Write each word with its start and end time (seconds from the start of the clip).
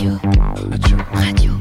Radio. 0.00 0.16
Radio. 0.72 0.96
Radio. 1.12 1.52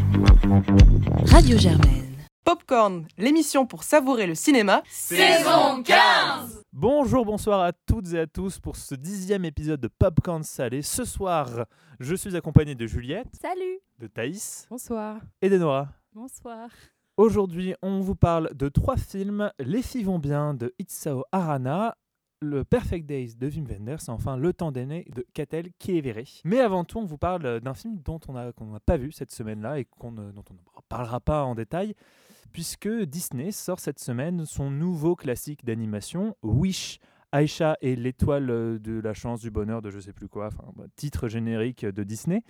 Radio 1.25 1.57
Germaine. 1.57 2.15
Popcorn, 2.45 3.05
l'émission 3.17 3.65
pour 3.65 3.83
savourer 3.83 4.27
le 4.27 4.35
cinéma. 4.35 4.81
Saison 4.89 5.83
15 5.83 6.63
Bonjour, 6.71 7.25
bonsoir 7.25 7.59
à 7.59 7.73
toutes 7.73 8.13
et 8.13 8.19
à 8.19 8.27
tous 8.27 8.57
pour 8.61 8.77
ce 8.77 8.95
dixième 8.95 9.43
épisode 9.43 9.81
de 9.81 9.89
Popcorn 9.89 10.43
Salé. 10.43 10.81
Ce 10.83 11.03
soir, 11.03 11.65
je 11.99 12.15
suis 12.15 12.33
accompagné 12.37 12.75
de 12.75 12.87
Juliette, 12.87 13.27
Salut 13.41 13.79
de 13.97 14.07
Thaïs 14.07 14.67
Bonsoir. 14.69 15.17
et 15.41 15.49
d'Enora. 15.49 15.89
Bonsoir. 16.13 16.69
Aujourd'hui, 17.17 17.75
on 17.81 17.99
vous 17.99 18.15
parle 18.15 18.55
de 18.55 18.69
trois 18.69 18.95
films 18.95 19.51
Les 19.59 19.81
filles 19.81 20.05
vont 20.05 20.19
bien 20.19 20.53
de 20.53 20.73
Itsao 20.79 21.25
Arana, 21.33 21.97
le 22.41 22.63
Perfect 22.63 23.05
Days 23.05 23.35
de 23.35 23.47
Wim 23.47 23.65
Wenders 23.65 24.07
enfin 24.07 24.37
Le 24.37 24.53
temps 24.53 24.71
d'aimer 24.71 25.05
de 25.15 25.25
Katel 25.33 25.71
Kievere. 25.77 26.23
Mais 26.45 26.59
avant 26.59 26.83
tout, 26.83 26.99
on 26.99 27.05
vous 27.05 27.17
parle 27.17 27.59
d'un 27.59 27.73
film 27.73 27.99
dont 28.03 28.19
on 28.27 28.33
n'a 28.33 28.53
pas 28.85 28.97
vu 28.97 29.11
cette 29.11 29.31
semaine-là 29.31 29.79
et 29.79 29.87
ne- 30.03 30.31
dont 30.31 30.43
on 30.49 30.53
ne 30.53 30.81
parlera 30.87 31.19
pas 31.19 31.43
en 31.43 31.55
détail, 31.55 31.95
puisque 32.51 32.89
Disney 32.89 33.51
sort 33.51 33.79
cette 33.79 33.99
semaine 33.99 34.45
son 34.45 34.71
nouveau 34.71 35.15
classique 35.15 35.65
d'animation, 35.65 36.35
Wish. 36.43 36.99
Aïcha 37.31 37.77
et 37.81 37.95
l'étoile 37.95 38.49
euh, 38.49 38.79
de 38.79 38.99
la 38.99 39.13
chance, 39.13 39.39
du 39.39 39.51
bonheur, 39.51 39.83
de 39.83 39.91
je 39.91 39.99
sais 39.99 40.13
plus 40.13 40.27
quoi, 40.27 40.47
enfin, 40.47 40.71
bah, 40.75 40.85
titre 40.95 41.27
générique 41.27 41.85
de 41.85 42.03
Disney. 42.03 42.41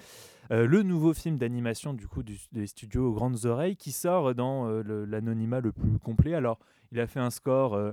Euh, 0.52 0.66
le 0.66 0.84
nouveau 0.84 1.14
film 1.14 1.38
d'animation 1.38 1.94
du 1.94 2.08
coup 2.08 2.24
des 2.24 2.66
studios 2.66 3.12
Grandes 3.12 3.44
Oreilles 3.46 3.76
qui 3.76 3.92
sort 3.92 4.34
dans 4.36 4.70
euh, 4.70 5.06
l'anonymat 5.06 5.60
le 5.60 5.74
plus 5.74 6.00
complet. 6.00 6.34
Alors, 6.34 6.60
il 6.94 7.00
a 7.02 7.08
fait 7.08 7.20
un 7.20 7.30
score 7.30 7.74
euh, 7.74 7.92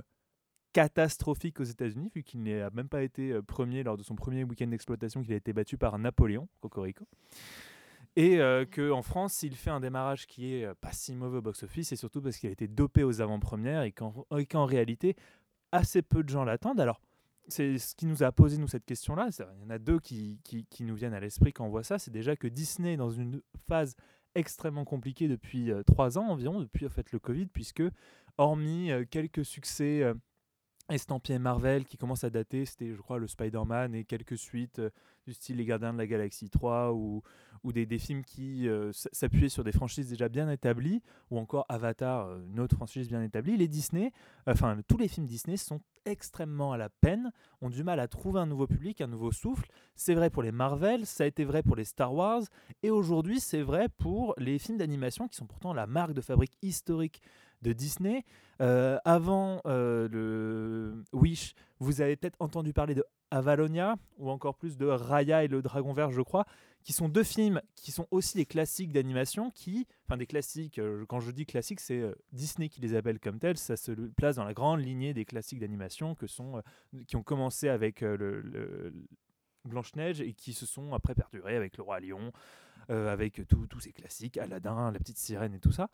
catastrophique 0.73 1.59
aux 1.59 1.63
États-Unis 1.63 2.11
vu 2.13 2.23
qu'il 2.23 2.43
n'a 2.43 2.69
même 2.71 2.89
pas 2.89 3.03
été 3.03 3.31
euh, 3.31 3.41
premier 3.41 3.83
lors 3.83 3.97
de 3.97 4.03
son 4.03 4.15
premier 4.15 4.43
week-end 4.43 4.67
d'exploitation, 4.67 5.21
qu'il 5.21 5.33
a 5.33 5.37
été 5.37 5.53
battu 5.53 5.77
par 5.77 5.97
Napoléon, 5.97 6.47
Cocorico. 6.61 7.05
Et 8.15 8.39
euh, 8.39 8.65
qu'en 8.65 9.03
France, 9.03 9.43
il 9.43 9.55
fait 9.55 9.69
un 9.69 9.79
démarrage 9.79 10.25
qui 10.25 10.55
est 10.55 10.65
euh, 10.65 10.73
pas 10.79 10.91
si 10.91 11.15
mauvais 11.15 11.37
au 11.37 11.41
box-office, 11.41 11.91
et 11.91 11.95
surtout 11.95 12.21
parce 12.21 12.37
qu'il 12.37 12.49
a 12.49 12.51
été 12.51 12.67
dopé 12.67 13.03
aux 13.03 13.21
avant-premières 13.21 13.83
et 13.83 13.91
qu'en 13.91 14.65
réalité, 14.65 15.15
assez 15.71 16.01
peu 16.01 16.23
de 16.23 16.29
gens 16.29 16.43
l'attendent. 16.43 16.79
Alors, 16.79 16.99
c'est 17.47 17.77
ce 17.77 17.95
qui 17.95 18.05
nous 18.05 18.23
a 18.23 18.31
posé 18.31 18.57
nous 18.57 18.67
cette 18.67 18.85
question-là. 18.85 19.29
Il 19.57 19.61
y 19.61 19.65
en 19.65 19.69
a 19.69 19.79
deux 19.79 19.99
qui, 19.99 20.39
qui, 20.43 20.65
qui 20.65 20.83
nous 20.83 20.95
viennent 20.95 21.13
à 21.13 21.19
l'esprit 21.19 21.53
quand 21.53 21.65
on 21.65 21.69
voit 21.69 21.83
ça. 21.83 21.99
C'est 21.99 22.11
déjà 22.11 22.35
que 22.35 22.47
Disney 22.47 22.93
est 22.93 22.97
dans 22.97 23.11
une 23.11 23.41
phase 23.67 23.95
extrêmement 24.35 24.85
compliquée 24.85 25.27
depuis 25.27 25.71
euh, 25.71 25.83
trois 25.83 26.17
ans 26.17 26.27
environ, 26.27 26.59
depuis 26.59 26.85
en 26.85 26.89
fait 26.89 27.11
le 27.11 27.19
Covid, 27.19 27.47
puisque 27.47 27.83
hormis 28.37 28.91
euh, 28.91 29.05
quelques 29.09 29.45
succès 29.45 30.13
estampillés 30.89 31.39
Marvel 31.39 31.85
qui 31.85 31.97
commencent 31.97 32.23
à 32.23 32.29
dater, 32.29 32.65
c'était 32.65 32.93
je 32.93 33.01
crois 33.01 33.19
le 33.19 33.27
Spider-Man 33.27 33.95
et 33.95 34.05
quelques 34.05 34.37
suites 34.37 34.79
euh, 34.79 34.89
du 35.25 35.33
style 35.33 35.57
Les 35.57 35.65
Gardiens 35.65 35.93
de 35.93 35.97
la 35.97 36.07
Galaxie 36.07 36.49
3 36.49 36.93
ou, 36.93 37.21
des, 37.65 37.99
films 37.99 38.23
qui 38.23 38.69
euh, 38.69 38.93
s'appuyaient 38.93 39.49
sur 39.49 39.65
des 39.65 39.73
franchises 39.73 40.07
déjà 40.07 40.29
bien 40.29 40.49
établies, 40.49 41.01
ou 41.31 41.37
encore 41.37 41.65
Avatar, 41.67 42.27
euh, 42.27 42.39
une 42.49 42.61
autre 42.61 42.77
franchise 42.77 43.09
bien 43.09 43.21
établie. 43.21 43.57
Les 43.57 43.67
Disney, 43.67 44.13
enfin 44.45 44.77
tous 44.87 44.95
les 44.95 45.09
films 45.09 45.25
Disney 45.25 45.57
sont 45.57 45.81
extrêmement 46.05 46.71
à 46.71 46.77
la 46.77 46.87
peine, 46.87 47.31
ont 47.59 47.69
du 47.69 47.83
mal 47.83 47.99
à 47.99 48.07
trouver 48.07 48.39
un 48.39 48.45
nouveau 48.45 48.67
public, 48.67 49.01
un 49.01 49.07
nouveau 49.07 49.33
souffle. 49.33 49.67
C'est 49.95 50.13
vrai 50.13 50.29
pour 50.29 50.43
les 50.43 50.53
Marvel, 50.53 51.05
ça 51.05 51.25
a 51.25 51.27
été 51.27 51.43
vrai 51.43 51.61
pour 51.61 51.75
les 51.75 51.83
Star 51.83 52.13
Wars, 52.13 52.43
et 52.83 52.89
aujourd'hui 52.89 53.41
c'est 53.41 53.61
vrai 53.61 53.89
pour 53.89 54.33
les 54.37 54.59
films 54.59 54.77
d'animation 54.77 55.27
qui 55.27 55.35
sont 55.35 55.45
pourtant 55.45 55.73
la 55.73 55.87
marque 55.87 56.13
de 56.13 56.21
fabrique 56.21 56.57
historique 56.61 57.21
de 57.61 57.73
Disney. 57.73 58.23
Euh, 58.61 58.97
avant 59.05 59.61
euh, 59.65 60.07
le 60.09 61.03
Wish, 61.13 61.53
vous 61.79 62.01
avez 62.01 62.15
peut-être 62.15 62.37
entendu 62.39 62.73
parler 62.73 62.95
de 62.95 63.03
Avalonia, 63.29 63.97
ou 64.17 64.29
encore 64.29 64.55
plus 64.55 64.77
de 64.77 64.85
Raya 64.85 65.43
et 65.43 65.47
le 65.47 65.61
Dragon 65.61 65.91
Vert, 65.93 66.11
je 66.11 66.21
crois, 66.21 66.45
qui 66.83 66.93
sont 66.93 67.09
deux 67.09 67.23
films 67.23 67.61
qui 67.75 67.91
sont 67.91 68.07
aussi 68.09 68.37
des 68.37 68.45
classiques 68.45 68.93
d'animation, 68.93 69.51
qui, 69.51 69.85
enfin 70.05 70.15
des 70.17 70.25
classiques, 70.25 70.79
euh, 70.79 71.05
quand 71.07 71.19
je 71.19 71.31
dis 71.31 71.45
classiques, 71.45 71.81
c'est 71.81 72.03
Disney 72.31 72.69
qui 72.69 72.79
les 72.79 72.95
appelle 72.95 73.19
comme 73.19 73.37
tels, 73.39 73.57
ça 73.57 73.75
se 73.75 73.91
place 73.91 74.37
dans 74.37 74.45
la 74.45 74.53
grande 74.53 74.79
lignée 74.79 75.13
des 75.13 75.25
classiques 75.25 75.59
d'animation 75.59 76.15
que 76.15 76.25
sont, 76.25 76.63
qui 77.05 77.17
ont 77.17 77.23
commencé 77.23 77.67
avec 77.67 77.99
le, 78.01 78.15
le- 78.41 78.93
Blanche-Neige 79.65 80.21
et 80.21 80.31
qui 80.33 80.53
se 80.53 80.65
sont 80.65 80.93
après 80.93 81.13
perdurés 81.13 81.57
avec 81.57 81.75
le 81.75 81.83
Roi 81.83 81.99
Lion, 81.99 82.31
euh, 82.89 83.11
avec 83.11 83.41
tous 83.47 83.79
ces 83.79 83.91
classiques, 83.91 84.37
Aladdin, 84.37 84.91
la 84.91 84.99
petite 84.99 85.17
sirène 85.17 85.53
et 85.53 85.59
tout 85.59 85.71
ça. 85.71 85.89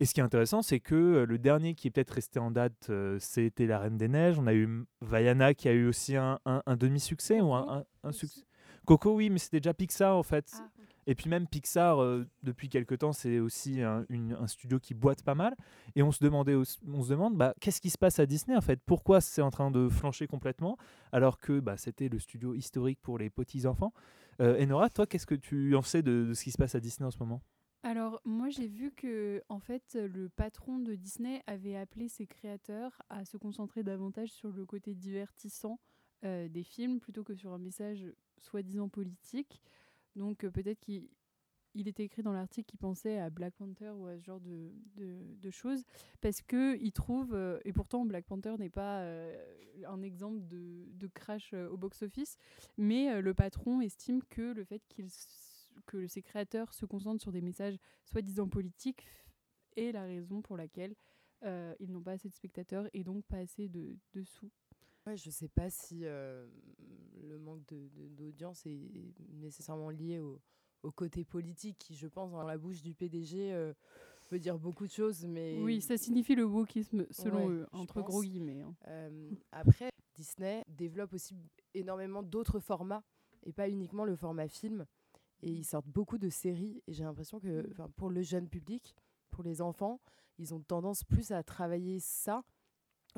Et 0.00 0.04
ce 0.06 0.14
qui 0.14 0.20
est 0.20 0.22
intéressant, 0.22 0.62
c'est 0.62 0.80
que 0.80 0.94
euh, 0.94 1.26
le 1.26 1.38
dernier 1.38 1.74
qui 1.74 1.88
est 1.88 1.90
peut-être 1.90 2.10
resté 2.12 2.38
en 2.38 2.50
date, 2.50 2.88
euh, 2.90 3.18
c'était 3.20 3.66
La 3.66 3.78
Reine 3.78 3.96
des 3.96 4.08
Neiges. 4.08 4.38
On 4.38 4.46
a 4.46 4.54
eu 4.54 4.84
Vaiana 5.00 5.54
qui 5.54 5.68
a 5.68 5.72
eu 5.72 5.86
aussi 5.86 6.16
un, 6.16 6.38
un- 6.46 6.62
un 6.66 6.76
demi-succès 6.76 7.40
ou 7.40 7.52
un, 7.54 7.84
succès. 8.12 8.42
Coco, 8.86 9.14
oui, 9.14 9.28
mais 9.30 9.38
c'était 9.38 9.60
déjà 9.60 9.74
Pixar 9.74 10.16
en 10.16 10.22
fait. 10.22 10.50
Ah, 10.58 10.68
Et 11.06 11.14
puis 11.14 11.28
même 11.30 11.46
Pixar, 11.46 12.02
euh, 12.02 12.26
depuis 12.42 12.68
quelque 12.68 12.94
temps, 12.94 13.12
c'est 13.12 13.38
aussi 13.38 13.82
un, 13.82 14.04
une- 14.08 14.32
un 14.38 14.46
studio 14.46 14.78
qui 14.78 14.94
boite 14.94 15.22
pas 15.22 15.34
mal. 15.34 15.54
Et 15.94 16.02
on 16.02 16.12
se 16.12 16.22
demandait, 16.24 16.54
aussi- 16.54 16.78
on 16.86 17.02
se 17.02 17.10
demande, 17.10 17.36
bah, 17.36 17.54
qu'est-ce 17.60 17.80
qui 17.80 17.90
se 17.90 17.98
passe 17.98 18.18
à 18.18 18.26
Disney 18.26 18.56
en 18.56 18.60
fait? 18.62 18.80
Pourquoi 18.86 19.20
c'est 19.20 19.42
en 19.42 19.50
train 19.50 19.70
de 19.70 19.88
flancher 19.88 20.26
complètement? 20.26 20.76
Alors 21.12 21.38
que 21.38 21.60
bah, 21.60 21.76
c'était 21.76 22.08
le 22.08 22.18
studio 22.18 22.54
historique 22.54 22.98
pour 23.02 23.18
les 23.18 23.28
petits 23.30 23.66
enfants 23.66 23.92
euh, 24.40 24.62
Enora, 24.62 24.90
toi, 24.90 25.06
qu'est-ce 25.06 25.26
que 25.26 25.34
tu 25.34 25.74
en 25.74 25.82
sais 25.82 26.02
de, 26.02 26.32
ce 26.34 26.44
qui 26.44 26.50
se 26.50 26.58
passe 26.58 26.74
à 26.74 26.80
Disney 26.80 27.06
en 27.06 27.10
ce 27.10 27.18
moment? 27.18 27.42
Alors, 27.82 28.20
moi, 28.24 28.48
j'ai 28.48 28.66
vu 28.66 28.90
que, 28.90 29.42
en 29.48 29.60
fait, 29.60 29.94
le 29.94 30.28
patron 30.28 30.78
de 30.78 30.94
Disney 30.94 31.42
avait 31.46 31.76
appelé 31.76 32.08
ses 32.08 32.26
créateurs 32.26 33.02
à 33.08 33.24
se 33.24 33.36
concentrer 33.36 33.82
davantage 33.82 34.30
sur 34.30 34.50
le 34.50 34.66
côté 34.66 34.94
divertissant 34.94 35.78
euh, 36.24 36.48
des 36.48 36.64
films 36.64 36.98
plutôt 36.98 37.22
que 37.22 37.34
sur 37.34 37.52
un 37.52 37.58
message 37.58 38.04
soi-disant 38.38 38.88
politique. 38.88 39.62
Donc, 40.16 40.44
euh, 40.44 40.50
peut-être 40.50 40.80
qu'il 40.80 41.08
il 41.78 41.88
était 41.88 42.04
écrit 42.04 42.22
dans 42.22 42.32
l'article 42.32 42.66
qu'il 42.68 42.78
pensait 42.78 43.18
à 43.18 43.30
Black 43.30 43.54
Panther 43.54 43.90
ou 43.90 44.06
à 44.06 44.18
ce 44.18 44.24
genre 44.24 44.40
de, 44.40 44.70
de- 44.96 45.34
de 45.40 45.50
choses, 45.50 45.84
parce 46.20 46.42
que 46.42 46.76
il 46.80 46.92
trouve, 46.92 47.32
euh, 47.34 47.58
et 47.64 47.72
pourtant 47.72 48.04
Black 48.04 48.26
Panther 48.26 48.54
n'est 48.58 48.68
pas 48.70 49.00
euh, 49.02 49.36
un 49.86 50.02
exemple 50.02 50.40
de, 50.48 50.86
de 50.92 51.06
crash 51.06 51.52
euh, 51.54 51.68
au 51.70 51.76
box-office, 51.76 52.36
mais 52.76 53.20
le 53.22 53.32
patron 53.32 53.80
estime 53.80 54.22
que 54.28 54.52
le 54.52 54.64
fait 54.64 54.82
qu'il 54.88 55.08
que 55.86 56.06
ses 56.08 56.22
créateurs 56.22 56.74
se 56.74 56.84
concentrent 56.84 57.22
sur 57.22 57.32
des 57.32 57.40
messages 57.40 57.78
soi-disant 58.04 58.48
politiques 58.48 59.04
est 59.76 59.92
la 59.92 60.02
raison 60.02 60.42
pour 60.42 60.56
laquelle 60.56 60.94
ils 61.80 61.92
n'ont 61.92 62.02
pas 62.02 62.12
assez 62.12 62.28
de 62.28 62.34
spectateurs 62.34 62.88
et 62.92 63.04
donc 63.04 63.24
pas 63.26 63.38
assez 63.38 63.68
de, 63.68 63.96
de 64.12 64.24
sous. 64.24 64.50
Je 65.14 65.30
sais 65.30 65.48
pas 65.48 65.70
si 65.70 66.00
le 66.00 67.38
manque 67.38 67.64
de- 67.68 67.88
de- 67.94 68.08
d'audience 68.08 68.66
est 68.66 68.80
nécessairement 69.34 69.88
lié 69.90 70.18
au, 70.18 70.40
au 70.82 70.90
côté 70.90 71.24
politique 71.24 71.78
qui, 71.78 71.94
je 71.96 72.06
pense, 72.06 72.30
dans 72.32 72.42
la 72.42 72.58
bouche 72.58 72.82
du 72.82 72.94
PDG, 72.94 73.52
euh, 73.52 73.72
veut 74.30 74.38
dire 74.38 74.58
beaucoup 74.58 74.86
de 74.86 74.92
choses. 74.92 75.24
Mais 75.26 75.56
Oui, 75.58 75.80
ça 75.80 75.96
signifie 75.96 76.34
le 76.34 76.44
wokisme 76.44 77.06
selon 77.10 77.46
Ouais, 77.46 77.52
eux, 77.54 77.66
entre 77.72 78.02
gros 78.02 78.22
guillemets. 78.22 78.60
hein. 78.60 78.74
Euh, 78.88 79.30
après, 79.52 79.90
Disney 80.16 80.62
développe 80.68 81.12
aussi 81.14 81.36
énormément 81.74 82.22
d'autres 82.22 82.60
formats 82.60 83.02
et 83.44 83.52
pas 83.52 83.68
uniquement 83.68 84.04
le 84.04 84.16
format 84.16 84.48
film. 84.48 84.84
Et 85.42 85.50
ils 85.52 85.64
sortent 85.64 85.86
beaucoup 85.86 86.18
de 86.18 86.28
séries. 86.28 86.82
Et 86.86 86.92
j'ai 86.92 87.04
l'impression 87.04 87.38
que 87.38 87.62
Mm. 87.62 87.88
pour 87.96 88.10
le 88.10 88.22
jeune 88.22 88.48
public, 88.48 88.94
pour 89.30 89.44
les 89.44 89.60
enfants, 89.62 90.00
ils 90.38 90.52
ont 90.52 90.60
tendance 90.60 91.04
plus 91.04 91.30
à 91.32 91.42
travailler 91.42 92.00
ça 92.00 92.42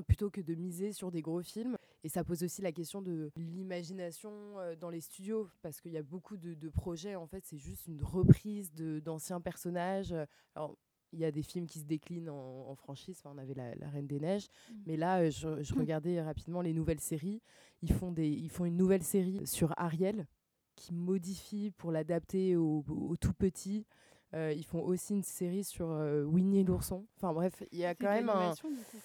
plutôt 0.07 0.31
que 0.31 0.41
de 0.41 0.55
miser 0.55 0.93
sur 0.93 1.11
des 1.11 1.23
gros 1.23 1.43
films. 1.43 1.77
Et 2.03 2.09
ça 2.09 2.25
pose 2.25 2.43
aussi 2.43 2.63
la 2.63 2.73
question 2.73 3.03
de 3.03 3.31
l'imagination 3.37 4.31
euh, 4.59 4.75
dans 4.77 4.91
les 4.91 5.01
studios, 5.01 5.49
parce 5.63 5.81
qu'il 5.81 5.93
y 5.93 5.99
a 5.99 6.03
beaucoup 6.03 6.37
de, 6.37 6.55
de 6.55 6.69
projets, 6.69 7.15
en 7.15 7.27
fait, 7.27 7.45
c'est 7.45 7.59
juste 7.59 7.87
une 7.87 8.03
reprise 8.03 8.73
d'anciens 8.73 9.41
personnages. 9.41 10.15
Alors, 10.55 10.77
il 11.13 11.19
y 11.19 11.25
a 11.25 11.33
des 11.33 11.43
films 11.43 11.67
qui 11.67 11.81
se 11.81 11.85
déclinent 11.85 12.31
en, 12.31 12.69
en 12.71 12.75
franchise, 12.77 13.19
Enfin, 13.19 13.35
on 13.35 13.39
avait 13.39 13.55
la, 13.55 13.75
La 13.75 13.89
Reine 13.91 14.07
des 14.07 14.21
Neiges, 14.21 14.47
mais 14.87 14.97
là, 14.97 15.21
euh, 15.21 15.31
je, 15.31 15.63
je 15.63 15.75
regardais 15.75 16.23
rapidement 16.23 16.63
les 16.63 16.73
nouvelles 16.73 17.01
séries. 17.01 17.43
Ils 17.83 17.93
font, 17.93 18.13
des, 18.13 18.29
ils 18.29 18.51
font 18.51 18.65
une 18.65 18.77
nouvelle 18.77 19.03
série 19.03 19.47
sur 19.47 19.75
Ariel, 19.77 20.27
qui 20.77 20.95
modifie 20.95 21.73
pour 21.73 21.93
l'adapter 21.93 22.57
au, 22.57 22.85
au 22.89 23.17
tout 23.17 23.35
petit. 23.35 23.85
Euh, 24.33 24.53
ils 24.57 24.65
font 24.65 24.81
aussi 24.81 25.15
une 25.15 25.25
série 25.25 25.65
sur 25.65 25.91
euh, 25.91 26.23
Winnie 26.23 26.63
l'ourson. 26.65 27.07
Enfin 27.17 27.35
bref, 27.35 27.63
il 27.73 27.81
y 27.81 27.85
a 27.85 27.91
C'est 27.91 27.97
quand 27.97 28.11
même 28.13 28.31
un... 28.31 28.53
du 28.53 28.61
coup. 28.61 29.01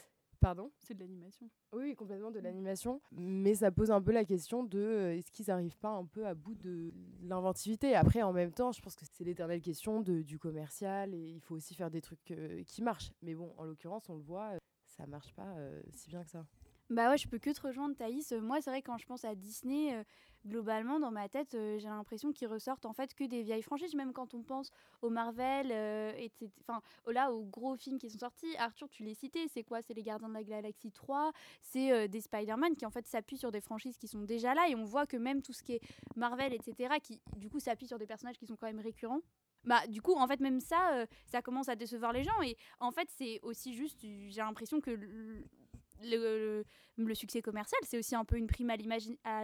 Pardon? 0.46 0.72
C'est 0.78 0.94
de 0.94 1.00
l'animation. 1.00 1.50
oui, 1.74 1.96
complètement 1.96 2.30
de 2.30 2.40
l'animation. 2.40 3.02
Mais 3.12 3.56
ça 3.56 3.72
pose 3.72 3.90
un 3.90 4.00
peu 4.00 4.12
la 4.12 4.26
question 4.26 4.64
de 4.64 4.78
euh, 4.78 5.18
est-ce 5.18 5.32
qu'ils 5.32 5.48
n'arrivent 5.48 5.80
pas 5.80 5.90
un 5.90 6.06
peu 6.06 6.28
à 6.28 6.36
bout 6.36 6.54
de 6.54 6.94
l'inventivité? 7.24 7.96
Après, 7.96 8.22
en 8.22 8.32
même 8.32 8.52
temps, 8.52 8.72
je 8.72 8.80
pense 8.80 8.96
que 8.96 9.06
c'est 9.12 9.24
l'éternelle 9.24 9.60
question 9.60 10.02
de, 10.02 10.22
du 10.22 10.38
commercial 10.38 11.16
et 11.16 11.32
il 11.32 11.42
faut 11.42 11.56
aussi 11.56 11.74
faire 11.74 11.90
des 11.90 12.00
trucs 12.00 12.30
euh, 12.30 12.62
qui 12.62 12.84
marchent. 12.84 13.12
Mais 13.24 13.34
bon, 13.34 13.56
en 13.58 13.64
l'occurrence, 13.64 14.08
on 14.08 14.14
le 14.14 14.22
voit, 14.22 14.52
euh, 14.52 14.58
ça 14.86 15.08
marche 15.08 15.34
pas 15.34 15.48
euh, 15.58 15.82
si 15.90 16.10
bien 16.10 16.24
que 16.24 16.30
ça. 16.30 16.46
Bah 16.92 17.10
ouais, 17.10 17.18
je 17.18 17.28
peux 17.28 17.40
que 17.40 17.50
te 17.50 17.62
rejoindre, 17.62 17.96
Thaïs. 17.96 18.32
Euh, 18.32 18.40
moi, 18.42 18.62
c'est 18.62 18.70
vrai, 18.70 18.84
quand 18.84 18.98
je 19.00 19.08
pense 19.08 19.26
à 19.26 19.34
Disney, 19.34 19.96
euh, 19.96 20.04
globalement, 20.46 21.00
dans 21.00 21.10
ma 21.10 21.28
tête, 21.28 21.56
euh, 21.56 21.80
j'ai 21.80 21.88
l'impression 21.88 22.32
qu'ils 22.32 22.48
ressortent 22.48 22.86
en 22.86 22.94
fait 22.94 23.16
que 23.16 23.24
des 23.24 23.42
vieilles 23.42 23.64
franchises, 23.64 23.96
même 23.96 24.14
quand 24.14 24.36
on 24.36 24.44
pense 24.44 24.70
au 25.02 25.10
Marvel. 25.10 25.72
Enfin, 26.62 26.82
là, 27.08 27.32
aux 27.34 27.44
gros 27.44 27.76
films 27.76 27.98
qui 27.98 28.12
sont 28.12 28.20
sortis. 28.20 28.56
Arthur, 28.58 28.88
tu 28.90 29.04
l'as 29.04 29.16
cité, 29.16 29.48
c'est 29.48 29.64
quoi? 29.64 29.82
C'est 29.82 29.96
Les 29.96 30.04
Gardiens 30.04 30.30
de 30.30 30.34
la 30.36 30.44
Galaxie 30.44 30.92
3, 30.92 31.32
c'est 31.62 32.08
des 32.08 32.22
Spider-Man 32.22 32.76
qui 32.76 32.86
en 32.86 32.92
fait 32.92 33.08
s'appuient 33.08 33.38
sur 33.38 33.52
des 33.52 33.62
franchises 33.62 33.98
qui 33.98 34.08
sont 34.08 34.22
déjà 34.22 34.54
là, 34.54 34.70
et 34.70 34.76
on 34.76 34.86
voit 34.86 35.08
que 35.08 35.18
même 35.18 35.42
tout 35.42 35.54
ce 35.54 35.64
qui 35.64 35.74
est 35.74 35.82
Marvel, 36.16 36.54
etc., 36.54 37.00
qui 37.02 37.20
du 37.36 37.50
coup 37.50 37.60
s'appuie 37.60 37.88
sur 37.88 37.98
des 37.98 38.06
personnages 38.06 38.38
qui 38.38 38.46
sont 38.46 38.56
quand 38.56 38.68
même 38.68 38.80
récurrents 38.80 39.22
bah 39.64 39.88
du 39.88 40.00
coup 40.00 40.14
en 40.14 40.28
fait 40.28 40.40
même 40.42 40.60
ça 40.60 41.06
ça 41.26 41.42
commence 41.42 41.70
à 41.70 41.76
décevoir 41.76 42.14
les 42.14 42.24
gens 42.24 42.40
et 42.44 42.56
en 42.80 42.92
fait 42.92 43.08
c'est 43.10 43.40
aussi 43.42 43.74
juste 43.74 44.00
j'ai 44.02 44.42
l'impression 44.42 44.80
que 44.80 44.92
le, 46.04 46.64
le, 46.98 47.16
succès 47.16 47.42
commercial, 47.42 47.80
c'est 47.84 47.98
aussi 47.98 48.16
un 48.16 48.26
peu 48.26 48.38
une 48.38 48.48
prime 48.48 48.70
à 48.70 48.76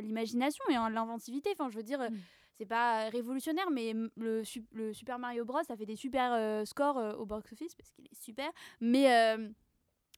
l'imagination 0.02 0.64
et 0.70 0.76
à 0.76 0.90
l'inventivité. 0.90 1.50
Enfin, 1.54 1.70
je 1.70 1.78
veux 1.78 1.84
dire, 1.84 2.00
mm. 2.00 2.18
c'est 2.58 2.66
pas 2.66 3.10
révolutionnaire, 3.10 3.70
mais 3.72 3.94
le, 4.18 4.44
le, 4.74 4.94
Super 4.94 5.20
Mario 5.20 5.46
Bros, 5.46 5.64
ça 5.68 5.76
fait 5.76 5.86
des 5.86 5.96
super 5.96 6.34
euh, 6.34 6.66
scores 6.66 6.98
euh, 6.98 7.14
au 7.14 7.26
box-office 7.26 7.76
parce 7.76 7.92
qu'il 7.92 8.06
est 8.06 8.22
super. 8.22 8.50
Mais. 8.80 9.38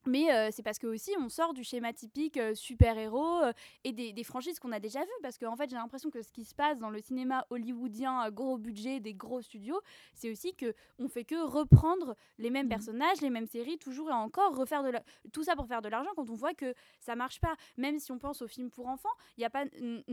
Mais 0.06 0.32
euh, 0.32 0.50
c'est 0.52 0.64
parce 0.64 0.80
que 0.80 0.88
aussi 0.88 1.12
on 1.20 1.30
sort 1.30 1.54
du 1.54 1.64
schéma 1.64 1.94
typique 1.94 2.38
euh, 2.38 2.54
super-héros 2.56 3.42
euh, 3.44 3.54
et 3.84 3.94
des, 3.94 4.12
des, 4.12 4.24
franchises 4.24 4.60
qu'on 4.60 4.72
a 4.72 4.80
déjà 4.80 5.00
vues. 5.02 5.08
Parce 5.22 5.38
qu'en 5.38 5.54
en 5.54 5.56
fait, 5.56 5.70
j'ai 5.70 5.76
l'impression 5.76 6.10
que 6.10 6.22
ce 6.22 6.32
qui 6.32 6.44
se 6.44 6.54
passe 6.54 6.80
dans 6.80 6.90
le 6.90 7.00
cinéma 7.00 7.46
hollywoodien 7.50 8.20
à 8.20 8.32
gros 8.32 8.58
budget, 8.58 9.00
des 9.00 9.14
gros 9.14 9.42
studios, 9.42 9.80
c'est 10.14 10.30
aussi 10.30 10.56
que 10.56 10.74
on 11.00 11.08
fait 11.08 11.24
que 11.24 11.42
reprendre 11.46 12.16
les 12.38 12.50
mêmes 12.50 12.66
mmh. 12.66 12.70
personnages, 12.70 13.22
les 13.22 13.30
mêmes 13.30 13.48
séries, 13.48 13.78
toujours 13.78 14.10
et 14.10 14.14
encore, 14.14 14.56
refaire 14.56 14.84
de 14.84 14.92
tout 15.32 15.44
ça 15.44 15.56
pour 15.56 15.68
faire 15.68 15.82
de 15.82 15.90
l'argent 15.90 16.12
quand 16.16 16.30
on 16.30 16.36
voit 16.36 16.54
que 16.54 16.74
ça 17.00 17.16
marche 17.16 17.40
pas. 17.40 17.56
Même 17.78 18.00
si 18.00 18.12
on 18.12 18.20
pense 18.20 18.42
aux 18.42 18.48
films 18.48 18.70
pour 18.70 18.88
enfants, 18.88 19.10
il 19.38 19.42
n'y 19.42 19.46
a 19.46 19.50
pas 19.50 19.66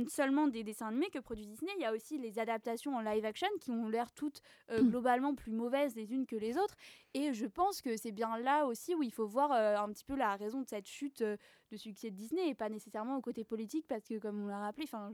seulement 0.08 0.46
des 0.46 0.62
dessins 0.62 0.88
animés 0.88 1.10
que 1.10 1.18
produit 1.18 1.46
Disney, 1.46 1.72
il 1.76 1.82
y 1.82 1.86
a 1.86 1.92
aussi 1.92 2.18
les 2.18 2.38
adaptations 2.38 2.96
en 2.96 3.00
live 3.00 3.24
action 3.24 3.48
qui 3.60 3.70
ont 3.70 3.88
l'air 3.88 4.12
toutes 4.12 4.42
mmh. 4.70 4.88
globalement 4.88 5.34
plus 5.34 5.52
mauvaises 5.52 5.96
les 5.96 6.12
unes 6.12 6.26
que 6.26 6.36
les 6.36 6.56
autres. 6.56 6.76
Et 7.14 7.32
je 7.32 7.46
pense 7.46 7.82
que 7.82 7.96
c'est 7.96 8.12
bien 8.12 8.38
là 8.38 8.66
aussi 8.66 8.94
où 8.94 9.02
il 9.02 9.10
faut 9.10 9.26
voir 9.26 9.50
un 9.82 9.92
petit 9.92 10.04
peu 10.04 10.16
la 10.16 10.36
raison 10.36 10.62
de 10.62 10.68
cette 10.68 10.86
chute 10.86 11.22
euh, 11.22 11.36
de 11.70 11.76
succès 11.76 12.10
de 12.10 12.16
Disney 12.16 12.48
et 12.48 12.54
pas 12.54 12.68
nécessairement 12.68 13.16
au 13.16 13.20
côté 13.20 13.44
politique 13.44 13.86
parce 13.88 14.04
que 14.04 14.18
comme 14.18 14.44
on 14.44 14.48
l'a 14.48 14.60
rappelé, 14.60 14.84
enfin 14.84 15.12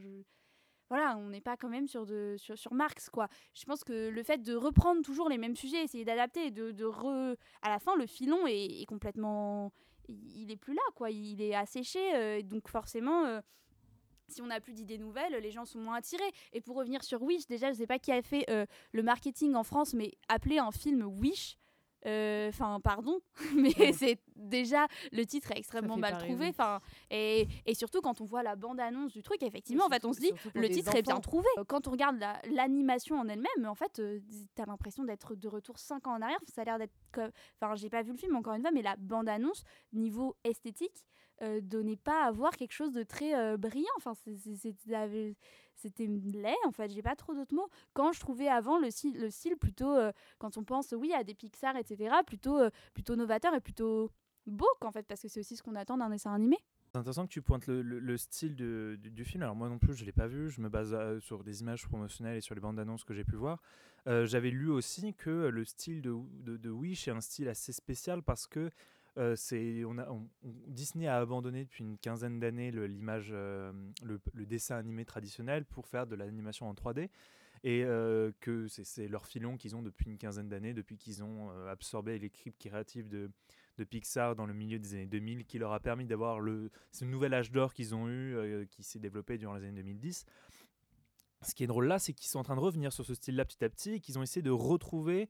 voilà, 0.89 1.17
on 1.17 1.31
n'est 1.31 1.41
pas 1.41 1.57
quand 1.57 1.69
même 1.69 1.89
sur, 1.89 2.07
de, 2.07 2.37
sur, 2.39 2.73
Marx, 2.73 3.11
quoi. 3.11 3.29
Je 3.55 3.65
pense 3.65 3.83
que 3.83 4.09
le 4.09 4.23
fait 4.23 4.39
de 4.39 4.55
reprendre 4.55 5.03
toujours 5.03 5.29
les 5.29 5.39
mêmes 5.39 5.57
sujets, 5.57 5.83
essayer 5.83 6.05
d'adapter, 6.05 6.53
de, 6.53 6.71
de 6.71 6.85
re... 6.85 7.37
à 7.63 7.71
la 7.71 7.81
fin, 7.81 7.97
le 7.97 8.07
filon 8.07 8.47
est, 8.47 8.87
complètement... 8.87 9.73
Il 10.09 10.53
est 10.53 10.57
plus 10.57 10.75
là, 10.75 10.83
quoi. 10.95 11.11
Il 11.11 11.43
est 11.43 11.55
asséché, 11.55 12.15
euh, 12.15 12.43
donc 12.43 12.69
forcément... 12.69 13.25
Euh, 13.25 13.41
si 14.29 14.43
on 14.43 14.47
n'a 14.47 14.61
plus 14.61 14.73
d'idées 14.73 14.99
nouvelles, 14.99 15.35
les 15.35 15.51
gens 15.53 15.65
sont 15.65 15.79
moins 15.79 15.97
attirés. 15.97 16.33
Et 16.53 16.61
pour 16.61 16.77
revenir 16.77 17.05
sur 17.05 17.23
Wish, 17.23 17.47
déjà, 17.47 17.69
je 17.69 17.73
ne 17.73 17.79
sais 17.79 17.87
pas 17.87 18.01
qui 18.01 18.11
a 18.11 18.23
fait 18.23 18.45
le 18.91 19.03
marketing 19.05 19.55
en 19.55 19.62
France, 19.62 19.95
mais 19.95 20.15
appeler 20.29 20.59
un 20.59 20.73
film 20.73 21.03
Wish, 21.03 21.57
euh, 22.06 22.49
enfin, 22.49 22.81
pardon, 22.81 23.20
mais 23.56 23.93
c'est 23.93 24.20
déjà 24.37 24.87
le 25.12 25.25
titre 25.25 25.53
est 25.53 25.58
extrêmement 25.58 25.97
mal 25.97 26.19
trouvé. 26.19 26.49
Enfin, 26.49 26.81
et, 27.11 27.49
et, 27.64 27.75
surtout 27.75 28.00
quand 28.00 28.20
on 28.20 28.25
voit 28.25 28.43
la 28.43 28.56
bande-annonce 28.56 29.12
du 29.12 29.23
truc, 29.23 29.43
effectivement, 29.43 29.87
en 29.87 29.88
fait, 29.88 30.05
on 30.05 30.12
se 30.12 30.20
dit 30.20 30.32
le 30.55 30.69
titre 30.69 30.94
est 30.94 31.03
bien 31.03 31.20
trouvé. 31.20 31.49
Quand 31.69 31.88
on 31.88 31.91
regarde 31.91 32.23
l'animation 32.53 33.19
en 33.19 33.29
elle-même, 33.29 33.67
en 33.67 33.75
fait, 33.75 33.99
euh, 33.99 34.20
tu 34.55 34.62
as 34.62 34.67
l'impression 34.67 35.05
d'être 35.05 35.35
de 35.35 35.49
retour 35.49 35.79
5 35.79 36.06
ans 36.06 36.17
en 36.17 36.23
arrière. 36.23 36.38
Ça 36.47 36.62
a 36.62 36.64
l'air 36.64 36.79
d'être 36.79 36.93
Enfin, 37.61 37.75
j'ai 37.76 37.88
pas 37.88 38.03
vu 38.03 38.12
le 38.12 38.19
film 38.19 38.37
encore 38.37 38.55
une 38.55 38.62
fois, 38.62 38.70
mais 38.70 38.82
la 38.82 38.97
bande-annonce, 38.97 39.64
niveau 39.93 40.37
esthétique, 40.44 41.05
euh, 41.43 41.61
donnait 41.61 41.97
pas 41.97 42.25
à 42.25 42.31
voir 42.31 42.56
quelque 42.56 42.73
chose 42.73 42.93
de 42.93 43.03
très 43.03 43.56
brillant. 43.56 43.87
Enfin, 43.99 44.15
c'était 45.77 46.06
laid 46.06 46.56
en 46.67 46.73
fait 46.73 46.91
j'ai 46.91 47.03
pas 47.03 47.15
trop 47.15 47.35
d'autres 47.35 47.55
mots 47.55 47.69
quand 47.93 48.12
je 48.12 48.21
trouvais 48.21 48.49
avant 48.49 48.79
le 48.79 48.91
style, 48.91 49.19
le 49.19 49.31
style 49.31 49.56
plutôt 49.56 49.94
euh, 49.94 50.12
quand 50.38 50.56
on 50.56 50.65
pense 50.65 50.93
oui 50.93 51.12
à 51.12 51.23
des 51.23 51.35
Pixar 51.35 51.77
etc 51.77 52.17
plutôt 52.27 52.59
euh, 52.59 52.71
plutôt 52.94 53.15
novateur 53.15 53.55
et 53.55 53.61
plutôt 53.61 54.11
beau 54.47 54.67
qu'en 54.81 54.91
fait 54.91 55.06
parce 55.06 55.23
que 55.23 55.29
c'est 55.29 55.41
aussi 55.41 55.56
ce 55.56 55.62
qu'on 55.62 55.75
attend 55.75 55.99
d'un 55.99 56.11
dessin 56.11 56.33
animé 56.33 56.56
c'est 56.93 56.99
intéressant 56.99 57.27
que 57.27 57.33
tu 57.33 57.43
pointes 57.43 57.67
le, 57.67 57.83
le, 57.83 58.17
style 58.17 58.55
du, 58.55 59.25
film. 59.25 59.43
Alors 59.43 59.55
moi 59.55 59.69
non 59.69 59.79
plus, 59.79 59.93
je 59.93 60.00
ne 60.00 60.06
l'ai 60.06 60.12
pas 60.12 60.29
vu. 60.29 60.49
Je 60.49 60.62
me 60.62 60.71
base 60.71 60.94
euh, 60.94 61.21
sur 61.21 61.44
des 61.44 61.61
images 61.61 61.85
promotionnelles 61.85 62.38
et 62.38 62.41
sur 62.41 62.55
les 62.55 62.61
bandes 62.61 62.79
annonces 62.79 63.05
que 63.05 63.12
j'ai 63.12 63.25
pu 63.25 63.37
voir. 63.37 63.61
J'avais 64.06 64.50
lu 64.50 64.71
aussi 64.71 65.12
que 65.12 65.49
le 65.49 65.65
style 65.65 66.00
de, 66.00 66.71
Wish 66.71 67.09
est 67.09 67.11
un 67.11 67.21
style 67.21 67.49
assez 67.49 67.73
spécial 67.73 68.23
parce 68.23 68.47
que 68.47 68.61
euh, 68.61 68.71
c'est, 69.37 69.85
on 69.85 69.99
a, 69.99 70.09
Disney 70.43 71.07
a 71.07 71.19
abandonné 71.19 71.65
depuis 71.65 71.85
une 71.85 71.99
quinzaine 71.99 72.39
d'années 72.39 72.71
l'image, 72.71 73.31
euh, 73.33 73.73
le, 74.03 74.21
dessin 74.47 74.77
animé 74.77 75.05
traditionnel 75.05 75.65
pour 75.65 75.87
faire 75.87 76.07
de 76.07 76.15
l'animation 76.15 76.69
en 76.69 76.75
3D. 76.75 77.09
Et 77.65 77.85
euh, 77.85 78.31
que 78.41 78.69
c'est 78.69 79.09
leur 79.09 79.27
filon 79.27 79.57
qu'ils 79.57 79.75
ont 79.75 79.83
depuis 79.83 80.07
une 80.11 80.19
quinzaine 80.19 80.49
d'années, 80.49 80.75
depuis 80.75 80.99
qu'ils 80.99 81.25
ont 81.25 81.51
absorbé 81.67 82.19
l'équipe 82.19 82.57
créative 82.59 83.09
de, 83.09 83.31
de 83.79 83.85
Pixar 83.85 84.37
dans 84.37 84.47
le 84.47 84.53
milieu 84.53 84.79
des 84.79 84.95
années 84.95 85.07
2000, 85.07 85.47
qui 85.47 85.59
leur 85.59 85.73
a 85.73 85.81
permis 85.81 86.05
d'avoir 86.05 86.39
le, 86.39 86.71
ce 86.93 87.05
nouvel 87.05 87.35
âge 87.35 87.51
d'or 87.51 87.73
qu'ils 87.73 87.95
ont 87.95 88.09
eu, 88.09 88.69
qui 88.71 88.83
s'est 88.83 89.01
développé 89.01 89.39
durant 89.39 89.55
les 89.55 89.65
années 89.65 89.83
2010. 89.83 90.27
Ce 91.43 91.55
qui 91.55 91.65
est 91.65 91.67
drôle 91.67 91.87
là, 91.87 91.99
c'est 91.99 92.12
qu'ils 92.12 92.29
sont 92.29 92.39
en 92.39 92.45
train 92.45 92.57
de 92.57 92.61
revenir 92.61 92.93
sur 92.93 93.05
ce 93.05 93.15
style-là 93.15 93.45
petit 93.45 93.65
à 93.65 93.69
petit 93.69 93.95
et 93.95 94.01
qu'ils 94.01 94.19
ont 94.19 94.23
essayé 94.23 94.43
de 94.43 94.51
retrouver 94.51 95.29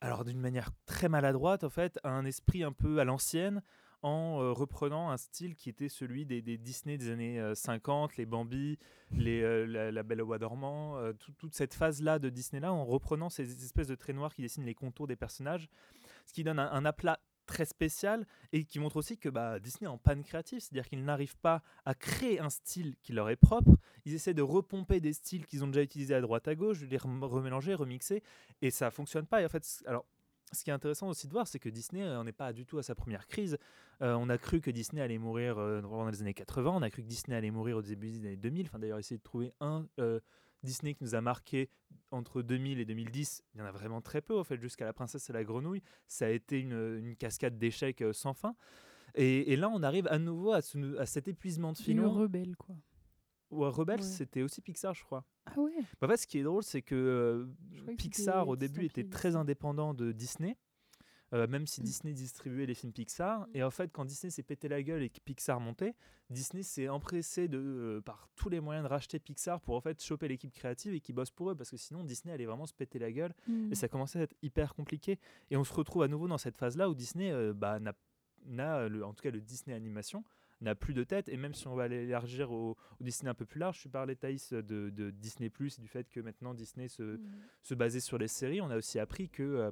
alors 0.00 0.24
d'une 0.24 0.40
manière 0.40 0.70
très 0.86 1.08
maladroite 1.08 1.64
en 1.64 1.70
fait, 1.70 1.98
un 2.04 2.24
esprit 2.24 2.62
un 2.62 2.72
peu 2.72 2.98
à 2.98 3.04
l'ancienne 3.04 3.62
en 4.02 4.40
euh, 4.40 4.52
reprenant 4.52 5.10
un 5.10 5.16
style 5.16 5.56
qui 5.56 5.68
était 5.68 5.88
celui 5.88 6.26
des, 6.26 6.40
Disney 6.58 6.98
des 6.98 7.10
années 7.10 7.42
50, 7.54 8.10
euh, 8.10 8.14
les 8.18 8.26
Bambi, 8.26 8.78
les, 9.10 9.42
euh, 9.42 9.90
la, 9.90 10.02
Belle 10.02 10.22
au 10.22 10.26
bois 10.26 10.38
dormant, 10.38 10.96
toute 11.38 11.54
cette 11.54 11.74
phase-là 11.74 12.18
de 12.18 12.28
Disney-là, 12.28 12.72
en 12.72 12.84
reprenant 12.84 13.30
ces 13.30 13.64
espèces 13.64 13.88
de 13.88 13.94
traits 13.94 14.14
noirs 14.14 14.34
qui 14.34 14.42
dessinent 14.42 14.64
les 14.64 14.74
contours 14.74 15.06
des 15.06 15.16
personnages, 15.16 15.68
ce 16.26 16.32
qui 16.32 16.44
donne 16.44 16.58
un, 16.58 16.70
un 16.70 16.84
aplat 16.84 17.18
très 17.46 17.64
spécial 17.64 18.26
et 18.52 18.64
qui 18.64 18.78
montre 18.78 18.96
aussi 18.96 19.16
que 19.16 19.28
bah, 19.28 19.58
Disney 19.58 19.88
est 19.88 19.92
en 19.92 19.98
panne 19.98 20.22
créative, 20.22 20.60
c'est-à-dire 20.60 20.88
qu'ils 20.88 21.04
n'arrivent 21.04 21.38
pas 21.38 21.62
à 21.84 21.94
créer 21.94 22.40
un 22.40 22.50
style 22.50 22.96
qui 23.02 23.12
leur 23.12 23.30
est 23.30 23.36
propre. 23.36 23.76
Ils 24.04 24.14
essaient 24.14 24.34
de 24.34 24.42
repomper 24.42 25.00
des 25.00 25.12
styles 25.12 25.46
qu'ils 25.46 25.64
ont 25.64 25.68
déjà 25.68 25.82
utilisés 25.82 26.14
à 26.14 26.20
droite 26.20 26.48
à 26.48 26.54
gauche, 26.54 26.80
de 26.80 26.86
les 26.86 26.98
remélanger, 26.98 27.74
remixer, 27.74 28.22
et 28.60 28.70
ça 28.70 28.90
fonctionne 28.90 29.26
pas. 29.26 29.42
Et 29.42 29.46
en 29.46 29.48
fait, 29.48 29.82
alors 29.86 30.04
ce 30.52 30.64
qui 30.64 30.70
est 30.70 30.72
intéressant 30.72 31.08
aussi 31.08 31.26
de 31.26 31.32
voir, 31.32 31.46
c'est 31.46 31.58
que 31.58 31.68
Disney 31.68 32.04
n'en 32.04 32.26
est 32.26 32.32
pas 32.32 32.52
du 32.52 32.66
tout 32.66 32.78
à 32.78 32.82
sa 32.82 32.94
première 32.94 33.26
crise. 33.26 33.58
Euh, 34.02 34.14
on 34.14 34.28
a 34.28 34.38
cru 34.38 34.60
que 34.60 34.70
Disney 34.70 35.02
allait 35.02 35.18
mourir 35.18 35.58
euh, 35.58 35.80
dans 35.80 36.08
les 36.08 36.20
années 36.20 36.34
80, 36.34 36.70
on 36.74 36.82
a 36.82 36.90
cru 36.90 37.02
que 37.02 37.08
Disney 37.08 37.36
allait 37.36 37.50
mourir 37.50 37.78
au 37.78 37.82
début 37.82 38.10
des 38.10 38.26
années 38.26 38.36
2000. 38.36 38.66
Enfin, 38.66 38.78
d'ailleurs, 38.78 38.98
essayer 38.98 39.18
de 39.18 39.22
trouver 39.22 39.52
un 39.60 39.86
euh, 39.98 40.20
Disney 40.66 40.94
qui 40.94 41.04
nous 41.04 41.14
a 41.14 41.20
marqué 41.20 41.70
entre 42.10 42.42
2000 42.42 42.80
et 42.80 42.84
2010, 42.84 43.42
il 43.54 43.58
y 43.58 43.62
en 43.62 43.66
a 43.66 43.72
vraiment 43.72 44.00
très 44.00 44.20
peu, 44.20 44.38
en 44.38 44.44
fait, 44.44 44.60
jusqu'à 44.60 44.84
La 44.84 44.92
Princesse 44.92 45.30
et 45.30 45.32
la 45.32 45.44
Grenouille. 45.44 45.82
Ça 46.06 46.26
a 46.26 46.28
été 46.28 46.60
une, 46.60 47.14
cascade 47.18 47.58
d'échecs 47.58 48.02
euh, 48.02 48.12
sans 48.12 48.34
fin. 48.34 48.54
Et, 49.14 49.56
là, 49.56 49.70
on 49.70 49.82
arrive 49.82 50.06
à 50.08 50.18
nouveau 50.18 50.52
à, 50.52 50.58
à 50.58 51.06
cet 51.06 51.26
épuisement 51.26 51.72
de 51.72 51.78
films. 51.78 52.04
rebelle, 52.04 52.54
quoi. 52.56 52.76
Ouais, 53.50 53.68
Rebelle, 53.68 54.02
c'était 54.02 54.42
aussi 54.42 54.60
Pixar, 54.60 54.92
je 54.94 55.04
crois. 55.04 55.24
Ah 55.46 55.58
ouais 55.60 55.72
bah, 56.00 56.06
En 56.06 56.10
fait, 56.10 56.16
ce 56.16 56.26
qui 56.26 56.38
est 56.38 56.42
drôle, 56.42 56.64
c'est 56.64 56.82
que 56.82 56.94
euh, 56.94 57.94
Pixar, 57.96 58.48
au 58.48 58.56
début, 58.56 58.84
était 58.84 59.08
très 59.08 59.36
indépendant 59.36 59.94
de 59.94 60.12
Disney. 60.12 60.56
Euh, 61.36 61.46
même 61.46 61.66
si 61.66 61.80
mm. 61.80 61.84
Disney 61.84 62.12
distribuait 62.14 62.66
les 62.66 62.74
films 62.74 62.92
Pixar. 62.92 63.46
Et 63.54 63.62
en 63.62 63.70
fait, 63.70 63.92
quand 63.92 64.04
Disney 64.04 64.30
s'est 64.30 64.42
pété 64.42 64.68
la 64.68 64.82
gueule 64.82 65.02
et 65.02 65.10
que 65.10 65.20
Pixar 65.20 65.60
montait, 65.60 65.94
Disney 66.30 66.62
s'est 66.62 66.88
empressé 66.88 67.46
de, 67.46 67.58
euh, 67.58 68.00
par 68.00 68.28
tous 68.36 68.48
les 68.48 68.60
moyens 68.60 68.84
de 68.84 68.88
racheter 68.88 69.18
Pixar 69.18 69.60
pour 69.60 69.76
en 69.76 69.80
fait 69.80 70.02
choper 70.02 70.28
l'équipe 70.28 70.52
créative 70.52 70.94
et 70.94 71.00
qui 71.00 71.12
bosse 71.12 71.30
pour 71.30 71.50
eux, 71.50 71.54
parce 71.54 71.70
que 71.70 71.76
sinon 71.76 72.04
Disney 72.04 72.32
allait 72.32 72.46
vraiment 72.46 72.66
se 72.66 72.74
péter 72.74 72.98
la 72.98 73.12
gueule 73.12 73.34
et 73.70 73.74
ça 73.74 73.88
commençait 73.88 74.18
à 74.20 74.22
être 74.22 74.36
hyper 74.42 74.74
compliqué. 74.74 75.18
Et 75.50 75.56
on 75.56 75.64
se 75.64 75.72
retrouve 75.72 76.02
à 76.02 76.08
nouveau 76.08 76.26
dans 76.26 76.38
cette 76.38 76.56
phase-là 76.56 76.88
où 76.88 76.94
Disney 76.94 77.30
euh, 77.30 77.52
bah, 77.52 77.78
n'a, 77.78 78.88
en 79.04 79.12
tout 79.12 79.22
cas 79.22 79.30
le 79.30 79.40
Disney 79.40 79.76
Animation, 79.76 80.24
n'a 80.62 80.74
plus 80.74 80.94
de 80.94 81.04
tête. 81.04 81.28
Et 81.28 81.36
même 81.36 81.54
si 81.54 81.68
on 81.68 81.74
va 81.74 81.86
l'élargir 81.86 82.50
au, 82.50 82.76
Disney 83.00 83.28
un 83.28 83.34
peu 83.34 83.44
plus 83.44 83.60
large, 83.60 83.82
je 83.82 83.88
parlais 83.88 84.16
Thaïs 84.16 84.52
de, 84.52 84.90
de 84.90 85.10
Disney 85.10 85.50
Plus, 85.50 85.78
du 85.78 85.86
fait 85.86 86.08
que 86.08 86.20
maintenant 86.20 86.54
Disney 86.54 86.88
se, 86.88 87.20
se 87.62 87.74
basait 87.74 88.00
sur 88.00 88.16
les 88.16 88.28
séries. 88.28 88.62
On 88.62 88.70
a 88.70 88.76
aussi 88.76 88.98
appris 88.98 89.28
que 89.28 89.70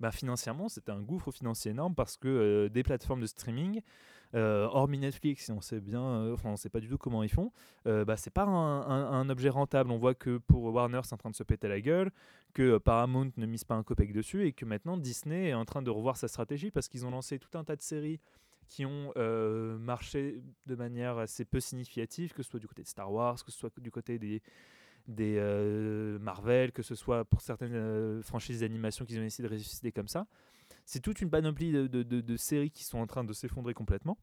bah, 0.00 0.10
financièrement, 0.10 0.68
c'était 0.68 0.92
un 0.92 1.00
gouffre 1.00 1.30
financier 1.30 1.70
énorme 1.70 1.94
parce 1.94 2.16
que 2.16 2.28
euh, 2.28 2.68
des 2.68 2.82
plateformes 2.82 3.20
de 3.20 3.26
streaming, 3.26 3.80
euh, 4.34 4.66
hormis 4.66 4.98
Netflix, 4.98 5.48
on 5.50 5.60
sait 5.60 5.80
bien, 5.80 6.02
euh, 6.02 6.34
enfin, 6.34 6.50
on 6.50 6.56
sait 6.56 6.68
pas 6.68 6.80
du 6.80 6.88
tout 6.88 6.98
comment 6.98 7.22
ils 7.22 7.30
font, 7.30 7.50
bah, 7.84 8.16
c'est 8.16 8.32
pas 8.32 8.44
un, 8.44 9.28
objet 9.30 9.48
rentable. 9.48 9.90
On 9.90 9.98
voit 9.98 10.14
que 10.14 10.38
pour 10.38 10.64
Warner, 10.64 11.00
c'est 11.04 11.14
en 11.14 11.18
train 11.18 11.30
de 11.30 11.36
se 11.36 11.42
péter 11.42 11.68
la 11.68 11.80
gueule, 11.80 12.10
que 12.52 12.78
Paramount 12.78 13.30
ne 13.36 13.46
mise 13.46 13.64
pas 13.64 13.74
un 13.74 13.82
copec 13.82 14.12
dessus 14.12 14.46
et 14.46 14.52
que 14.52 14.64
maintenant 14.64 14.96
Disney 14.96 15.48
est 15.48 15.54
en 15.54 15.64
train 15.64 15.82
de 15.82 15.90
revoir 15.90 16.16
sa 16.16 16.28
stratégie 16.28 16.70
parce 16.70 16.88
qu'ils 16.88 17.06
ont 17.06 17.10
lancé 17.10 17.38
tout 17.38 17.56
un 17.56 17.64
tas 17.64 17.76
de 17.76 17.82
séries 17.82 18.20
qui 18.68 18.84
ont 18.84 19.12
marché 19.78 20.42
de 20.66 20.74
manière 20.74 21.18
assez 21.18 21.44
peu 21.44 21.60
significative, 21.60 22.34
que 22.34 22.42
ce 22.42 22.50
soit 22.50 22.60
du 22.60 22.66
côté 22.66 22.82
de 22.82 22.88
Star 22.88 23.10
Wars, 23.10 23.42
que 23.44 23.50
ce 23.50 23.58
soit 23.58 23.72
du 23.78 23.90
côté 23.90 24.18
des, 24.18 24.42
des 25.08 25.36
euh, 25.38 26.18
Marvel, 26.18 26.72
que 26.72 26.82
ce 26.82 26.94
soit 26.94 27.24
pour 27.24 27.40
certaines 27.40 27.74
euh, 27.74 28.22
franchises 28.22 28.60
d'animation 28.60 29.04
qu'ils 29.04 29.18
ont 29.20 29.24
essayé 29.24 29.48
de 29.48 29.52
ressusciter 29.52 29.92
comme 29.92 30.08
ça. 30.08 30.26
C'est 30.84 31.00
toute 31.00 31.20
une 31.20 31.30
panoplie 31.30 31.72
de, 31.72 32.36
séries 32.36 32.70
qui 32.70 32.84
sont 32.84 32.98
en 32.98 33.06
train 33.06 33.24
de 33.24 33.32
s'effondrer 33.32 33.74
complètement. 33.74 34.18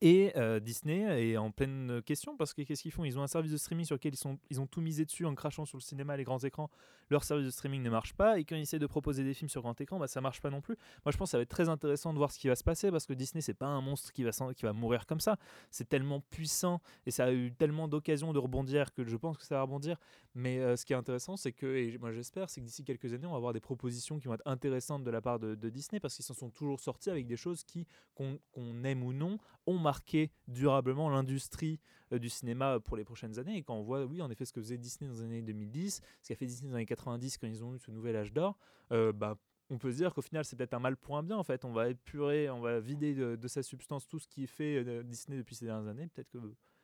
Et 0.00 0.32
Disney 0.60 1.30
est 1.30 1.36
en 1.36 1.50
pleine 1.50 2.02
question 2.04 2.36
parce 2.36 2.54
que 2.54 2.62
qu'est-ce 2.62 2.82
qu'ils 2.82 2.92
font? 2.92 3.04
Ils 3.04 3.18
ont 3.18 3.22
un 3.22 3.26
service 3.26 3.52
de 3.52 3.56
streaming 3.56 3.84
sur 3.84 3.96
lequel 3.96 4.14
ils, 4.14 4.18
sont, 4.18 4.38
ils 4.50 4.60
ont 4.60 4.66
tout 4.66 4.80
misé 4.80 5.04
dessus 5.04 5.26
en 5.26 5.34
crachant 5.34 5.64
sur 5.64 5.78
le 5.78 5.82
cinéma, 5.82 6.16
les 6.16 6.24
grands 6.24 6.38
écrans. 6.38 6.70
Leur 7.10 7.24
service 7.24 7.44
de 7.44 7.50
streaming 7.50 7.82
ne 7.82 7.90
marche 7.90 8.14
pas 8.14 8.38
et 8.38 8.44
quand 8.44 8.56
ils 8.56 8.62
essaient 8.62 8.78
de 8.78 8.86
proposer 8.86 9.22
des 9.22 9.34
films 9.34 9.48
sur 9.48 9.60
grand 9.60 9.78
écran, 9.80 9.98
bah, 9.98 10.06
ça 10.06 10.20
marche 10.20 10.40
pas 10.40 10.50
non 10.50 10.60
plus. 10.60 10.76
Moi 11.04 11.12
je 11.12 11.18
pense 11.18 11.28
que 11.28 11.30
ça 11.32 11.38
va 11.38 11.42
être 11.42 11.50
très 11.50 11.68
intéressant 11.68 12.12
de 12.12 12.18
voir 12.18 12.30
ce 12.30 12.38
qui 12.38 12.48
va 12.48 12.56
se 12.56 12.64
passer 12.64 12.90
parce 12.90 13.06
que 13.06 13.12
Disney 13.12 13.42
c'est 13.42 13.54
pas 13.54 13.66
un 13.66 13.80
monstre 13.80 14.12
qui 14.12 14.24
va, 14.24 14.30
qui 14.54 14.62
va 14.62 14.72
mourir 14.72 15.06
comme 15.06 15.20
ça. 15.20 15.36
C'est 15.70 15.88
tellement 15.88 16.20
puissant 16.20 16.80
et 17.06 17.10
ça 17.10 17.26
a 17.26 17.32
eu 17.32 17.52
tellement 17.52 17.88
d'occasions 17.88 18.32
de 18.32 18.38
rebondir 18.38 18.92
que 18.92 19.04
je 19.04 19.16
pense 19.16 19.36
que 19.36 19.44
ça 19.44 19.56
va 19.56 19.62
rebondir. 19.62 19.98
Mais 20.34 20.76
ce 20.76 20.86
qui 20.86 20.94
est 20.94 20.96
intéressant 20.96 21.36
c'est 21.36 21.52
que, 21.52 21.66
et 21.66 21.98
moi 21.98 22.12
j'espère, 22.12 22.48
c'est 22.48 22.60
que 22.60 22.66
d'ici 22.66 22.84
quelques 22.84 23.12
années 23.12 23.26
on 23.26 23.32
va 23.32 23.36
avoir 23.36 23.52
des 23.52 23.60
propositions 23.60 24.18
qui 24.18 24.28
vont 24.28 24.34
être 24.34 24.46
intéressantes 24.46 25.04
de 25.04 25.10
la 25.10 25.20
part 25.20 25.38
de, 25.38 25.54
Disney 25.68 26.00
parce 26.00 26.14
qu'ils 26.14 26.24
s'en 26.24 26.34
sont 26.34 26.50
toujours 26.50 26.80
sortis 26.80 27.10
avec 27.10 27.26
des 27.26 27.36
choses 27.36 27.64
qui, 27.64 27.86
qu'on 28.14 28.84
aime 28.84 29.02
ou 29.02 29.12
non, 29.12 29.38
marqué 29.82 30.30
durablement 30.48 31.10
l'industrie 31.10 31.80
euh, 32.12 32.18
du 32.18 32.28
cinéma 32.28 32.80
pour 32.80 32.96
les 32.96 33.04
prochaines 33.04 33.38
années. 33.38 33.56
Et 33.56 33.62
quand 33.62 33.74
on 33.74 33.82
voit, 33.82 34.04
oui, 34.04 34.22
en 34.22 34.30
effet, 34.30 34.44
ce 34.44 34.52
que 34.52 34.60
faisait 34.60 34.78
Disney 34.78 35.10
dans 35.10 35.16
les 35.16 35.22
années 35.22 35.42
2010, 35.42 36.00
ce 36.22 36.28
qu'a 36.28 36.36
fait 36.36 36.46
Disney 36.46 36.70
dans 36.70 36.76
les 36.76 36.80
années 36.80 36.86
90 36.86 37.38
quand 37.38 37.46
ils 37.46 37.64
ont 37.64 37.74
eu 37.74 37.78
ce 37.78 37.90
nouvel 37.90 38.16
âge 38.16 38.32
d'or, 38.32 38.58
euh, 38.92 39.12
bah, 39.12 39.36
on 39.70 39.78
peut 39.78 39.90
se 39.92 39.96
dire 39.96 40.14
qu'au 40.14 40.22
final, 40.22 40.44
c'est 40.44 40.56
peut-être 40.56 40.74
un 40.74 40.80
mal 40.80 40.96
pour 40.96 41.16
un 41.16 41.22
bien. 41.22 41.36
En 41.36 41.44
fait, 41.44 41.64
on 41.64 41.72
va 41.72 41.88
épurer, 41.88 42.50
on 42.50 42.60
va 42.60 42.80
vider 42.80 43.14
de, 43.14 43.48
sa 43.48 43.62
substance 43.62 44.06
tout 44.06 44.18
ce 44.18 44.26
qui 44.26 44.44
est 44.44 44.48
fait 44.48 44.84
euh, 44.84 45.02
Disney 45.02 45.38
depuis 45.38 45.54
ces 45.54 45.66
dernières 45.66 45.88
années. 45.88 46.08
Peut-être 46.08 46.30
que 46.30 46.38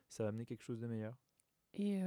ça 0.09 0.23
va 0.23 0.29
amener 0.29 0.45
quelque 0.45 0.63
chose 0.63 0.79
de 0.79 0.87
meilleur. 0.87 1.15
Et 1.73 2.01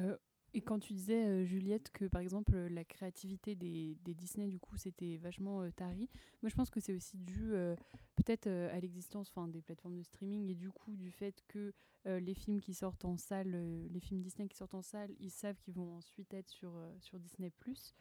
et 0.54 0.60
quand 0.60 0.78
tu 0.78 0.92
disais, 0.92 1.24
euh, 1.24 1.44
Juliette, 1.44 1.90
que 1.92 2.04
par 2.04 2.20
exemple 2.20 2.54
la 2.54 2.84
créativité 2.84 3.54
des, 3.54 3.96
Disney, 4.04 4.48
du 4.48 4.58
coup, 4.58 4.76
c'était 4.76 5.16
vachement 5.16 5.62
euh, 5.62 5.70
tari, 5.70 6.10
moi 6.42 6.50
je 6.50 6.54
pense 6.54 6.68
que 6.68 6.80
c'est 6.80 6.94
aussi 6.94 7.16
dû 7.16 7.54
euh, 7.54 7.74
peut-être 8.16 8.48
à 8.48 8.78
l'existence 8.80 9.32
des 9.48 9.62
plateformes 9.62 9.96
de 9.96 10.02
streaming 10.02 10.50
et 10.50 10.54
du 10.54 10.70
coup 10.70 10.94
du 10.96 11.10
fait 11.10 11.42
que 11.48 11.72
les 12.04 12.34
films 12.34 12.60
qui 12.60 12.74
sortent 12.74 13.04
en 13.04 13.16
salle, 13.16 13.50
les 13.90 14.00
films 14.00 14.20
Disney 14.20 14.48
qui 14.48 14.56
sortent 14.56 14.74
en 14.74 14.82
salle, 14.82 15.10
ils 15.20 15.30
savent 15.30 15.56
qu'ils 15.60 15.74
vont 15.74 15.96
ensuite 15.96 16.34
être 16.34 16.48
sur, 16.48 16.72
sur 17.00 17.18
Disney⁇ 17.18 17.50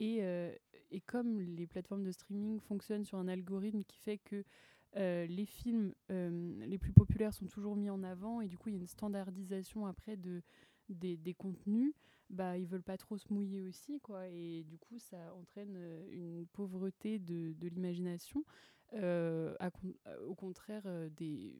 et, 0.00 0.20
et 0.90 1.00
comme 1.02 1.38
les 1.38 1.66
plateformes 1.66 2.02
de 2.02 2.10
streaming 2.12 2.60
fonctionnent 2.60 3.04
sur 3.04 3.18
un 3.18 3.28
algorithme 3.28 3.84
qui 3.84 3.98
fait 3.98 4.18
que 4.18 4.44
les 4.96 5.46
films 5.46 5.94
les 6.08 6.78
plus 6.78 6.92
populaires 6.92 7.34
sont 7.34 7.46
toujours 7.46 7.76
mis 7.76 7.90
en 7.90 8.02
avant 8.02 8.40
et 8.40 8.48
du 8.48 8.58
coup 8.58 8.70
il 8.70 8.72
y 8.72 8.78
a 8.78 8.80
une 8.80 8.86
standardisation 8.86 9.86
après 9.86 10.16
de 10.16 10.42
des, 10.94 11.16
des, 11.16 11.34
contenus, 11.34 11.94
bah, 12.30 12.56
ils 12.58 12.66
veulent 12.66 12.82
pas 12.82 12.96
trop 12.96 13.18
se 13.18 13.32
mouiller 13.32 13.62
aussi, 13.62 14.00
quoi. 14.00 14.28
Et 14.28 14.64
du 14.64 14.78
coup, 14.78 14.98
ça 14.98 15.34
entraîne 15.34 15.74
euh, 15.76 16.08
une 16.10 16.46
pauvreté 16.46 17.18
de, 17.18 17.52
de 17.52 17.68
l'imagination. 17.68 18.44
Euh, 18.94 19.54
euh, 19.60 20.26
au 20.26 20.34
contraire, 20.34 20.82
des, 21.16 21.54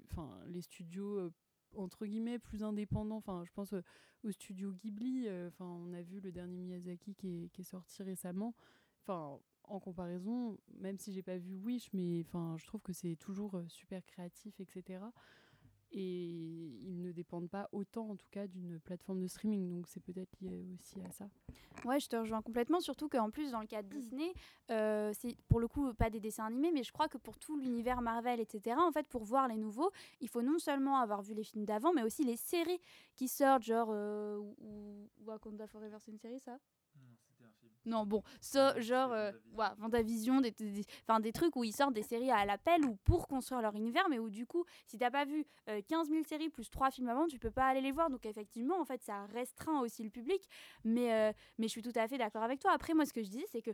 les 0.49 0.61
studios 0.61 1.31
entre 1.75 2.05
guillemets 2.05 2.39
plus 2.39 2.63
indépendants. 2.63 3.17
Enfin, 3.17 3.45
je 3.47 3.53
pense 3.53 3.75
au 4.25 4.31
studio 4.31 4.73
Ghibli. 4.73 5.29
Enfin, 5.47 5.67
on 5.67 5.93
a 5.95 6.03
vu 6.03 6.21
le 6.21 6.33
dernier 6.33 6.59
Miyazaki 6.59 7.15
qui 7.15 7.45
est, 7.45 7.49
qui 7.49 7.63
est 7.63 7.65
sorti 7.65 8.03
récemment. 8.03 8.55
Enfin, 9.03 9.39
en 9.65 9.81
comparaison, 9.81 10.59
même 10.79 10.99
si 10.99 11.13
j'ai 11.13 11.23
pas 11.23 11.39
vu 11.39 11.55
Wish, 11.57 11.91
mais 11.93 12.21
enfin, 12.27 12.57
je 12.59 12.67
trouve 12.67 12.83
que 12.83 12.93
c'est 12.93 13.17
toujours 13.17 13.63
super 13.69 14.05
créatif, 14.05 14.61
etc 14.61 15.01
et 15.93 16.79
ils 16.85 17.01
ne 17.01 17.13
dépendent 17.13 17.51
pas 17.51 17.69
autant 17.73 18.09
en 18.11 18.17
tout 18.17 18.29
cas 18.31 18.47
d'une 18.47 18.81
plateforme 18.81 19.21
de 19.21 19.27
streaming. 19.27 19.69
Donc 19.69 19.87
c'est 19.89 20.01
peut-être 20.01 20.37
lié 20.41 20.67
aussi 20.75 21.01
à 21.03 21.11
ça. 21.11 21.29
Ouais 21.85 22.01
je 22.01 22.09
te 22.09 22.17
rejoins 22.17 22.43
complètement. 22.43 22.81
Surtout 22.81 23.09
qu'en 23.09 23.31
plus 23.31 23.51
dans 23.51 23.61
le 23.61 23.67
cas 23.67 23.83
de 23.83 23.89
Disney 23.89 24.33
euh, 24.71 25.13
c'est 25.15 25.37
pour 25.49 25.61
le 25.61 25.69
coup 25.69 25.93
pas 25.95 26.11
des 26.11 26.21
dessins 26.21 26.47
animés 26.47 26.71
mais 26.73 26.83
je 26.83 26.93
crois 26.93 27.09
que 27.09 27.19
pour 27.19 27.39
tout 27.39 27.57
l'univers 27.57 28.01
Marvel 28.01 28.41
etc 28.41 28.77
en 28.79 28.93
fait 28.93 29.07
pour 29.09 29.25
voir 29.25 29.49
les 29.49 29.57
nouveaux 29.57 29.91
il 30.21 30.29
faut 30.29 30.43
non 30.43 30.59
seulement 30.59 30.99
avoir 30.99 31.23
vu 31.23 31.35
les 31.35 31.45
films 31.45 31.65
d'avant 31.65 31.93
mais 31.93 32.03
aussi 32.03 32.25
les 32.25 32.37
séries 32.37 32.81
qui 33.17 33.29
sortent 33.29 33.63
genre 33.63 33.89
euh, 33.91 34.39
ou, 34.39 35.09
Wakanda 35.27 35.67
Forever 35.67 35.97
c'est 36.01 36.11
une 36.11 36.19
série 36.19 36.41
ça? 36.41 36.59
Non, 37.85 38.07
bon, 38.07 38.23
ça, 38.41 38.81
genre, 38.81 39.13
euh, 39.13 39.33
ouais, 39.55 39.67
Vendavision, 39.79 40.41
des, 40.41 40.53
des, 40.53 40.85
des 41.21 41.33
trucs 41.33 41.57
où 41.57 41.65
ils 41.65 41.75
sortent 41.75 41.95
des 41.95 42.03
séries 42.03 42.31
à 42.31 42.45
l'appel 42.45 42.85
ou 42.85 42.97
pour 43.05 43.27
construire 43.27 43.61
leur 43.61 43.75
univers, 43.75 44.09
mais 44.09 44.19
où 44.19 44.31
du 44.31 44.47
coup, 44.47 44.65
si 44.87 44.99
t'as 44.99 45.11
pas 45.11 45.25
vu 45.25 45.45
15 45.67 46.09
euh, 46.09 46.13
000 46.13 46.25
séries 46.25 46.49
plus 46.49 46.71
3 46.71 46.91
films 46.91 47.09
avant, 47.09 47.27
tu 47.27 47.39
peux 47.39 47.51
pas 47.51 47.67
aller 47.67 47.81
les 47.81 47.93
voir. 47.93 48.09
Donc 48.11 48.25
effectivement, 48.27 48.81
en 48.81 48.85
fait, 48.85 49.03
ça 49.03 49.27
restreint 49.27 49.81
aussi 49.81 50.03
le 50.05 50.11
public. 50.11 50.49
Mais, 50.85 51.13
euh, 51.13 51.33
mais 51.59 51.67
je 51.67 51.73
suis 51.73 51.83
tout 51.83 51.93
à 51.97 52.07
fait 52.07 52.19
d'accord 52.19 52.43
avec 52.43 52.61
toi. 52.61 52.73
Après, 52.73 52.95
moi, 52.95 53.05
ce 53.05 53.13
que 53.13 53.23
je 53.23 53.31
dis, 53.31 53.45
c'est 53.51 53.63
que 53.63 53.73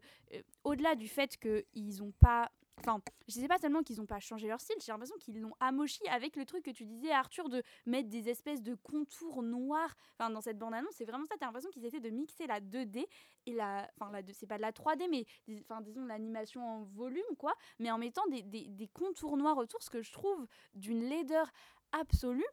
au-delà 0.65 0.95
du 0.95 1.09
fait 1.09 1.37
qu'ils 1.37 2.03
ont 2.03 2.13
pas 2.13 2.51
Enfin, 2.81 3.01
je 3.27 3.35
sais 3.35 3.49
pas 3.49 3.59
seulement 3.59 3.83
qu'ils 3.83 3.97
n'ont 3.99 4.07
pas 4.07 4.21
changé 4.21 4.49
leur 4.49 4.61
style, 4.61 4.77
j'ai 4.81 4.93
l'impression 4.93 5.17
qu'ils 5.19 5.41
l'ont 5.41 5.55
amochi 5.61 6.07
avec 6.09 6.37
le 6.37 6.45
truc 6.45 6.65
que 6.65 6.71
tu 6.71 6.87
disais, 6.87 7.11
Arthur, 7.11 7.49
de 7.49 7.63
mettre 7.87 8.09
des 8.09 8.29
espèces 8.29 8.63
de 8.63 8.75
contours 8.75 9.43
noirs 9.43 9.95
enfin, 10.19 10.31
dans 10.31 10.41
cette 10.41 10.59
bande-annonce. 10.59 10.95
C'est 10.95 11.05
vraiment 11.05 11.27
ça, 11.27 11.37
tu 11.37 11.45
as 11.45 11.47
l'impression 11.47 11.71
qu'ils 11.71 11.85
essaient 11.85 12.01
de 12.01 12.11
mixer 12.11 12.47
la 12.47 12.61
2D 12.61 13.07
et 13.47 13.53
la. 13.53 13.91
Enfin, 13.99 14.11
la, 14.13 14.23
c'est 14.33 14.47
pas 14.47 14.57
de 14.57 14.63
la 14.63 14.73
3D, 14.73 15.09
mais 15.11 15.27
enfin, 15.63 15.81
disons 15.81 16.05
l'animation 16.07 16.63
en 16.67 16.83
volume, 16.85 17.37
quoi, 17.39 17.55
mais 17.79 17.91
en 17.91 17.99
mettant 17.99 18.27
des, 18.29 18.43
des, 18.43 18.69
des 18.69 18.89
contours 18.89 19.37
noirs 19.37 19.59
autour, 19.59 19.83
ce 19.83 19.91
que 19.91 20.03
je 20.03 20.13
trouve 20.13 20.47
d'une 20.75 21.03
laideur 21.03 21.51
absolue. 21.93 22.47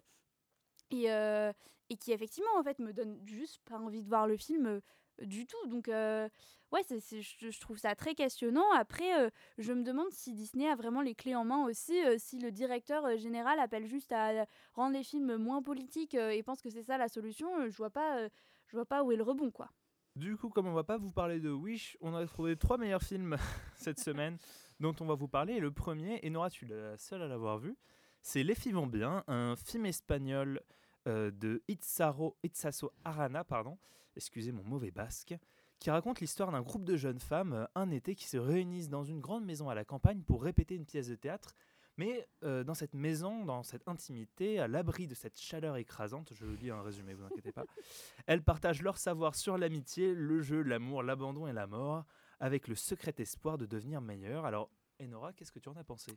Et, 0.91 1.11
euh, 1.11 1.51
et 1.89 1.97
qui 1.97 2.11
effectivement 2.11 2.55
en 2.57 2.63
fait 2.63 2.79
me 2.79 2.93
donne 2.93 3.19
juste 3.25 3.59
pas 3.65 3.77
envie 3.77 4.03
de 4.03 4.07
voir 4.07 4.27
le 4.27 4.37
film 4.37 4.65
euh, 4.67 4.81
du 5.21 5.45
tout. 5.45 5.67
Donc, 5.67 5.89
euh, 5.89 6.29
ouais, 6.71 6.81
je, 6.89 7.59
trouve 7.59 7.77
ça 7.77 7.95
très 7.95 8.15
questionnant. 8.15 8.71
Après, 8.73 9.21
euh, 9.21 9.29
je 9.57 9.73
me 9.73 9.83
demande 9.83 10.11
si 10.11 10.33
Disney 10.33 10.67
a 10.67 10.75
vraiment 10.75 11.01
les 11.01 11.15
clés 11.15 11.35
en 11.35 11.45
main 11.45 11.65
aussi, 11.65 12.03
euh, 12.05 12.15
si 12.17 12.39
le 12.39 12.51
directeur 12.51 13.17
général 13.17 13.59
appelle 13.59 13.85
juste 13.85 14.11
à 14.11 14.45
rendre 14.73 14.95
les 14.95 15.03
films 15.03 15.37
moins 15.37 15.61
politiques 15.61 16.15
et 16.15 16.41
pense 16.43 16.61
que 16.61 16.69
c'est 16.69 16.83
ça 16.83 16.97
la 16.97 17.07
solution. 17.07 17.69
je 17.69 17.77
vois 17.77 17.89
pas, 17.89 18.27
je 18.67 18.75
vois 18.75 18.85
pas 18.85 19.03
où 19.03 19.11
est 19.11 19.15
le 19.15 19.23
rebond, 19.23 19.51
quoi. 19.51 19.69
Du 20.15 20.37
coup, 20.37 20.49
comme 20.49 20.67
on 20.67 20.73
va 20.73 20.85
pas 20.85 20.97
vous 20.97 21.11
parler 21.11 21.41
de 21.41 21.49
Wish, 21.49 21.97
on 21.99 22.15
a 22.15 22.25
trouvé 22.25 22.55
trois 22.55 22.77
meilleurs 22.77 23.03
films 23.03 23.35
cette 23.75 23.99
semaine 23.99 24.37
dont 24.79 24.95
on 25.01 25.05
va 25.05 25.15
vous 25.15 25.27
parler. 25.27 25.55
Et 25.55 25.59
le 25.59 25.71
premier, 25.71 26.19
et 26.23 26.29
Nora, 26.29 26.49
tu 26.49 26.65
es 26.65 26.69
la 26.69 26.97
seule 26.97 27.21
à 27.21 27.27
l'avoir 27.27 27.57
vu, 27.57 27.75
c'est 28.21 28.43
Les 28.43 28.55
filles 28.55 28.71
vont 28.71 28.87
bien, 28.87 29.23
un 29.27 29.55
film 29.55 29.85
espagnol 29.85 30.61
de 31.05 31.61
Itzaro, 31.67 32.35
Itzaso 32.43 32.91
Arana, 33.03 33.43
pardon, 33.43 33.77
excusez 34.15 34.51
mon 34.51 34.63
mauvais 34.63 34.91
basque, 34.91 35.35
qui 35.79 35.89
raconte 35.89 36.19
l'histoire 36.19 36.51
d'un 36.51 36.61
groupe 36.61 36.85
de 36.85 36.95
jeunes 36.95 37.19
femmes 37.19 37.53
euh, 37.53 37.65
un 37.75 37.91
été 37.91 38.15
qui 38.15 38.27
se 38.27 38.37
réunissent 38.37 38.89
dans 38.89 39.03
une 39.03 39.19
grande 39.19 39.45
maison 39.45 39.69
à 39.69 39.75
la 39.75 39.85
campagne 39.85 40.21
pour 40.21 40.43
répéter 40.43 40.75
une 40.75 40.85
pièce 40.85 41.07
de 41.07 41.15
théâtre. 41.15 41.55
Mais 41.97 42.27
euh, 42.43 42.63
dans 42.63 42.73
cette 42.73 42.93
maison, 42.93 43.45
dans 43.45 43.63
cette 43.63 43.87
intimité, 43.87 44.59
à 44.59 44.67
l'abri 44.67 45.07
de 45.07 45.15
cette 45.15 45.39
chaleur 45.39 45.77
écrasante, 45.77 46.33
je 46.33 46.45
vous 46.45 46.55
lis 46.55 46.69
un 46.69 46.81
résumé, 46.81 47.13
vous 47.13 47.23
inquiétez 47.23 47.53
pas, 47.53 47.65
elles 48.27 48.43
partagent 48.43 48.81
leur 48.81 48.97
savoir 48.97 49.35
sur 49.35 49.57
l'amitié, 49.57 50.13
le 50.13 50.41
jeu, 50.41 50.61
l'amour, 50.61 51.03
l'abandon 51.03 51.47
et 51.47 51.53
la 51.53 51.67
mort, 51.67 52.03
avec 52.39 52.67
le 52.67 52.75
secret 52.75 53.13
espoir 53.17 53.57
de 53.57 53.65
devenir 53.65 54.01
meilleur. 54.01 54.45
Alors, 54.45 54.69
Enora, 55.01 55.31
qu'est-ce 55.33 55.51
que 55.51 55.59
tu 55.59 55.69
en 55.69 55.75
as 55.77 55.83
pensé? 55.83 56.11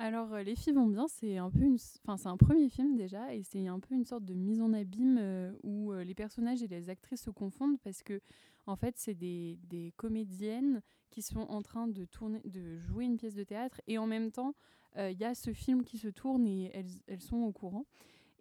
Alors, 0.00 0.32
euh, 0.32 0.42
Les 0.44 0.54
filles 0.54 0.74
vont 0.74 0.86
bien, 0.86 1.08
c'est 1.08 1.38
un 1.38 1.50
peu 1.50 1.64
une... 1.64 1.78
enfin, 2.04 2.16
c'est 2.16 2.28
un 2.28 2.36
premier 2.36 2.68
film 2.68 2.94
déjà, 2.94 3.34
et 3.34 3.42
c'est 3.42 3.66
un 3.66 3.80
peu 3.80 3.96
une 3.96 4.04
sorte 4.04 4.24
de 4.24 4.34
mise 4.34 4.60
en 4.60 4.72
abîme 4.72 5.18
euh, 5.20 5.52
où 5.64 5.92
euh, 5.92 6.04
les 6.04 6.14
personnages 6.14 6.62
et 6.62 6.68
les 6.68 6.88
actrices 6.88 7.22
se 7.22 7.30
confondent 7.30 7.80
parce 7.80 8.04
que, 8.04 8.20
en 8.66 8.76
fait, 8.76 8.94
c'est 8.96 9.14
des, 9.14 9.58
des, 9.64 9.92
comédiennes 9.96 10.82
qui 11.10 11.20
sont 11.20 11.40
en 11.40 11.62
train 11.62 11.88
de, 11.88 12.04
tourner, 12.04 12.40
de 12.44 12.78
jouer 12.78 13.06
une 13.06 13.16
pièce 13.16 13.34
de 13.34 13.42
théâtre, 13.42 13.80
et 13.88 13.98
en 13.98 14.06
même 14.06 14.30
temps, 14.30 14.54
il 14.96 15.16
y 15.16 15.24
a 15.24 15.34
ce 15.34 15.52
film 15.52 15.84
qui 15.84 15.96
se 15.96 16.08
tourne 16.08 16.44
et 16.46 16.72
elles, 16.74 16.90
elles, 17.06 17.20
sont 17.20 17.42
au 17.42 17.52
courant. 17.52 17.86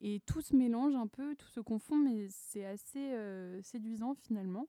Et 0.02 0.22
tout 0.26 0.42
se 0.42 0.56
mélange 0.56 0.96
un 0.96 1.06
peu, 1.06 1.36
tout 1.36 1.50
se 1.50 1.60
confond, 1.60 1.98
mais 1.98 2.28
c'est 2.30 2.66
assez 2.66 3.16
séduisant 3.62 4.16
finalement. 4.16 4.68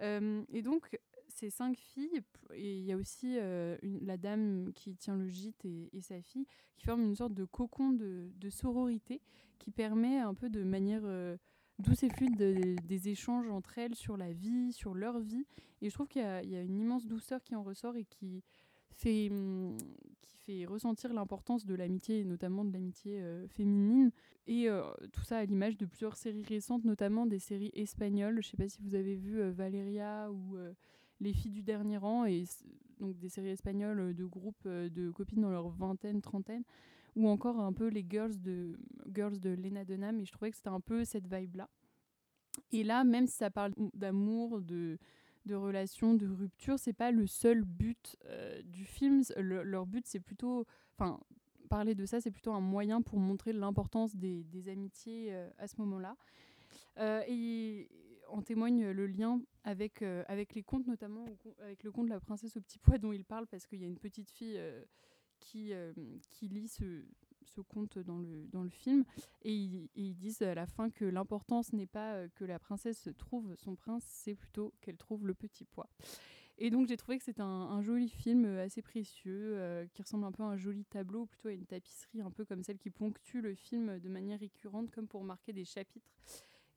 et 0.00 0.62
donc, 0.62 0.96
ces 1.34 1.50
cinq 1.50 1.76
filles, 1.76 2.22
et 2.54 2.78
il 2.78 2.84
y 2.84 2.92
a 2.92 2.96
aussi 2.96 3.36
euh, 3.38 3.76
la 3.82 4.16
dame 4.16 4.72
qui 4.74 4.94
tient 4.94 5.16
le 5.16 5.28
gîte 5.28 5.64
et, 5.64 6.00
sa 6.00 6.20
fille, 6.20 6.46
qui 6.76 6.86
forment 6.86 7.02
une 7.02 7.16
sorte 7.16 7.34
de 7.34 7.44
cocon 7.44 7.92
de, 7.92 8.50
sororité 8.50 9.20
qui 9.58 9.70
permet 9.70 10.18
un 10.18 10.34
peu 10.34 10.48
de 10.48 10.62
manière 10.62 11.02
euh, 11.04 11.36
douce 11.80 12.04
et 12.04 12.08
fluide 12.08 12.36
des 12.36 13.08
échanges 13.08 13.48
entre 13.50 13.78
elles 13.78 13.96
sur 13.96 14.16
la 14.16 14.32
vie, 14.32 14.72
sur 14.72 14.94
leur 14.94 15.18
vie. 15.18 15.44
Et 15.82 15.88
je 15.90 15.94
trouve 15.94 16.06
qu'il 16.06 16.22
y, 16.22 16.24
a 16.56 16.62
une 16.62 16.78
immense 16.78 17.06
douceur 17.06 17.42
qui 17.42 17.56
en 17.56 17.64
ressort 17.64 17.96
et 17.96 18.04
qui 18.04 18.44
fait, 18.90 19.28
hum, 19.30 19.76
qui 20.22 20.36
fait 20.36 20.66
ressentir 20.66 21.12
l'importance 21.12 21.66
de 21.66 21.74
l'amitié, 21.74 22.24
notamment 22.24 22.64
de 22.64 22.72
l'amitié 22.72 23.20
euh, 23.20 23.48
féminine. 23.48 24.12
Et 24.46 24.68
tout 25.10 25.22
ça 25.22 25.38
à 25.38 25.44
l'image 25.46 25.78
de 25.78 25.86
plusieurs 25.86 26.16
séries 26.16 26.44
récentes, 26.44 26.84
notamment 26.84 27.24
des 27.24 27.38
séries 27.38 27.70
espagnoles. 27.72 28.34
Je 28.42 28.48
ne 28.48 28.50
sais 28.50 28.56
pas 28.58 28.68
si 28.68 28.82
vous 28.82 28.94
avez 28.94 29.16
vu 29.16 29.40
Valeria 29.50 30.30
ou 30.30 30.58
les 31.24 31.32
filles 31.32 31.50
du 31.50 31.62
dernier 31.62 31.96
rang, 31.96 32.26
et 32.26 32.44
donc 33.00 33.18
des 33.18 33.28
séries 33.28 33.48
espagnoles 33.48 33.98
euh, 33.98 34.12
de 34.12 34.24
groupes 34.24 34.66
euh, 34.66 34.88
de 34.88 35.10
copines 35.10 35.40
dans 35.40 35.50
leur 35.50 35.68
vingtaine, 35.68 36.20
trentaine, 36.20 36.62
ou 37.16 37.28
encore 37.28 37.58
un 37.58 37.72
peu 37.72 37.88
les 37.88 38.04
girls 38.08 38.40
de, 38.40 38.78
girls 39.12 39.40
de 39.40 39.50
Lena 39.50 39.84
Dunham, 39.84 40.20
et 40.20 40.24
je 40.24 40.32
trouvais 40.32 40.50
que 40.50 40.56
c'était 40.56 40.68
un 40.68 40.80
peu 40.80 41.04
cette 41.04 41.26
vibe-là. 41.26 41.68
Et 42.70 42.84
là, 42.84 43.02
même 43.02 43.26
si 43.26 43.36
ça 43.36 43.50
parle 43.50 43.72
d'amour, 43.94 44.60
de, 44.60 44.98
de 45.46 45.54
relations, 45.54 46.14
de 46.14 46.28
rupture, 46.28 46.78
c'est 46.78 46.92
pas 46.92 47.10
le 47.10 47.26
seul 47.26 47.64
but 47.64 48.16
euh, 48.26 48.62
du 48.62 48.84
film. 48.84 49.22
leur 49.36 49.86
but, 49.86 50.06
c'est 50.06 50.20
plutôt. 50.20 50.64
Enfin, 50.96 51.18
parler 51.68 51.96
de 51.96 52.06
ça, 52.06 52.20
c'est 52.20 52.30
plutôt 52.30 52.52
un 52.52 52.60
moyen 52.60 53.02
pour 53.02 53.18
montrer 53.18 53.52
l'importance 53.52 54.14
des, 54.14 54.68
amitiés 54.68 55.34
à 55.58 55.66
ce 55.66 55.74
moment-là. 55.80 56.16
Et 57.26 57.88
en 58.28 58.42
témoigne 58.42 58.90
le 58.90 59.06
lien 59.08 59.40
avec, 59.64 60.02
euh, 60.02 60.22
avec 60.28 60.54
les 60.54 60.62
contes, 60.62 60.86
notamment 60.86 61.24
avec 61.60 61.82
le 61.82 61.90
conte 61.90 62.06
de 62.06 62.10
la 62.10 62.20
princesse 62.20 62.56
au 62.56 62.60
petit 62.60 62.78
pois 62.78 62.98
dont 62.98 63.12
il 63.12 63.24
parle, 63.24 63.46
parce 63.46 63.66
qu'il 63.66 63.80
y 63.80 63.84
a 63.84 63.86
une 63.86 63.98
petite 63.98 64.30
fille 64.30 64.58
euh, 64.58 64.84
qui, 65.40 65.72
euh, 65.72 65.92
qui 66.30 66.48
lit 66.48 66.68
ce, 66.68 67.02
ce 67.42 67.60
conte 67.62 67.98
dans 67.98 68.18
le, 68.18 68.46
dans 68.52 68.62
le 68.62 68.68
film. 68.70 69.04
Et 69.42 69.54
ils, 69.54 70.14
disent 70.14 70.42
à 70.42 70.54
la 70.54 70.66
fin 70.66 70.90
que 70.90 71.04
l'importance 71.04 71.72
n'est 71.72 71.86
pas 71.86 72.28
que 72.28 72.44
la 72.44 72.58
princesse 72.58 73.08
trouve 73.18 73.54
son 73.56 73.74
prince, 73.74 74.04
c'est 74.06 74.34
plutôt 74.34 74.74
qu'elle 74.80 74.98
trouve 74.98 75.26
le 75.26 75.34
petit 75.34 75.64
pois. 75.64 75.88
Et 76.56 76.70
donc 76.70 76.86
j'ai 76.86 76.96
trouvé 76.96 77.18
que 77.18 77.24
c'était 77.24 77.42
un, 77.42 77.82
joli 77.82 78.08
film 78.08 78.44
assez 78.58 78.80
précieux, 78.80 79.88
qui 79.92 80.02
ressemble 80.02 80.24
un 80.24 80.30
peu 80.30 80.44
à 80.44 80.46
un 80.46 80.56
joli 80.56 80.84
tableau, 80.84 81.26
plutôt 81.26 81.48
à 81.48 81.52
une 81.52 81.66
tapisserie, 81.66 82.20
un 82.20 82.30
peu 82.30 82.44
comme 82.44 82.62
celle 82.62 82.78
qui 82.78 82.90
ponctue 82.90 83.40
le 83.40 83.54
film 83.54 83.98
de 83.98 84.08
manière 84.08 84.38
récurrente, 84.38 84.90
comme 84.92 85.08
pour 85.08 85.24
marquer 85.24 85.52
des 85.52 85.64
chapitres. 85.64 86.12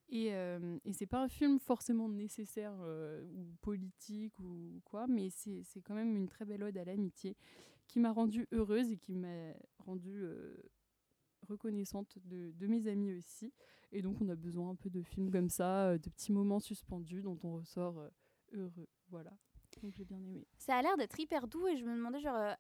Et, 0.10 0.34
euh, 0.34 0.80
et 0.86 0.94
c'est 0.94 1.06
pas 1.06 1.22
un 1.22 1.28
film 1.28 1.60
forcément 1.60 2.08
nécessaire 2.08 2.74
euh, 2.82 3.26
ou 3.34 3.54
politique 3.62 4.40
ou 4.40 4.82
quoi, 4.86 5.06
mais 5.08 5.30
c'est 5.30 5.82
quand 5.84 5.96
même 5.96 6.16
une 6.16 6.30
très 6.30 6.46
belle 6.46 6.64
ode 6.64 6.78
à 6.78 6.86
l'amitié 6.86 7.36
qui 7.88 8.00
m'a 8.00 8.12
rendue 8.12 8.48
heureuse 8.52 8.92
et 8.92 8.98
qui 8.98 9.16
m'a 9.16 9.54
rendue 9.80 10.24
euh, 10.24 10.56
reconnaissante 11.48 12.18
de, 12.26 12.52
de 12.52 12.68
mes 12.68 12.88
amis 12.88 13.14
aussi. 13.14 13.54
Et 13.92 14.02
donc 14.02 14.22
on 14.22 14.30
a 14.30 14.36
besoin 14.36 14.70
un 14.70 14.76
peu 14.76 14.90
de 14.90 15.02
films 15.02 15.30
comme 15.30 15.50
ça, 15.50 15.90
euh, 15.90 15.98
de 15.98 16.10
petits 16.10 16.32
moments 16.32 16.60
suspendus 16.60 17.22
dont 17.22 17.38
on 17.44 17.56
ressort 17.56 18.02
heureux. 18.54 18.88
Voilà. 19.10 19.32
Donc 19.82 19.94
j'ai 19.94 20.06
bien 20.06 20.22
aimé. 20.24 20.48
Ça 20.58 20.78
a 20.78 20.82
l'air 20.82 20.96
d'être 20.96 21.20
hyper 21.20 21.48
doux 21.48 21.68
et 21.68 21.76
je 21.76 21.84
me 21.84 21.96
demandais 21.96 22.22
genre 22.22 22.56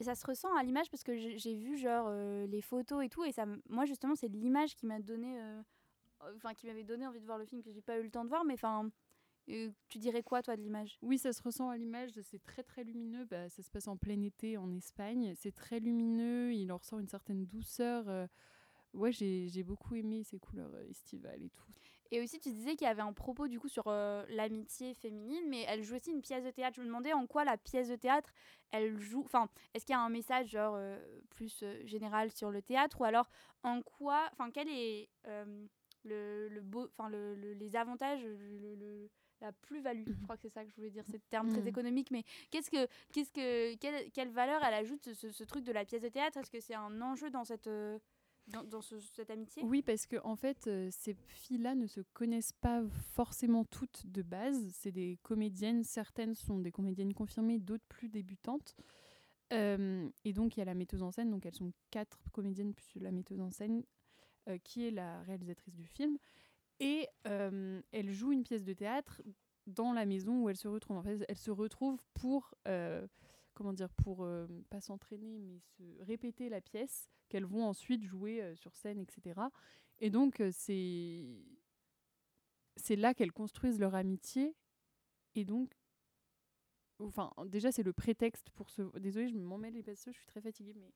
ça 0.00 0.14
se 0.14 0.26
ressent 0.26 0.54
à 0.56 0.62
l'image 0.62 0.90
parce 0.90 1.02
que 1.02 1.14
j'ai 1.14 1.54
vu 1.56 1.76
genre 1.76 2.10
les 2.46 2.62
photos 2.62 3.04
et 3.04 3.10
tout 3.10 3.24
et 3.24 3.32
ça 3.32 3.44
moi 3.68 3.84
justement 3.84 4.14
c'est 4.14 4.28
l'image 4.28 4.74
qui 4.74 4.86
m'a 4.86 4.98
donné 4.98 5.38
enfin 6.36 6.54
qui 6.54 6.66
m'avait 6.66 6.84
donné 6.84 7.06
envie 7.06 7.20
de 7.20 7.26
voir 7.26 7.38
le 7.38 7.46
film 7.46 7.62
que 7.62 7.70
j'ai 7.70 7.82
pas 7.82 7.98
eu 7.98 8.02
le 8.02 8.10
temps 8.10 8.24
de 8.24 8.28
voir 8.28 8.44
mais 8.44 8.54
enfin 8.54 8.90
euh, 9.48 9.70
tu 9.88 9.98
dirais 9.98 10.22
quoi 10.22 10.42
toi 10.42 10.56
de 10.56 10.62
l'image? 10.62 10.98
Oui, 11.02 11.18
ça 11.18 11.32
se 11.32 11.42
ressent 11.42 11.68
à 11.68 11.76
l'image, 11.76 12.10
c'est 12.22 12.42
très 12.42 12.62
très 12.62 12.82
lumineux. 12.84 13.24
Bah, 13.26 13.48
ça 13.48 13.62
se 13.62 13.70
passe 13.70 13.86
en 13.86 13.96
plein 13.96 14.20
été 14.22 14.56
en 14.56 14.72
Espagne. 14.74 15.34
C'est 15.36 15.54
très 15.54 15.78
lumineux, 15.78 16.52
il 16.52 16.72
en 16.72 16.78
ressort 16.78 16.98
une 16.98 17.08
certaine 17.08 17.46
douceur. 17.46 18.08
euh, 18.08 18.26
ouais, 18.92 19.12
j'ai 19.12 19.48
j'ai 19.48 19.62
beaucoup 19.62 19.94
aimé 19.94 20.24
ces 20.24 20.38
couleurs 20.38 20.74
euh, 20.74 20.88
estivales 20.88 21.42
et 21.42 21.50
tout. 21.50 21.66
Et 22.10 22.20
aussi 22.20 22.38
tu 22.40 22.50
disais 22.50 22.76
qu'il 22.76 22.86
y 22.86 22.90
avait 22.90 23.02
un 23.02 23.12
propos 23.12 23.46
du 23.48 23.58
coup 23.60 23.68
sur 23.68 23.84
euh, 23.86 24.24
l'amitié 24.28 24.94
féminine 24.94 25.48
mais 25.48 25.64
elle 25.68 25.82
joue 25.82 25.96
aussi 25.96 26.10
une 26.10 26.22
pièce 26.22 26.44
de 26.44 26.50
théâtre. 26.50 26.76
Je 26.76 26.80
me 26.80 26.86
demandais 26.86 27.12
en 27.12 27.26
quoi 27.26 27.44
la 27.44 27.56
pièce 27.56 27.88
de 27.88 27.96
théâtre 27.96 28.32
elle 28.72 28.98
joue 28.98 29.22
enfin 29.24 29.48
est-ce 29.74 29.86
qu'il 29.86 29.92
y 29.92 29.96
a 29.96 30.00
un 30.00 30.08
message 30.08 30.48
genre 30.50 30.76
plus 31.30 31.64
général 31.84 32.32
sur 32.32 32.50
le 32.50 32.62
théâtre 32.62 33.00
ou 33.00 33.04
alors 33.04 33.28
en 33.62 33.80
quoi 33.82 34.28
enfin 34.32 34.50
quel 34.50 34.68
est 34.68 35.08
le, 36.06 36.48
le 36.48 36.60
beau 36.60 36.88
enfin 36.96 37.08
le, 37.08 37.34
le- 37.34 37.52
les 37.54 37.76
avantages 37.76 38.22
le, 38.24 39.08
la 39.40 39.52
plus-value. 39.52 40.04
Je 40.06 40.22
crois 40.22 40.36
que 40.36 40.42
c'est 40.42 40.48
ça 40.54 40.64
que 40.64 40.70
je 40.70 40.74
voulais 40.76 40.90
dire 40.90 41.04
c'est 41.06 41.18
le 41.18 41.28
terme 41.30 41.48
très 41.48 41.60
Mhm. 41.60 41.68
économique 41.68 42.10
mais 42.10 42.22
qu'est-ce 42.50 42.70
que 42.70 42.86
qu'est-ce 43.12 43.32
que 43.32 43.74
quelle, 43.76 44.10
quelle 44.12 44.30
valeur 44.30 44.62
elle 44.64 44.74
ajoute 44.74 45.12
ce, 45.12 45.30
ce- 45.30 45.44
truc 45.44 45.64
de 45.64 45.72
la 45.72 45.84
pièce 45.84 46.02
de 46.02 46.08
théâtre? 46.08 46.38
Est-ce 46.38 46.50
que 46.50 46.60
c'est 46.60 46.74
un 46.74 47.00
enjeu 47.02 47.28
dans 47.30 47.44
cette 47.44 47.66
euh, 47.66 47.98
dans, 48.48 48.62
dans 48.64 48.80
ce- 48.80 49.00
cette 49.00 49.30
amitié? 49.30 49.62
Oui, 49.64 49.82
parce 49.82 50.06
que 50.06 50.16
en 50.24 50.36
fait, 50.36 50.66
euh, 50.68 50.88
ces 50.90 51.14
filles-là 51.14 51.74
ne 51.74 51.86
se 51.86 52.00
connaissent 52.12 52.52
pas 52.52 52.82
forcément 53.14 53.64
toutes 53.64 54.06
de 54.06 54.22
base. 54.22 54.68
C'est 54.72 54.92
des 54.92 55.18
comédiennes, 55.22 55.82
certaines 55.84 56.34
sont 56.34 56.60
des 56.60 56.70
comédiennes 56.72 57.12
confirmées, 57.12 57.58
d'autres 57.58 57.84
plus 57.88 58.08
débutantes. 58.08 58.74
Euh, 59.52 60.08
et 60.24 60.32
donc 60.32 60.56
il 60.56 60.60
y 60.60 60.62
a 60.62 60.64
la 60.64 60.74
metteuse 60.74 61.02
en 61.02 61.10
scène, 61.12 61.30
donc 61.30 61.46
elles 61.46 61.54
sont 61.54 61.72
quatre 61.90 62.18
comédiennes 62.32 62.74
plus 62.74 63.00
la 63.00 63.12
metteuse 63.12 63.40
en 63.40 63.50
scène, 63.52 63.84
qui 64.64 64.86
est 64.86 64.90
la 64.90 65.22
réalisatrice 65.22 65.74
du 65.74 65.86
film. 65.86 66.18
Et 66.80 67.08
euh, 67.26 67.80
elle 67.92 68.12
joue 68.12 68.32
une 68.32 68.42
pièce 68.42 68.64
de 68.64 68.72
théâtre 68.72 69.22
dans 69.66 69.92
la 69.92 70.04
maison 70.06 70.42
où 70.42 70.48
elle 70.48 70.56
se 70.56 70.68
retrouve. 70.68 70.96
En 70.96 71.02
fait, 71.02 71.24
elle 71.28 71.38
se 71.38 71.50
retrouve 71.50 72.04
pour, 72.14 72.54
euh, 72.68 73.06
comment 73.54 73.72
dire, 73.72 73.92
pour 73.94 74.24
euh, 74.24 74.46
pas 74.70 74.80
s'entraîner, 74.80 75.38
mais 75.38 75.58
se 75.60 75.82
répéter 76.02 76.48
la 76.48 76.60
pièce 76.60 77.10
qu'elles 77.28 77.44
vont 77.44 77.64
ensuite 77.64 78.02
jouer 78.02 78.42
euh, 78.42 78.54
sur 78.54 78.76
scène, 78.76 79.00
etc. 79.00 79.40
Et 79.98 80.10
donc 80.10 80.40
euh, 80.40 80.50
c'est 80.52 81.26
là 82.96 83.14
qu'elles 83.14 83.32
construisent 83.32 83.80
leur 83.80 83.94
amitié. 83.94 84.54
Et 85.34 85.44
donc, 85.44 85.74
enfin, 86.98 87.32
déjà 87.46 87.72
c'est 87.72 87.82
le 87.82 87.92
prétexte 87.92 88.50
pour 88.50 88.70
ce. 88.70 88.82
Désolée, 88.98 89.28
je 89.28 89.36
m'en 89.36 89.58
mêle 89.58 89.74
les 89.74 89.82
pinceaux, 89.82 90.12
je 90.12 90.18
suis 90.18 90.26
très 90.26 90.40
fatiguée, 90.40 90.74
mais 90.76 90.92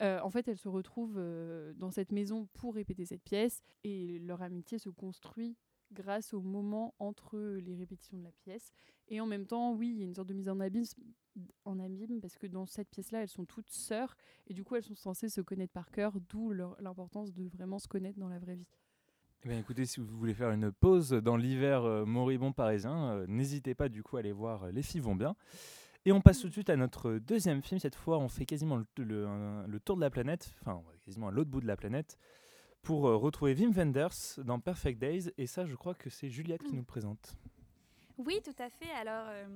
euh, 0.00 0.20
en 0.20 0.30
fait, 0.30 0.48
elles 0.48 0.58
se 0.58 0.68
retrouvent 0.68 1.18
euh, 1.18 1.72
dans 1.74 1.90
cette 1.90 2.12
maison 2.12 2.48
pour 2.54 2.74
répéter 2.74 3.04
cette 3.04 3.22
pièce 3.22 3.62
et 3.84 4.18
leur 4.18 4.42
amitié 4.42 4.78
se 4.78 4.88
construit 4.88 5.56
grâce 5.92 6.34
au 6.34 6.40
moment 6.40 6.94
entre 6.98 7.38
les 7.38 7.76
répétitions 7.76 8.18
de 8.18 8.24
la 8.24 8.32
pièce. 8.32 8.72
Et 9.08 9.20
en 9.20 9.26
même 9.26 9.46
temps, 9.46 9.72
oui, 9.72 9.90
il 9.90 9.98
y 9.98 10.02
a 10.02 10.06
une 10.06 10.14
sorte 10.14 10.28
de 10.28 10.34
mise 10.34 10.48
en 10.48 10.58
abîme, 10.58 12.20
parce 12.20 12.36
que 12.36 12.46
dans 12.46 12.66
cette 12.66 12.88
pièce-là, 12.90 13.22
elles 13.22 13.28
sont 13.28 13.44
toutes 13.44 13.70
sœurs 13.70 14.16
et 14.48 14.54
du 14.54 14.64
coup, 14.64 14.74
elles 14.74 14.82
sont 14.82 14.96
censées 14.96 15.28
se 15.28 15.40
connaître 15.40 15.72
par 15.72 15.90
cœur, 15.90 16.20
d'où 16.28 16.52
l'importance 16.52 17.32
de 17.32 17.44
vraiment 17.44 17.78
se 17.78 17.86
connaître 17.86 18.18
dans 18.18 18.28
la 18.28 18.38
vraie 18.38 18.56
vie. 18.56 18.66
Eh 19.44 19.48
bien, 19.48 19.58
écoutez, 19.58 19.84
si 19.84 20.00
vous 20.00 20.16
voulez 20.16 20.34
faire 20.34 20.50
une 20.50 20.72
pause 20.72 21.10
dans 21.10 21.36
l'hiver 21.36 21.84
euh, 21.84 22.06
moribond 22.06 22.52
parisien, 22.52 23.24
n'hésitez 23.28 23.74
pas 23.74 23.90
du 23.90 24.02
coup 24.02 24.16
à 24.16 24.20
aller 24.20 24.32
voir 24.32 24.72
Les 24.72 24.82
filles 24.82 25.02
vont 25.02 25.14
bien. 25.14 25.36
Et 26.06 26.12
on 26.12 26.20
passe 26.20 26.40
tout 26.40 26.48
de 26.48 26.52
suite 26.52 26.68
à 26.70 26.76
notre 26.76 27.12
deuxième 27.18 27.62
film. 27.62 27.78
Cette 27.80 27.94
fois, 27.94 28.18
on 28.18 28.28
fait 28.28 28.44
quasiment 28.44 28.76
le, 28.76 28.86
le- 28.98 29.26
un- 29.26 29.66
le 29.66 29.80
tour 29.80 29.96
de 29.96 30.00
la 30.02 30.10
planète, 30.10 30.54
enfin 30.60 30.82
quasiment 31.04 31.28
à 31.28 31.30
l'autre 31.30 31.50
bout 31.50 31.60
de 31.60 31.66
la 31.66 31.76
planète, 31.76 32.18
pour 32.82 33.06
euh, 33.08 33.16
retrouver 33.16 33.54
Wim 33.54 33.72
Wenders 33.72 34.38
dans 34.44 34.60
Perfect 34.60 34.98
Days. 35.00 35.32
Et 35.38 35.46
ça, 35.46 35.64
je 35.64 35.74
crois 35.74 35.94
que 35.94 36.10
c'est 36.10 36.28
Juliette 36.28 36.62
qui 36.62 36.72
nous 36.72 36.80
le 36.80 36.84
présente. 36.84 37.34
Oui, 38.16 38.40
tout 38.44 38.54
à 38.62 38.70
fait. 38.70 38.90
Alors, 38.92 39.26
euh, 39.28 39.46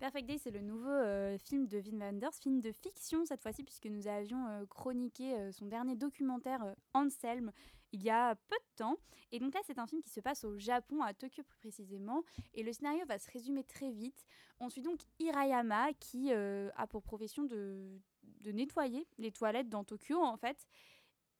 Perfect 0.00 0.26
Day, 0.26 0.36
c'est 0.36 0.50
le 0.50 0.60
nouveau 0.60 0.90
euh, 0.90 1.38
film 1.38 1.68
de 1.68 1.78
Wim 1.78 2.00
Wenders, 2.00 2.34
film 2.34 2.60
de 2.60 2.72
fiction 2.72 3.24
cette 3.24 3.40
fois-ci, 3.40 3.62
puisque 3.62 3.86
nous 3.86 4.08
avions 4.08 4.48
euh, 4.48 4.66
chroniqué 4.66 5.52
son 5.52 5.66
dernier 5.66 5.94
documentaire 5.94 6.74
Anselm 6.92 7.52
il 7.92 8.02
y 8.02 8.10
a 8.10 8.34
peu 8.34 8.56
de 8.56 8.76
temps. 8.76 8.96
Et 9.30 9.38
donc 9.38 9.54
là, 9.54 9.60
c'est 9.64 9.78
un 9.78 9.86
film 9.86 10.02
qui 10.02 10.10
se 10.10 10.20
passe 10.20 10.44
au 10.44 10.58
Japon, 10.58 11.02
à 11.02 11.14
Tokyo 11.14 11.42
plus 11.44 11.58
précisément. 11.58 12.22
Et 12.54 12.64
le 12.64 12.72
scénario 12.72 13.04
va 13.06 13.18
se 13.18 13.30
résumer 13.30 13.64
très 13.64 13.90
vite. 13.90 14.26
On 14.58 14.68
suit 14.68 14.82
donc 14.82 15.00
Hirayama, 15.18 15.92
qui 15.98 16.32
a 16.32 16.86
pour 16.88 17.02
profession 17.02 17.42
de, 17.44 18.00
nettoyer 18.44 19.08
les 19.18 19.32
toilettes 19.32 19.68
dans 19.68 19.82
Tokyo, 19.82 20.20
en 20.22 20.36
fait. 20.36 20.68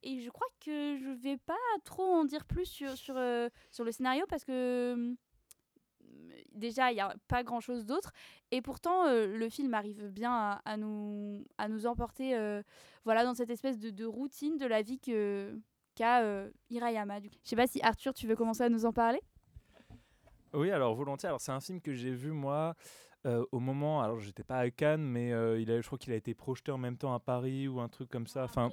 Et 0.02 0.20
je 0.20 0.30
crois 0.30 0.48
que 0.58 0.98
je 0.98 1.10
vais 1.10 1.36
pas 1.36 1.54
trop 1.84 2.02
en 2.02 2.24
dire 2.24 2.44
plus 2.44 2.66
sur, 2.66 3.14
le 3.14 3.50
scénario 3.92 4.24
parce 4.28 4.44
que 4.44 5.14
déjà 6.52 6.90
il 6.90 6.94
n'y 6.94 7.00
a 7.00 7.14
pas 7.28 7.42
grand 7.42 7.60
chose 7.60 7.86
d'autre 7.86 8.12
et 8.50 8.62
pourtant 8.62 9.06
euh, 9.06 9.36
le 9.36 9.48
film 9.48 9.74
arrive 9.74 10.08
bien 10.08 10.32
à, 10.32 10.62
à 10.64 10.76
nous, 10.76 11.44
à 11.58 11.68
nous 11.68 11.86
emporter 11.86 12.36
euh, 12.36 12.62
voilà, 13.04 13.24
dans 13.24 13.34
cette 13.34 13.50
espèce 13.50 13.78
de, 13.78 13.90
de 13.90 14.04
routine 14.04 14.56
de 14.58 14.66
la 14.66 14.82
vie 14.82 14.98
que 14.98 15.58
qu'a 15.94 16.22
euh, 16.22 16.50
Hirayama. 16.70 17.20
Je 17.20 17.48
sais 17.48 17.56
pas 17.56 17.66
si 17.66 17.80
Arthur 17.82 18.14
tu 18.14 18.26
veux 18.26 18.36
commencer 18.36 18.62
à 18.62 18.68
nous 18.68 18.84
en 18.86 18.92
parler? 18.92 19.20
Oui, 20.52 20.70
alors 20.70 20.94
volontiers. 20.94 21.28
Alors 21.28 21.40
c'est 21.40 21.52
un 21.52 21.60
film 21.60 21.80
que 21.80 21.92
j'ai 21.94 22.12
vu 22.12 22.32
moi 22.32 22.74
euh, 23.26 23.44
au 23.52 23.60
moment. 23.60 24.02
Alors 24.02 24.18
j'étais 24.18 24.42
pas 24.42 24.58
à 24.58 24.70
Cannes, 24.70 25.04
mais 25.04 25.32
euh, 25.32 25.60
il 25.60 25.70
a, 25.70 25.80
je 25.80 25.86
crois 25.86 25.98
qu'il 25.98 26.12
a 26.12 26.16
été 26.16 26.34
projeté 26.34 26.72
en 26.72 26.78
même 26.78 26.96
temps 26.96 27.14
à 27.14 27.20
Paris 27.20 27.68
ou 27.68 27.80
un 27.80 27.88
truc 27.88 28.08
comme 28.08 28.26
ça. 28.26 28.44
Enfin, 28.44 28.70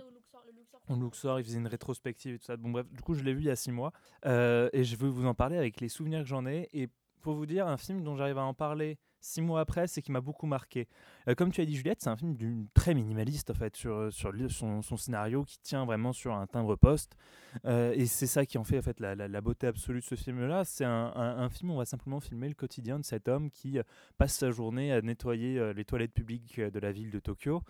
au 0.89 0.95
Luxor, 0.95 1.39
il 1.39 1.43
faisait 1.45 1.60
une 1.60 1.67
rétrospective 1.67 2.36
et 2.36 2.39
tout 2.39 2.45
ça. 2.45 2.58
Bon 2.58 2.71
bref, 2.71 2.88
du 2.91 3.01
coup 3.01 3.13
je 3.13 3.23
l'ai 3.23 3.34
vu 3.34 3.41
il 3.41 3.47
y 3.47 3.51
a 3.51 3.56
six 3.56 3.71
mois 3.71 3.91
Euh, 4.25 4.69
et 4.73 4.84
je 4.84 4.95
veux 4.95 5.10
vous 5.10 5.25
en 5.25 5.34
parler 5.34 5.58
avec 5.58 5.82
les 5.82 5.89
souvenirs 5.89 6.21
que 6.21 6.27
j'en 6.27 6.45
ai. 6.45 6.67
Et 6.73 6.88
pour 7.21 7.36
vous 7.36 7.45
dire, 7.45 7.67
un 7.67 7.77
film 7.77 8.03
dont 8.03 8.15
j'arrive 8.15 8.38
à 8.38 8.43
en 8.43 8.53
parler 8.53 8.97
six 9.19 9.41
mois 9.41 9.62
après, 9.62 9.88
c'est 9.88 10.01
qui 10.01 10.12
m'a 10.12 10.21
beaucoup 10.21 10.45
marqué. 10.45 10.88
Euh, 11.27 11.36
comme 11.36 11.51
tu 11.51 11.62
as 11.62 11.65
dit 11.65 11.75
Juliette, 11.75 11.99
c'est 12.01 12.10
un 12.10 12.15
film 12.15 12.36
d'une 12.36 12.67
très 12.73 12.93
minimaliste 12.93 13.49
en 13.49 13.53
fait 13.56 13.75
sur, 13.75 14.32
lui- 14.32 14.49
son, 14.49 14.82
scénario 14.82 15.43
qui 15.43 15.60
tient 15.60 15.86
vraiment 15.86 16.13
sur 16.13 16.34
un 16.34 16.47
timbre 16.47 16.75
poste. 16.75 17.17
Euh, 17.65 17.93
et 17.95 18.06
c'est 18.06 18.27
ça 18.27 18.45
qui 18.45 18.58
en 18.58 18.63
fait, 18.63 18.99
la, 18.99 19.41
beauté 19.41 19.67
absolue 19.67 19.99
de 19.99 20.06
ce 20.06 20.15
film-là. 20.15 20.63
C'est 20.65 20.86
un, 20.86 21.49
film 21.49 21.71
où 21.71 21.73
on 21.73 21.77
va 21.77 21.86
simplement 21.86 22.19
filmer 22.19 22.47
le 22.47 22.53
quotidien 22.53 22.99
de 22.99 23.06
cet 23.06 23.27
homme 23.27 23.49
qui 23.49 23.80
euh, 23.80 23.84
passe 24.17 24.34
sa 24.34 24.51
journée 24.51 24.91
à 24.91 25.01
nettoyer 25.01 25.60
euh, 25.60 25.73
les 25.73 25.86
toilettes 25.86 26.13
publiques 26.13 26.60
euh, 26.60 26.69
de 26.69 26.80
la 26.80 26.91
ville 26.91 27.10
de 27.10 27.19
Tokyo. 27.19 27.63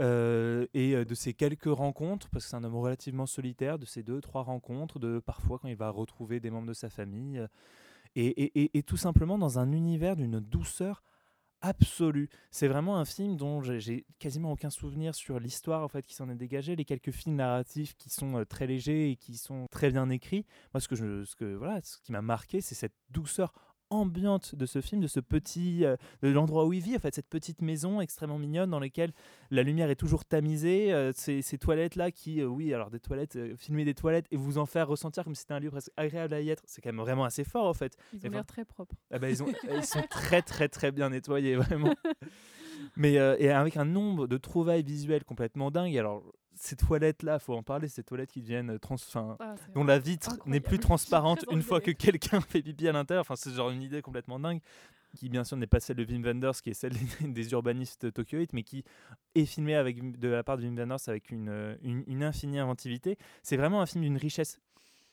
Euh, 0.00 0.66
et 0.74 0.94
euh, 0.94 1.04
de 1.04 1.14
ces 1.14 1.34
quelques 1.34 1.64
rencontres, 1.64 2.28
parce 2.30 2.44
que 2.44 2.50
c'est 2.50 2.56
un 2.56 2.62
homme 2.62 2.76
relativement 2.76 3.26
solitaire, 3.26 3.78
de 3.78 3.84
ces 3.84 4.02
deux, 4.02 4.20
trois 4.20 4.42
rencontres, 4.42 4.98
de 4.98 5.18
parfois 5.18 5.58
quand 5.58 5.68
il 5.68 5.76
va 5.76 5.90
retrouver 5.90 6.40
des 6.40 6.50
membres 6.50 6.68
de 6.68 6.72
sa 6.72 6.88
famille, 6.88 7.38
euh, 7.38 7.46
et, 8.16 8.82
tout 8.82 8.96
simplement 8.96 9.38
dans 9.38 9.58
un 9.58 9.72
univers 9.72 10.16
d'une 10.16 10.40
douceur 10.40 11.02
absolue. 11.60 12.28
C'est 12.52 12.68
vraiment 12.68 12.98
un 12.98 13.04
film 13.04 13.36
dont 13.36 13.60
j'ai- 13.62 13.80
j'ai 13.80 14.06
quasiment 14.20 14.52
aucun 14.52 14.70
souvenir 14.70 15.14
sur 15.14 15.40
l'histoire 15.40 15.82
en 15.82 15.88
fait 15.88 16.06
qui 16.06 16.14
s'en 16.14 16.28
est 16.30 16.36
dégagée, 16.36 16.76
les 16.76 16.84
quelques 16.84 17.10
films 17.10 17.36
narratifs 17.36 17.96
qui 17.96 18.10
sont 18.10 18.36
euh, 18.38 18.44
très 18.44 18.66
légers 18.68 19.10
et 19.10 19.16
qui 19.16 19.36
sont 19.36 19.66
très 19.70 19.90
bien 19.90 20.08
écrits. 20.10 20.46
Moi, 20.72 20.80
ce 20.80 20.86
que 20.86 20.94
je, 20.94 21.24
ce 21.24 21.34
que 21.34 21.54
voilà, 21.54 21.80
ce 21.82 21.98
qui 21.98 22.12
m'a 22.12 22.22
marqué, 22.22 22.60
c'est 22.60 22.76
cette 22.76 22.94
douceur 23.10 23.52
ambiante 23.90 24.54
de 24.54 24.66
ce 24.66 24.80
film, 24.80 25.00
de 25.00 25.06
ce 25.06 25.20
petit, 25.20 25.84
euh, 25.84 25.96
de 26.22 26.28
l'endroit 26.28 26.66
où 26.66 26.72
il 26.72 26.80
vit, 26.80 26.96
en 26.96 26.98
fait, 26.98 27.14
cette 27.14 27.28
petite 27.28 27.62
maison 27.62 28.00
extrêmement 28.00 28.38
mignonne 28.38 28.70
dans 28.70 28.80
laquelle 28.80 29.12
la 29.50 29.62
lumière 29.62 29.90
est 29.90 29.96
toujours 29.96 30.24
tamisée, 30.24 30.92
euh, 30.92 31.12
ces, 31.14 31.42
ces 31.42 31.58
toilettes-là 31.58 32.10
qui, 32.10 32.40
euh, 32.40 32.46
oui, 32.46 32.72
alors 32.74 32.90
des 32.90 33.00
toilettes, 33.00 33.38
filmer 33.56 33.84
des 33.84 33.94
toilettes 33.94 34.26
et 34.30 34.36
vous 34.36 34.58
en 34.58 34.66
faire 34.66 34.88
ressentir 34.88 35.24
comme 35.24 35.34
si 35.34 35.42
c'était 35.42 35.54
un 35.54 35.60
lieu 35.60 35.70
presque 35.70 35.90
agréable 35.96 36.34
à 36.34 36.40
y 36.40 36.50
être, 36.50 36.62
c'est 36.66 36.80
quand 36.80 36.90
même 36.90 37.00
vraiment 37.00 37.24
assez 37.24 37.44
fort, 37.44 37.66
en 37.66 37.74
fait. 37.74 37.96
Ils 38.12 38.26
ont 38.26 38.30
l'air 38.30 38.46
très 38.46 38.64
propres. 38.64 38.94
Ah 39.10 39.18
bah, 39.18 39.30
ils, 39.30 39.42
ont, 39.42 39.46
ils 39.74 39.84
sont 39.84 40.02
très, 40.08 40.42
très, 40.42 40.68
très 40.68 40.92
bien 40.92 41.10
nettoyés, 41.10 41.56
vraiment. 41.56 41.94
Mais 42.96 43.14
et 43.14 43.50
avec 43.50 43.76
un 43.76 43.84
nombre 43.84 44.28
de 44.28 44.36
trouvailles 44.36 44.84
visuelles 44.84 45.24
complètement 45.24 45.72
dingue. 45.72 45.96
Alors, 45.98 46.22
ces 46.58 46.76
toilettes-là, 46.76 47.38
faut 47.38 47.54
en 47.54 47.62
parler, 47.62 47.88
ces 47.88 48.02
toilettes 48.02 48.30
qui 48.32 48.40
deviennent 48.40 48.78
trans, 48.78 48.94
enfin, 48.94 49.36
Ah, 49.40 49.54
dont 49.74 49.84
la 49.84 49.98
vitre 49.98 50.38
n'est 50.46 50.60
plus 50.60 50.78
transparente 50.78 51.44
une 51.50 51.62
fois 51.62 51.80
que 51.80 51.90
quelqu'un 51.90 52.40
fait 52.48 52.62
pipi 52.62 52.88
à 52.88 52.92
l'intérieur. 52.92 53.22
Enfin, 53.22 53.36
c'est 53.36 53.52
genre 53.52 53.70
une 53.70 53.82
idée 53.82 54.02
complètement 54.02 54.38
dingue 54.38 54.60
qui 55.16 55.28
bien 55.28 55.44
sûr 55.44 55.56
n'est 55.56 55.66
pas 55.66 55.80
celle 55.80 55.96
de 55.96 56.04
Wim 56.04 56.22
Wenders, 56.22 56.60
qui 56.62 56.70
est 56.70 56.74
celle 56.74 56.92
des 57.20 57.52
urbanistes 57.52 58.12
tokyoïtes, 58.12 58.52
mais 58.52 58.62
qui 58.62 58.84
est 59.34 59.46
filmée 59.46 59.74
avec, 59.74 60.18
de 60.18 60.28
la 60.28 60.42
part 60.42 60.58
de 60.58 60.64
Wim 60.64 60.76
Wenders 60.76 61.08
avec 61.08 61.30
une, 61.30 61.48
euh, 61.48 61.76
une, 61.82 62.04
une 62.06 62.22
infinie 62.22 62.58
inventivité. 62.58 63.16
C'est 63.42 63.56
vraiment 63.56 63.80
un 63.80 63.86
film 63.86 64.04
d'une 64.04 64.16
richesse 64.18 64.60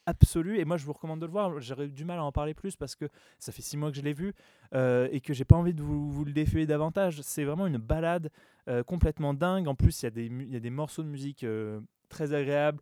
absolue 0.06 0.60
et 0.60 0.66
moi 0.66 0.78
je 0.78 0.86
vous 0.86 0.94
recommande 0.94 1.20
de 1.20 1.26
le 1.26 1.32
voir. 1.32 1.60
J'aurais 1.62 1.88
du 1.88 2.06
mal 2.06 2.20
à 2.20 2.24
en 2.24 2.32
parler 2.32 2.54
plus 2.54 2.76
parce 2.76 2.96
que 2.96 3.06
ça 3.40 3.52
fait 3.52 3.62
six 3.62 3.78
mois 3.78 3.92
que 3.92 3.98
je 3.98 4.02
l'ai 4.02 4.14
vu 4.14 4.34
euh, 4.74 5.08
et 5.12 5.22
que 5.22 5.34
j'ai 5.34 5.46
pas 5.46 5.56
envie 5.56 5.74
de 5.74 5.82
vous, 5.82 6.26
le 6.26 6.34
défeuiller 6.34 6.66
davantage. 6.66 7.22
C'est 7.22 7.44
vraiment 7.44 7.68
une 7.68 7.78
balade 7.78 8.32
euh, 8.68 8.84
complètement 8.84 9.34
dingue. 9.34 9.68
En 9.68 9.76
plus 9.76 10.04
il 10.04 10.18
y, 10.18 10.54
y 10.54 10.56
a 10.56 10.60
des 10.60 10.70
morceaux 10.70 11.04
de 11.04 11.08
musique 11.08 11.44
euh, 11.44 11.80
très 12.10 12.34
agréables 12.34 12.82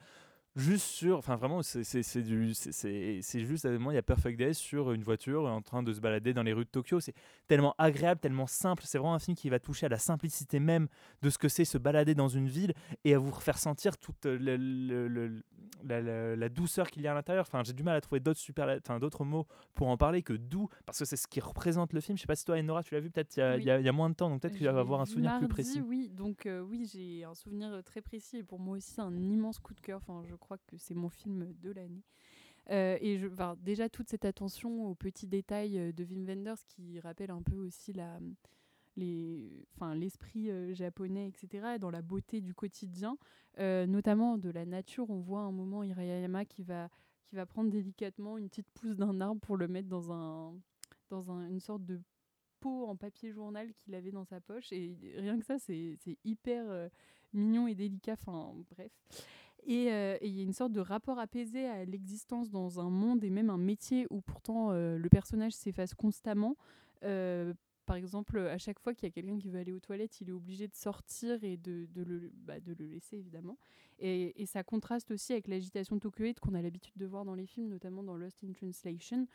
juste 0.55 0.85
sur 0.85 1.17
enfin 1.17 1.35
vraiment 1.35 1.61
c'est 1.63 2.21
du 2.21 2.53
c'est- 2.53 3.21
juste 3.45 3.65
à 3.65 3.69
un 3.69 3.73
moment 3.73 3.91
il 3.91 3.95
y 3.95 3.97
a 3.97 4.03
Perfect 4.03 4.37
Days 4.37 4.53
sur 4.53 4.91
une 4.91 5.03
voiture 5.03 5.45
en 5.45 5.61
train 5.61 5.81
de 5.83 5.91
se 5.93 5.99
balader 5.99 6.33
dans 6.33 6.43
les 6.43 6.53
rues 6.53 6.65
de 6.65 6.69
Tokyo. 6.69 6.99
C'est 6.99 7.15
tellement 7.47 7.73
agréable 7.77 8.19
tellement 8.19 8.47
simple. 8.47 8.83
C'est 8.85 8.97
vraiment 8.97 9.15
un 9.15 9.19
film 9.19 9.35
qui 9.35 9.49
va 9.49 9.59
toucher 9.59 9.87
à 9.87 9.89
la 9.89 9.97
simplicité 9.97 10.59
même 10.59 10.87
de 11.21 11.29
ce 11.29 11.37
que 11.37 11.49
c'est 11.49 11.65
se 11.65 11.77
balader 11.77 12.13
dans 12.15 12.27
une 12.27 12.47
ville 12.47 12.73
et 13.03 13.13
à 13.15 13.19
vous 13.19 13.31
faire 13.31 13.57
sentir 13.57 13.97
toute 13.97 14.25
le- 14.25 14.37
le- 14.57 15.07
le- 15.07 15.43
la, 15.85 16.01
la- 16.01 16.35
la 16.35 16.49
douceur 16.49 16.89
qu'il 16.91 17.01
y 17.01 17.07
a 17.07 17.11
à 17.11 17.15
l'intérieur. 17.15 17.45
Enfin 17.47 17.63
j'ai 17.63 17.73
du 17.73 17.83
mal 17.83 17.95
à 17.95 18.01
trouver 18.01 18.19
d'autres 18.19 18.39
super 18.39 18.77
enfin 18.77 18.99
d'autres 18.99 19.23
mots 19.25 19.47
pour 19.73 19.87
en 19.87 19.97
parler 19.97 20.21
que 20.21 20.33
doux 20.33 20.69
parce 20.85 20.99
que 20.99 21.05
c'est 21.05 21.17
ce 21.17 21.27
qui 21.27 21.39
représente 21.39 21.93
le 21.93 21.99
film. 21.99 22.17
Je 22.17 22.21
sais 22.21 22.27
pas 22.27 22.35
si 22.35 22.45
toi 22.45 22.57
Enora 22.59 22.83
tu 22.83 22.93
l'as 22.93 22.99
vu 23.01 23.09
peut-être 23.09 23.35
il 23.35 23.39
y, 23.39 23.43
a- 23.43 23.55
Oui. 23.55 23.61
il 23.61 23.65
y 23.65 23.71
a- 23.71 23.79
il 23.79 23.85
y 23.85 23.89
a 23.89 23.91
moins 23.91 24.09
de 24.09 24.15
temps 24.15 24.29
donc 24.29 24.41
peut-être 24.41 24.53
Je 24.53 24.57
qu'il 24.59 24.67
va 24.67 24.73
l'ai 24.73 24.79
avoir 24.79 25.01
un 25.01 25.05
souvenir 25.05 25.37
plus 25.39 25.47
précis. 25.47 25.81
Oui, 25.81 26.09
donc 26.09 26.45
euh, 26.45 26.61
oui, 26.61 26.87
j'ai 26.93 27.23
un 27.23 27.33
souvenir 27.33 27.71
euh, 27.73 27.81
très 27.81 28.01
précis 28.01 28.37
et 28.37 28.43
pour 28.43 28.59
moi 28.59 28.77
aussi 28.77 28.91
c'est 28.91 29.01
un 29.01 29.15
immense 29.15 29.57
coup 29.59 29.73
de 29.73 29.81
cœur. 29.81 29.99
Enfin, 30.07 30.21
je 30.29 30.35
crois 30.43 30.57
que 30.57 30.77
c'est 30.77 30.93
mon 30.93 31.09
film 31.09 31.53
de 31.61 31.71
l'année. 31.71 32.03
Euh, 32.69 32.97
et 33.01 33.17
je, 33.17 33.27
déjà 33.61 33.89
toute 33.89 34.09
cette 34.09 34.25
attention 34.25 34.87
aux 34.87 34.95
petits 34.95 35.27
détails 35.27 35.77
euh, 35.77 35.91
de 35.91 36.03
Wim 36.03 36.25
Wenders 36.25 36.63
qui 36.67 36.99
rappelle 36.99 37.31
un 37.31 37.41
peu 37.41 37.57
aussi 37.57 37.93
l'esprit 38.97 40.49
euh, 40.49 40.73
japonais, 40.73 41.27
etc., 41.27 41.77
dans 41.79 41.89
la 41.89 42.01
beauté 42.01 42.41
du 42.41 42.53
quotidien, 42.53 43.17
notamment 43.57 44.37
de 44.37 44.49
la 44.49 44.65
nature. 44.65 45.09
On 45.09 45.19
voit 45.19 45.41
un 45.41 45.51
moment 45.51 45.83
Hirayama 45.83 46.45
qui 46.45 46.63
va, 46.63 46.89
prendre 47.47 47.69
délicatement 47.69 48.37
une 48.37 48.47
petite 48.49 48.69
pousse 48.73 48.95
d'un 48.95 49.19
arbre 49.21 49.41
pour 49.41 49.57
le 49.57 49.67
mettre 49.67 49.89
dans, 49.89 50.11
un, 50.11 50.53
dans 51.09 51.31
un- 51.31 51.49
une 51.49 51.59
sorte 51.59 51.83
de 51.85 51.99
pot 52.59 52.85
en 52.87 52.95
papier 52.95 53.31
journal 53.31 53.73
qu'il 53.73 53.93
avait 53.95 54.11
dans 54.11 54.25
sa 54.25 54.39
poche. 54.39 54.71
Et 54.71 54.95
rien 55.17 55.37
que 55.37 55.45
ça, 55.45 55.57
c'est 55.59 55.97
hyper 56.23 56.89
mignon 57.33 57.67
et 57.67 57.75
délicat. 57.75 58.13
Enfin, 58.13 58.53
bref. 58.71 58.91
Et 59.65 59.91
euh, 59.91 60.17
et 60.21 60.27
il 60.27 60.35
y 60.35 60.39
a 60.41 60.43
une 60.43 60.53
sorte 60.53 60.73
de 60.73 60.79
rapport 60.79 61.19
apaisé 61.19 61.65
à 61.65 61.85
l'existence 61.85 62.49
dans 62.49 62.79
un 62.79 62.89
monde 62.89 63.23
et 63.23 63.29
même 63.29 63.49
un 63.49 63.57
métier 63.57 64.07
où 64.09 64.21
pourtant 64.21 64.71
euh, 64.71 64.97
le 64.97 65.09
personnage 65.09 65.53
s'efface 65.53 65.93
constamment. 65.93 66.55
Euh, 67.03 67.53
par 67.85 67.97
exemple, 67.97 68.39
à 68.39 68.57
chaque 68.57 68.79
fois 68.79 68.93
qu'il 68.93 69.07
y 69.07 69.11
a 69.11 69.11
quelqu'un 69.11 69.37
qui 69.37 69.49
veut 69.49 69.59
aller 69.59 69.73
aux 69.73 69.79
toilettes, 69.79 70.21
il 70.21 70.29
est 70.29 70.33
obligé 70.33 70.67
de 70.67 70.75
sortir 70.75 71.43
et 71.43 71.57
de, 71.57 71.85
bah, 72.33 72.53
le 72.65 72.85
laisser, 72.85 73.17
évidemment. 73.17 73.57
Et, 73.99 74.41
et 74.41 74.45
ça 74.45 74.63
contraste 74.63 75.11
aussi 75.11 75.33
avec 75.33 75.47
l'agitation 75.47 75.99
tokyoïde 75.99 76.39
qu'on 76.39 76.53
a 76.53 76.61
l'habitude 76.61 76.95
de 76.95 77.05
voir 77.05 77.25
dans 77.25 77.35
les 77.35 77.45
films, 77.45 77.67
notamment 77.67 78.01
dans 78.01 78.15
Lost 78.15 78.41
in 78.43 78.53
Translation. 78.53 79.27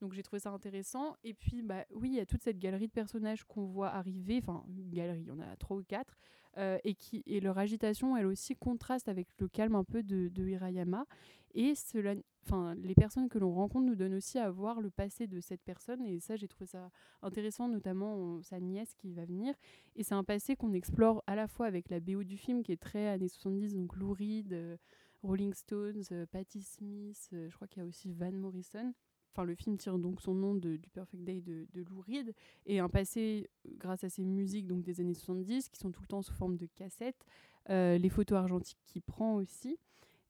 Donc 0.00 0.14
j'ai 0.14 0.22
trouvé 0.24 0.40
ça 0.40 0.50
intéressant. 0.50 1.16
Et 1.22 1.32
puis, 1.32 1.62
bah, 1.62 1.84
oui, 1.94 2.08
il 2.08 2.14
y 2.16 2.20
a 2.20 2.26
toute 2.26 2.42
cette 2.42 2.58
galerie 2.58 2.88
de 2.88 2.92
personnages 2.92 3.44
qu'on 3.44 3.66
voit 3.66 3.90
arriver, 3.90 4.40
enfin, 4.42 4.64
une 4.68 4.90
galerie, 4.90 5.20
il 5.20 5.28
y 5.28 5.30
en 5.30 5.38
a 5.38 5.56
trois 5.56 5.76
ou 5.76 5.84
quatre, 5.84 6.18
euh, 6.58 6.78
et, 6.84 6.94
qui, 6.94 7.22
et 7.26 7.40
leur 7.40 7.58
agitation, 7.58 8.16
elle 8.16 8.26
aussi, 8.26 8.54
contraste 8.54 9.08
avec 9.08 9.28
le 9.38 9.48
calme 9.48 9.74
un 9.74 9.84
peu 9.84 10.02
de, 10.02 10.30
Hirayama. 10.36 11.06
Et 11.54 11.74
cela, 11.74 12.14
enfin, 12.44 12.74
les 12.76 12.94
personnes 12.94 13.28
que 13.28 13.38
l'on 13.38 13.52
rencontre 13.52 13.86
nous 13.86 13.94
donnent 13.94 14.14
aussi 14.14 14.38
à 14.38 14.50
voir 14.50 14.80
le 14.80 14.90
passé 14.90 15.26
de 15.26 15.40
cette 15.40 15.62
personne. 15.62 16.02
Et 16.02 16.18
ça, 16.20 16.36
j'ai 16.36 16.48
trouvé 16.48 16.66
ça 16.66 16.90
intéressant, 17.20 17.68
notamment 17.68 18.40
sa 18.42 18.58
nièce 18.60 18.94
qui 18.94 19.12
va 19.12 19.24
venir. 19.24 19.54
Et 19.96 20.02
c'est 20.02 20.14
un 20.14 20.24
passé 20.24 20.56
qu'on 20.56 20.72
explore 20.72 21.22
à 21.26 21.36
la 21.36 21.46
fois 21.48 21.66
avec 21.66 21.90
la 21.90 22.00
BO 22.00 22.24
du 22.24 22.38
film, 22.38 22.62
qui 22.62 22.72
est 22.72 22.80
très 22.80 23.08
années 23.08 23.28
70, 23.28 23.74
donc 23.74 23.96
Lou 23.96 24.12
Reed, 24.12 24.52
euh, 24.52 24.76
Rolling 25.22 25.54
Stones, 25.54 26.02
euh, 26.10 26.26
Patti 26.26 26.62
Smith, 26.62 27.28
euh, 27.32 27.48
je 27.48 27.54
crois 27.54 27.68
qu'il 27.68 27.82
y 27.82 27.84
a 27.84 27.88
aussi 27.88 28.10
Van 28.10 28.32
Morrison. 28.32 28.92
Enfin, 29.34 29.44
le 29.44 29.54
film 29.54 29.78
tire 29.78 29.98
donc 29.98 30.20
son 30.20 30.34
nom 30.34 30.54
du 30.54 30.78
Perfect 30.92 31.24
Day 31.24 31.40
de, 31.40 31.66
Lou 31.74 32.02
Reed 32.06 32.34
et 32.66 32.80
un 32.80 32.90
passé 32.90 33.48
euh, 33.66 33.70
grâce 33.78 34.04
à 34.04 34.10
ses 34.10 34.24
musiques 34.24 34.66
donc 34.66 34.82
des 34.82 35.00
années 35.00 35.14
70 35.14 35.70
qui 35.70 35.80
sont 35.80 35.90
tout 35.90 36.02
le 36.02 36.06
temps 36.06 36.20
sous 36.20 36.34
forme 36.34 36.56
de 36.58 36.66
cassettes, 36.66 37.24
euh, 37.70 37.96
les 37.96 38.10
photos 38.10 38.36
argentiques 38.36 38.82
qu'il 38.84 39.00
prend 39.00 39.36
aussi. 39.36 39.78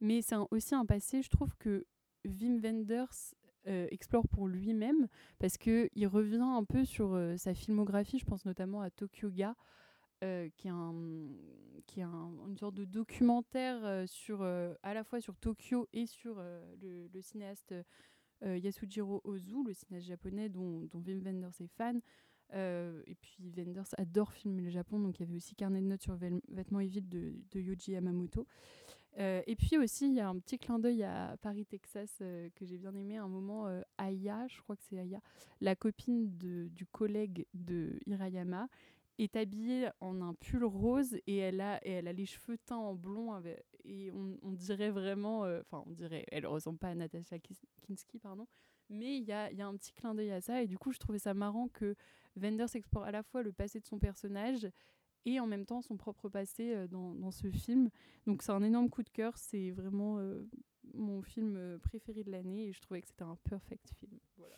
Mais 0.01 0.23
c'est 0.23 0.37
aussi 0.53 0.75
un 0.77 0.87
passé, 0.87 1.23
je 1.23 1.31
trouve 1.31 1.57
que 1.57 1.85
Wim 2.25 2.61
Wenders 2.63 3.35
euh, 3.67 3.89
explore 3.91 4.29
pour 4.29 4.47
lui-même 4.47 5.09
parce 5.41 5.59
que 5.59 5.89
il 5.95 6.07
revient 6.07 6.41
un 6.41 6.65
peu 6.65 6.85
sur 6.85 7.19
sa 7.37 7.55
filmographie. 7.55 8.19
Je 8.21 8.25
pense 8.25 8.45
notamment 8.45 8.83
à 8.83 8.91
Tokyo 8.91 9.31
Ga, 9.31 9.57
qui 10.57 10.69
est, 10.69 10.71
une 10.71 12.57
sorte 12.57 12.75
de 12.75 12.85
documentaire 12.85 14.09
sur, 14.09 14.43
à 14.43 14.95
la 14.95 15.05
fois 15.05 15.21
sur 15.21 15.37
Tokyo 15.37 15.89
et 15.93 16.07
sur 16.07 16.41
le, 16.81 17.21
cinéaste 17.21 17.75
Yasujiro 18.45 19.21
Ozu, 19.25 19.65
le 19.65 19.73
cinéaste 19.73 20.07
japonais 20.07 20.49
dont, 20.49 20.83
dont 20.91 21.03
Wim 21.07 21.23
Wenders 21.23 21.61
est 21.61 21.69
fan. 21.69 22.01
Euh, 22.55 23.03
et 23.07 23.15
puis 23.15 23.51
Wenders 23.57 23.95
adore 23.97 24.33
filmer 24.33 24.63
le 24.63 24.71
Japon, 24.71 24.99
donc 24.99 25.19
il 25.19 25.23
y 25.23 25.27
avait 25.27 25.37
aussi 25.37 25.55
Carnet 25.55 25.81
de 25.81 25.87
notes 25.87 26.03
sur 26.03 26.15
Vêtements 26.15 26.81
et 26.81 26.87
Villes 26.87 27.09
de, 27.09 27.35
de 27.51 27.61
Yoji 27.61 27.93
Yamamoto. 27.93 28.47
Euh, 29.19 29.43
et 29.47 29.57
puis 29.57 29.77
aussi, 29.79 30.07
il 30.07 30.15
y 30.15 30.21
a 30.21 30.29
un 30.29 30.39
petit 30.39 30.59
clin 30.59 30.79
d'œil 30.79 31.03
à 31.03 31.37
Paris, 31.43 31.67
Texas, 31.67 32.19
euh, 32.23 32.49
que 32.55 32.65
j'ai 32.65 32.79
bien 32.79 32.95
aimé. 32.95 33.17
Un 33.17 33.29
moment, 33.29 33.67
euh, 33.67 33.83
Aya, 33.99 34.47
je 34.49 34.61
crois 34.63 34.77
que 34.77 34.83
c'est 34.89 34.99
Aya, 34.99 35.21
la 35.61 35.77
copine 35.77 36.31
du 36.37 36.87
collègue 36.87 37.47
de 37.55 37.99
Hirayama, 38.07 38.69
est 39.19 39.37
habillée 39.37 39.89
en 40.01 40.21
un 40.21 40.35
pull 40.35 40.65
rose 40.65 41.17
et 41.27 41.37
elle 41.37 41.61
a, 41.61 41.85
et 41.87 41.93
elle 41.93 42.09
a 42.09 42.13
les 42.13 42.27
cheveux 42.27 42.59
teints 42.59 42.77
en 42.77 42.95
blond. 42.95 43.41
et 43.85 44.11
on, 44.13 44.53
dirait 44.53 44.91
vraiment, 44.91 45.45
euh, 45.45 45.61
enfin, 45.61 45.83
on 45.87 45.93
dirait, 45.93 46.25
elle 46.31 46.47
ressemble 46.47 46.79
pas 46.79 46.89
à 46.89 46.95
Natasha 46.95 47.39
Kinski, 47.39 48.19
pardon, 48.19 48.47
mais 48.89 49.17
il 49.19 49.25
y 49.25 49.33
a, 49.33 49.51
y 49.53 49.63
a 49.63 49.67
un 49.67 49.77
petit 49.77 49.93
clin 49.93 50.15
d'œil 50.15 50.33
à 50.33 50.41
ça. 50.41 50.63
Et 50.63 50.67
du 50.67 50.79
coup, 50.79 50.93
je 50.93 50.99
trouvais 50.99 51.19
ça 51.19 51.35
marrant 51.35 51.69
que 51.69 51.95
Wenders 52.37 52.75
explore 52.75 53.05
à 53.05 53.11
la 53.11 53.23
fois 53.23 53.43
le 53.43 53.53
passé 53.53 53.81
de 53.81 53.87
son 53.87 53.99
personnage 53.99 54.69
et 55.25 55.39
en 55.39 55.47
même 55.47 55.67
temps 55.67 55.83
son 55.83 55.97
propre 55.97 56.29
passé 56.29 56.75
euh, 56.75 56.89
dans, 56.89 57.15
dans 57.15 57.31
ce 57.31 57.51
film. 57.51 57.91
Donc 58.27 58.43
c'est 58.43 58.53
un 58.53 58.63
énorme 58.63 58.89
coup 58.89 59.03
de 59.03 59.11
cœur, 59.11 59.37
c'est 59.37 59.71
vraiment 59.71 60.19
euh, 60.19 60.49
mon 60.95 61.23
film 61.23 61.79
préféré 61.83 62.25
de 62.25 62.31
l'année 62.31 62.69
et 62.69 62.73
je 62.73 62.81
trouvais 62.81 63.03
que 63.03 63.09
c'était 63.09 63.23
un 63.23 63.37
perfect 63.45 63.93
film. 63.99 64.19
Voilà. 64.37 64.57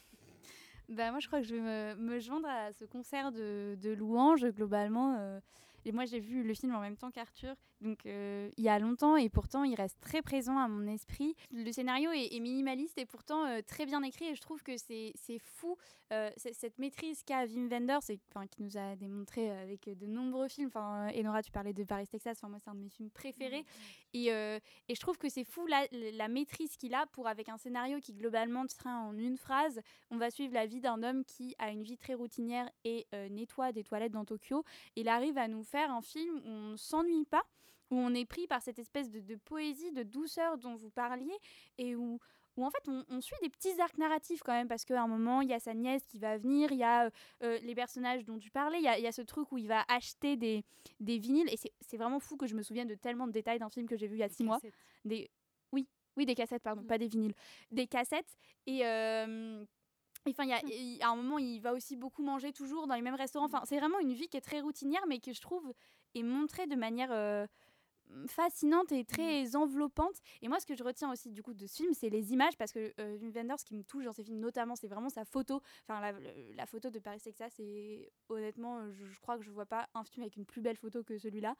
Bah, 0.88 1.10
moi, 1.10 1.20
je 1.20 1.26
crois 1.26 1.40
que 1.40 1.46
je 1.46 1.54
vais 1.54 1.94
me, 1.94 2.18
joindre 2.18 2.48
à 2.48 2.72
ce 2.72 2.84
concert 2.84 3.32
de, 3.32 3.76
de 3.80 3.90
louanges, 3.92 4.46
globalement. 4.46 5.40
Et 5.84 5.92
moi, 5.92 6.04
j'ai 6.04 6.20
vu 6.20 6.42
le 6.42 6.54
film 6.54 6.74
en 6.74 6.80
même 6.80 6.96
temps 6.96 7.10
qu'Arthur, 7.10 7.54
donc 7.80 8.06
euh, 8.06 8.50
il 8.56 8.64
y 8.64 8.68
a 8.68 8.78
longtemps, 8.78 9.16
et 9.16 9.28
pourtant, 9.28 9.64
il 9.64 9.74
reste 9.74 10.00
très 10.00 10.22
présent 10.22 10.58
à 10.58 10.68
mon 10.68 10.86
esprit. 10.86 11.34
Le 11.52 11.70
scénario 11.72 12.10
est, 12.12 12.34
est 12.34 12.40
minimaliste 12.40 12.98
et 12.98 13.06
pourtant 13.06 13.44
euh, 13.46 13.60
très 13.66 13.86
bien 13.86 14.02
écrit, 14.02 14.26
et 14.26 14.34
je 14.34 14.40
trouve 14.40 14.62
que 14.62 14.76
c'est 14.76 15.14
fou, 15.38 15.76
euh, 16.12 16.30
cette 16.36 16.78
maîtrise 16.78 17.22
qu'a 17.22 17.44
Wim 17.44 17.68
Wenders, 17.68 18.10
et, 18.10 18.18
qui 18.50 18.62
nous 18.62 18.76
a 18.76 18.96
démontré 18.96 19.50
avec 19.50 19.88
de 19.88 20.06
nombreux 20.06 20.48
films. 20.48 20.68
Enfin, 20.68 21.08
Enora, 21.14 21.42
tu 21.42 21.52
parlais 21.52 21.72
de 21.72 21.84
Paris, 21.84 22.06
Texas, 22.06 22.38
enfin, 22.38 22.48
moi, 22.48 22.58
c'est 22.62 22.70
un 22.70 22.74
de 22.74 22.80
mes 22.80 22.88
films 22.88 23.10
préférés. 23.10 23.64
Et, 24.12 24.28
et 24.28 24.94
je 24.94 25.00
trouve 25.00 25.18
que 25.18 25.28
c'est 25.28 25.44
fou 25.44 25.66
la, 25.66 25.86
la 25.90 26.28
maîtrise 26.28 26.76
qu'il 26.76 26.94
a 26.94 27.06
pour, 27.06 27.26
avec 27.26 27.48
un 27.48 27.58
scénario 27.58 28.00
qui 28.00 28.12
globalement 28.12 28.66
sera 28.68 28.90
en 29.00 29.16
une 29.16 29.36
phrase, 29.36 29.80
on 30.10 30.16
va 30.16 30.30
suivre 30.30 30.54
la 30.54 30.66
vie 30.66 30.80
d'un 30.80 31.02
homme 31.02 31.24
qui 31.24 31.54
a 31.58 31.70
une 31.70 31.82
vie 31.82 31.96
très 31.96 32.14
routinière 32.14 32.70
et 32.84 33.06
nettoie 33.30 33.72
des 33.72 33.84
toilettes 33.84 34.12
dans 34.12 34.24
Tokyo. 34.24 34.64
Il 34.96 35.08
arrive 35.08 35.38
à 35.38 35.48
nous 35.48 35.64
faire 35.74 35.90
un 35.90 36.02
film 36.02 36.36
où 36.44 36.48
on 36.48 36.70
ne 36.72 36.76
s'ennuie 36.76 37.24
pas, 37.24 37.42
où 37.90 37.96
on 37.96 38.14
est 38.14 38.24
pris 38.26 38.46
par 38.46 38.62
cette 38.62 38.78
espèce 38.78 39.10
de, 39.10 39.18
de 39.20 39.34
poésie, 39.36 39.90
de 39.92 40.04
douceur 40.04 40.56
dont 40.58 40.76
vous 40.76 40.90
parliez, 40.90 41.36
et 41.78 41.96
où, 41.96 42.20
où 42.56 42.64
en 42.64 42.70
fait 42.70 42.88
on, 42.88 43.04
on 43.08 43.20
suit 43.20 43.36
des 43.42 43.50
petits 43.50 43.80
arcs 43.80 43.98
narratifs 43.98 44.42
quand 44.44 44.52
même, 44.52 44.68
parce 44.68 44.84
qu'à 44.84 45.02
un 45.02 45.08
moment 45.08 45.40
il 45.40 45.48
y 45.48 45.52
a 45.52 45.58
sa 45.58 45.74
nièce 45.74 46.04
qui 46.06 46.18
va 46.20 46.38
venir, 46.38 46.70
il 46.70 46.78
y 46.78 46.84
a 46.84 47.06
euh, 47.06 47.10
euh, 47.42 47.58
les 47.62 47.74
personnages 47.74 48.24
dont 48.24 48.38
tu 48.38 48.50
parlais, 48.52 48.78
il 48.78 48.84
y 48.84 48.88
a, 48.88 48.96
il 48.98 49.02
y 49.02 49.08
a 49.08 49.12
ce 49.12 49.22
truc 49.22 49.50
où 49.50 49.58
il 49.58 49.66
va 49.66 49.84
acheter 49.88 50.36
des, 50.36 50.62
des 51.00 51.18
vinyles, 51.18 51.48
et 51.52 51.56
c'est- 51.56 51.72
c'est 51.80 51.96
vraiment 51.96 52.20
fou 52.20 52.36
que 52.36 52.46
je 52.46 52.54
me 52.54 52.62
souvienne 52.62 52.86
de 52.88 52.94
tellement 52.94 53.26
de 53.26 53.32
détails 53.32 53.58
d'un 53.58 53.70
film 53.70 53.86
que 53.88 53.96
j'ai 53.96 54.06
vu 54.06 54.14
il 54.16 54.20
y 54.20 54.22
a 54.22 54.28
six 54.28 54.44
mois. 54.44 54.60
des 55.04 55.28
oui 55.72 55.88
oui 56.16 56.24
des 56.24 56.36
cassettes 56.36 56.62
pardon 56.62 56.82
Mm. 56.82 56.86
pas 56.86 56.98
des 56.98 57.08
vinyles. 57.08 57.34
Des 57.72 57.88
cassettes 57.88 58.38
et 58.66 58.86
euh, 58.86 59.64
Enfin, 60.30 60.44
il 60.44 60.50
y 60.50 60.52
a, 60.52 60.62
il- 60.66 61.02
à 61.02 61.08
un 61.10 61.16
moment, 61.16 61.38
il 61.38 61.60
va 61.60 61.72
aussi 61.74 61.96
beaucoup 61.96 62.22
manger 62.22 62.52
toujours 62.52 62.86
dans 62.86 62.94
les 62.94 63.02
mêmes 63.02 63.14
restaurants. 63.14 63.46
Enfin, 63.46 63.62
c'est 63.64 63.78
vraiment 63.78 63.98
une 64.00 64.12
vie 64.14 64.28
qui 64.28 64.36
est 64.36 64.40
très 64.40 64.60
routinière, 64.60 65.04
mais 65.08 65.20
que 65.20 65.32
je 65.32 65.40
trouve 65.40 65.72
est 66.14 66.22
montrée 66.22 66.66
de 66.66 66.76
manière 66.76 67.10
euh, 67.12 67.46
fascinante 68.26 68.92
et 68.92 69.04
très 69.04 69.56
enveloppante. 69.56 70.16
Et 70.42 70.48
moi, 70.48 70.60
ce 70.60 70.66
que 70.66 70.74
je 70.74 70.84
retiens 70.84 71.10
aussi 71.10 71.30
du 71.30 71.42
coup 71.42 71.54
de 71.54 71.66
ce 71.66 71.76
film, 71.76 71.94
c'est 71.94 72.10
les 72.10 72.32
images, 72.32 72.56
parce 72.56 72.72
que 72.72 72.92
euh, 73.00 73.18
Wenders, 73.34 73.58
ce 73.58 73.64
qui 73.64 73.74
me 73.74 73.82
touche 73.82 74.04
dans 74.04 74.12
ses 74.12 74.24
films, 74.24 74.40
notamment, 74.40 74.76
c'est 74.76 74.88
vraiment 74.88 75.08
sa 75.08 75.24
photo. 75.24 75.62
Enfin, 75.88 76.12
la, 76.56 76.66
photo 76.66 76.90
de 76.90 76.98
Paris 76.98 77.20
Texas, 77.20 77.58
et 77.58 78.10
honnêtement, 78.28 78.90
je, 78.90 79.04
je 79.04 79.20
crois 79.20 79.38
que 79.38 79.44
je 79.44 79.50
vois 79.50 79.66
pas 79.66 79.88
un 79.94 80.04
film 80.04 80.22
avec 80.22 80.36
une 80.36 80.46
plus 80.46 80.60
belle 80.60 80.76
photo 80.76 81.02
que 81.02 81.18
celui-là. 81.18 81.56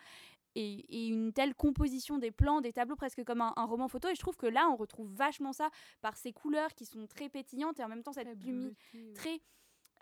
Et, 0.56 0.84
et 0.88 1.08
une 1.08 1.32
telle 1.32 1.54
composition 1.54 2.18
des 2.18 2.30
plans, 2.30 2.60
des 2.60 2.72
tableaux, 2.72 2.96
presque 2.96 3.24
comme 3.24 3.40
un, 3.40 3.52
un 3.56 3.64
roman 3.64 3.88
photo. 3.88 4.08
Et 4.08 4.14
je 4.14 4.20
trouve 4.20 4.36
que 4.36 4.46
là, 4.46 4.68
on 4.70 4.76
retrouve 4.76 5.12
vachement 5.12 5.52
ça 5.52 5.70
par 6.00 6.16
ces 6.16 6.32
couleurs 6.32 6.74
qui 6.74 6.86
sont 6.86 7.06
très 7.06 7.28
pétillantes 7.28 7.80
et 7.80 7.84
en 7.84 7.88
même 7.88 8.02
temps 8.02 8.12
cette 8.12 8.42
lumière 8.44 8.70
très 9.14 9.40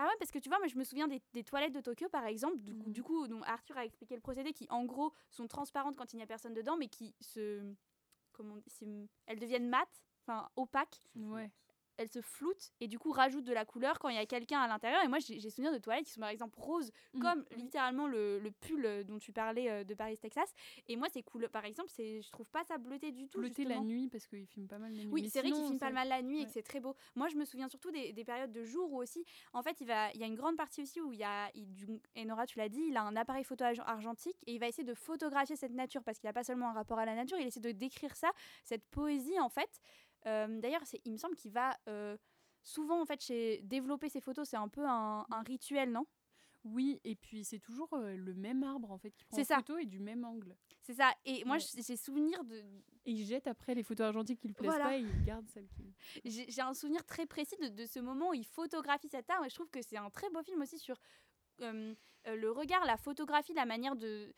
ah 0.03 0.07
ouais 0.07 0.17
parce 0.19 0.33
que 0.33 0.39
tu 0.41 0.49
vois 0.49 0.59
moi 0.59 0.67
je 0.67 0.77
me 0.77 0.83
souviens 0.85 1.07
des, 1.07 1.23
des 1.33 1.45
toilettes 1.45 1.73
de 1.75 1.81
Tokyo 1.81 2.09
par 2.09 2.25
exemple 2.27 2.59
du, 2.59 2.75
coup- 2.75 2.87
Mhm. 2.89 2.93
du 2.93 3.03
coup 3.05 3.29
donc 3.29 3.43
Arthur 3.47 3.77
a 3.77 3.85
expliqué 3.85 4.17
le 4.17 4.21
procédé 4.21 4.53
qui 4.53 4.67
en 4.69 4.85
gros 4.85 5.13
sont 5.31 5.47
transparentes 5.47 5.97
quand 5.97 6.13
il 6.13 6.17
n'y 6.17 6.23
a 6.23 6.27
personne 6.27 6.55
dedans 6.55 6.77
mais 6.77 6.89
qui 6.89 7.15
se 7.21 7.63
comment 8.33 8.55
on 8.55 8.57
dit, 8.57 9.09
elles 9.27 9.39
deviennent 9.39 9.69
mates 9.69 10.03
enfin 10.27 10.49
opaques 10.57 11.03
Ouais. 11.15 11.51
Elles 12.03 12.11
se 12.11 12.21
floutent 12.21 12.73
et 12.81 12.89
du 12.89 12.99
coup 12.99 13.11
rajoutent 13.13 13.45
de 13.45 13.53
la 13.53 13.65
couleur 13.65 13.99
quand 13.99 14.09
il 14.09 14.17
y 14.17 14.19
a 14.19 14.27
quelqu'un 14.27 14.61
à 14.61 14.69
l'intérieur 14.69 15.03
et 15.03 15.09
moi 15.09 15.19
j'ai 15.21 15.41
souvenir 15.51 15.73
de 15.73 15.79
toilettes 15.79 16.05
qui 16.07 16.13
sont 16.13 16.21
par 16.21 16.29
exemple 16.31 16.59
roses 16.59 16.91
Mhm. 17.15 17.21
comme 17.23 17.45
littéralement 17.57 18.07
le, 18.07 18.39
le 18.39 18.51
pull 18.51 18.85
euh, 18.85 19.05
dont 19.05 19.19
tu 19.19 19.33
parlais 19.33 19.71
euh, 19.71 19.85
de 19.85 19.95
Paris 19.95 20.19
Texas 20.19 20.53
et 20.89 20.97
moi 20.97 21.09
c'est 21.13 21.23
cool 21.23 21.49
par 21.49 21.65
exemple 21.65 21.91
je 21.97 22.31
trouve 22.31 22.51
pas 22.51 22.65
ça 22.65 22.79
bleuté 22.79 23.13
du 23.13 23.29
tout 23.29 23.39
Bleuté 23.39 23.65
la 23.65 23.81
nuit 23.81 24.09
parce 24.09 24.27
qu'il 24.27 24.47
filme 24.47 24.67
pas 24.67 24.79
mal 24.79 24.93
la 24.95 25.05
nuit. 25.05 25.11
Oui, 25.13 25.29
c'est 25.31 25.41
vrai 25.41 25.49
qu'il 25.49 25.57
sinon, 25.57 25.69
filme 25.69 25.79
pas 25.81 25.91
mal 25.91 26.09
la 26.09 26.23
nuit 26.23 26.43
et 26.43 26.47
que 26.47 26.51
c'est 26.53 26.63
très 26.63 26.81
beau. 26.81 26.95
Moi, 27.15 27.29
je 27.29 27.37
me 27.37 27.45
souviens 27.45 27.69
surtout 27.69 27.91
des, 27.91 28.13
des 28.13 28.25
périodes 28.25 28.53
de 28.53 28.65
jour 28.65 28.93
où 28.93 28.99
aussi, 29.01 29.25
en 29.53 29.63
fait, 29.63 29.81
il, 29.81 29.87
va, 29.87 30.11
il 30.13 30.21
y 30.21 30.25
a 30.25 30.27
une 30.27 30.35
grande 30.35 30.57
partie 30.57 30.83
aussi 30.83 31.01
où 31.01 31.13
il 31.13 31.19
y 31.21 31.25
a, 31.25 31.51
il, 31.55 31.73
du, 31.73 31.87
et 32.15 32.25
Nora, 32.25 32.47
tu 32.47 32.59
l'as 32.59 32.69
dit, 32.69 32.83
il 32.89 32.97
a 32.97 33.03
un 33.03 33.17
appareil 33.17 33.45
photo 33.45 33.65
arg- 33.65 33.83
argentique 33.87 34.37
et 34.47 34.55
il 34.55 34.59
va 34.59 34.69
essayer 34.69 34.85
de 34.85 34.95
photographier 34.95 35.57
cette 35.57 35.73
nature 35.73 36.03
parce 36.03 36.19
qu'il 36.19 36.29
n'a 36.29 36.33
pas 36.33 36.45
seulement 36.45 36.69
un 36.71 36.73
rapport 36.73 36.99
à 36.99 37.05
la 37.07 37.15
nature, 37.15 37.39
il 37.39 37.47
essaie 37.47 37.61
de 37.61 37.73
décrire 37.73 38.17
ça, 38.17 38.31
cette 38.65 38.85
poésie 38.91 39.39
en 39.41 39.49
fait. 39.49 39.81
Euh, 40.27 40.61
D'ailleurs, 40.61 40.83
il 41.05 41.13
me 41.13 41.17
semble 41.19 41.37
qu'il 41.37 41.51
va 41.53 41.77
euh, 41.89 42.17
souvent 42.63 43.01
en 43.01 43.05
fait 43.07 43.21
chez 43.21 43.61
développer 43.65 44.09
ses 44.09 44.21
photos, 44.21 44.49
c'est 44.49 44.57
un 44.57 44.69
peu 44.69 44.85
un, 44.87 45.27
un 45.31 45.43
rituel, 45.43 45.91
non? 45.93 46.07
Oui, 46.65 47.01
et 47.03 47.17
puis 47.17 47.43
c'est 47.43 47.59
toujours 47.59 47.93
euh, 47.95 48.15
le 48.15 48.35
même 48.35 48.63
arbre 48.63 48.93
en 48.93 48.99
fait 48.99 49.11
qui 49.11 49.25
prend 49.25 49.43
ça. 49.43 49.57
photo 49.57 49.79
et 49.79 49.85
du 49.85 49.99
même 49.99 50.25
angle. 50.25 50.57
C'est 50.81 50.95
ça. 50.95 51.13
Et 51.25 51.45
moi, 51.45 51.57
Ouais. 51.57 51.63
j'ai 51.85 51.97
souvenir 51.97 52.45
de, 52.45 52.55
Et 53.05 53.11
il 53.11 53.25
jette 53.27 53.49
après 53.49 53.75
les 53.75 53.83
photos 53.83 54.07
argentiques 54.07 54.39
qui 54.39 54.47
le 54.47 54.55
plaisent 54.55 54.71
Voilà. 54.71 54.85
pas 54.85 54.97
et 54.97 55.01
il 55.01 55.25
garde 55.25 55.49
celles 55.49 55.67
qui. 55.71 55.93
j'ai 56.25 56.63
un 56.63 56.73
souvenir 56.75 57.05
très 57.05 57.27
précis 57.27 57.57
de, 57.61 57.67
de 57.67 57.85
ce 57.85 57.99
moment 57.99 58.31
où 58.31 58.35
il 58.35 58.45
photographie 58.47 59.09
cet 59.09 59.29
art 59.29 59.45
et 59.45 59.49
je 59.51 59.55
trouve 59.57 59.71
que 59.71 59.83
c'est 59.83 59.97
un 59.97 60.09
très 60.11 60.31
beau 60.31 60.41
film 60.45 60.63
aussi 60.63 60.79
sur 60.79 60.97
euh, 61.63 62.37
le 62.37 62.51
regard, 62.51 62.85
la 62.85 62.97
photographie, 62.97 63.53
la 63.53 63.67
manière 63.67 63.97
de, 63.97 64.33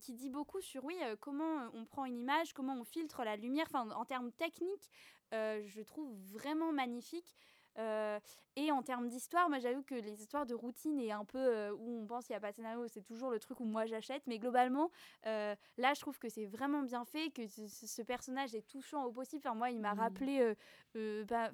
qui 0.00 0.14
dit 0.14 0.30
beaucoup 0.30 0.60
sur 0.60 0.84
oui 0.84 0.96
euh, 1.02 1.16
comment 1.20 1.70
on 1.74 1.84
prend 1.84 2.06
une 2.06 2.18
image, 2.18 2.52
comment 2.54 2.74
on 2.80 2.84
filtre 2.84 3.24
la 3.24 3.36
lumière, 3.36 3.66
en 3.74 4.04
termes 4.04 4.32
techniques, 4.32 4.90
euh, 5.34 5.62
je 5.66 5.82
trouve 5.82 6.10
vraiment 6.32 6.72
magnifique. 6.72 7.36
Euh, 7.80 8.20
et 8.56 8.70
en 8.72 8.82
termes 8.82 9.08
d'histoire, 9.08 9.48
moi 9.48 9.58
j'avoue 9.58 9.82
que 9.82 9.94
les 9.94 10.20
histoires 10.20 10.44
de 10.44 10.54
routine 10.54 10.98
et 10.98 11.12
un 11.12 11.24
peu 11.24 11.38
euh, 11.38 11.72
où 11.72 12.02
on 12.02 12.06
pense 12.06 12.26
qu'il 12.26 12.34
n'y 12.34 12.38
a 12.38 12.40
pas 12.40 12.50
de 12.50 12.56
scénario, 12.56 12.86
c'est 12.88 13.02
toujours 13.02 13.30
le 13.30 13.38
truc 13.38 13.58
où 13.60 13.64
moi 13.64 13.86
j'achète. 13.86 14.22
Mais 14.26 14.38
globalement, 14.38 14.90
euh, 15.26 15.54
là 15.78 15.94
je 15.94 16.00
trouve 16.00 16.18
que 16.18 16.28
c'est 16.28 16.46
vraiment 16.46 16.82
bien 16.82 17.04
fait, 17.04 17.30
que 17.30 17.46
ce, 17.46 18.02
personnage 18.02 18.54
est 18.54 18.66
touchant 18.66 19.04
au 19.04 19.12
possible. 19.12 19.42
Enfin, 19.46 19.56
moi 19.56 19.70
il 19.70 19.80
m'a 19.80 19.94
rappelé 19.94 20.54
bah, 20.94 21.50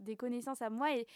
des 0.00 0.16
connaissances 0.16 0.62
à 0.62 0.70
moi 0.70 0.94
et 0.96 1.06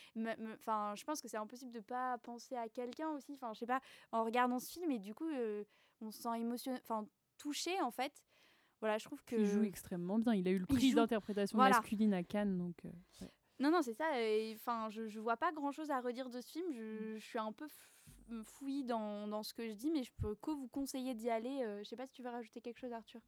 enfin, 0.61 0.95
je 0.97 1.05
pense 1.05 1.21
que 1.21 1.29
c'est 1.29 1.39
impossible 1.39 1.73
de 1.73 1.81
pas 1.81 2.19
penser 2.19 2.57
à 2.57 2.69
quelqu'un 2.69 3.09
aussi. 3.11 3.33
Enfin, 3.35 3.53
je 3.55 3.61
sais 3.61 3.67
pas, 3.67 3.81
en 4.13 4.25
regardant 4.25 4.59
ce 4.59 4.71
film 4.71 4.91
et 4.91 4.99
du 4.99 5.15
coup 5.15 5.29
euh, 5.29 5.65
on 6.01 6.11
se 6.11 6.23
sent 6.23 6.41
émotionné, 6.41 6.79
enfin 6.83 7.07
touché 7.39 7.81
en 7.81 7.91
fait. 7.91 8.13
Voilà, 8.81 8.99
je 8.99 9.05
trouve 9.05 9.23
que 9.25 9.37
Il 9.37 9.47
joue 9.47 9.63
extrêmement 9.63 10.19
bien. 10.19 10.35
Il 10.35 10.47
a 10.47 10.51
eu 10.51 10.59
le 10.59 10.67
prix 10.67 10.91
joue- 10.91 10.97
d'interprétation 10.97 11.57
voilà. 11.57 11.77
masculine 11.77 12.13
à 12.13 12.23
Cannes, 12.23 12.59
donc. 12.59 12.77
euh, 12.85 12.91
ouais. 13.23 13.33
Non, 13.59 13.71
non, 13.71 13.83
c'est 13.83 13.95
ça. 13.95 14.05
Enfin, 14.55 14.89
je, 14.91 15.09
je 15.09 15.19
vois 15.19 15.37
pas 15.37 15.53
grand 15.53 15.73
chose 15.73 15.91
à 15.91 16.01
redire 16.01 16.29
de 16.29 16.41
ce 16.41 16.49
film. 16.49 16.67
Je, 16.73 17.17
je 17.19 17.25
suis 17.25 17.39
un 17.39 17.53
peu 17.53 17.67
fouillie 18.45 18.85
dans, 18.85 19.27
dans 19.29 19.43
ce 19.43 19.55
que 19.55 19.69
je 19.69 19.73
dis, 19.73 19.91
mais 19.91 20.03
je 20.03 20.13
peux 20.21 20.35
que 20.37 20.51
vous 20.51 20.69
conseiller 20.69 21.15
d'y 21.15 21.31
aller. 21.31 21.63
Euh, 21.63 21.79
je 21.81 21.85
sais 21.85 21.97
pas 21.97 22.07
si 22.07 22.13
tu 22.13 22.23
veux 22.23 22.31
rajouter 22.31 22.61
quelque 22.61 22.79
chose, 22.79 22.93
Arthur. 22.93 23.21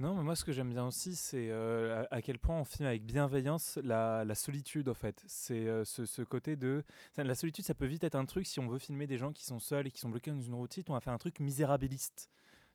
Non, 0.00 0.14
mais 0.14 0.22
moi 0.22 0.34
ce 0.34 0.44
que 0.44 0.52
j'aime 0.52 0.70
bien 0.70 0.86
aussi, 0.86 1.14
c'est 1.14 1.50
euh, 1.50 2.04
à, 2.10 2.22
quel 2.22 2.38
point 2.38 2.58
on 2.58 2.64
filme 2.64 2.86
avec 2.86 3.04
bienveillance 3.04 3.78
la, 3.84 4.24
la 4.24 4.34
solitude 4.34 4.88
en 4.88 4.94
fait. 4.94 5.22
C'est 5.26 5.68
euh, 5.68 5.84
ce, 5.84 6.06
ce 6.06 6.22
côté 6.22 6.56
de... 6.56 6.82
La 7.16 7.34
solitude, 7.34 7.64
ça 7.64 7.74
peut 7.74 7.86
vite 7.86 8.02
être 8.02 8.14
un 8.14 8.24
truc, 8.24 8.46
si 8.46 8.58
on 8.58 8.66
veut 8.68 8.78
filmer 8.78 9.06
des 9.06 9.18
gens 9.18 9.32
qui 9.32 9.44
sont 9.44 9.60
seuls 9.60 9.86
et 9.86 9.90
qui 9.90 10.00
sont 10.00 10.08
bloqués 10.08 10.30
dans 10.30 10.40
une 10.40 10.54
routine, 10.54 10.82
on 10.88 10.94
va 10.94 11.00
faire 11.00 11.12
un 11.12 11.18
truc 11.18 11.38
misérabiliste. 11.40 12.30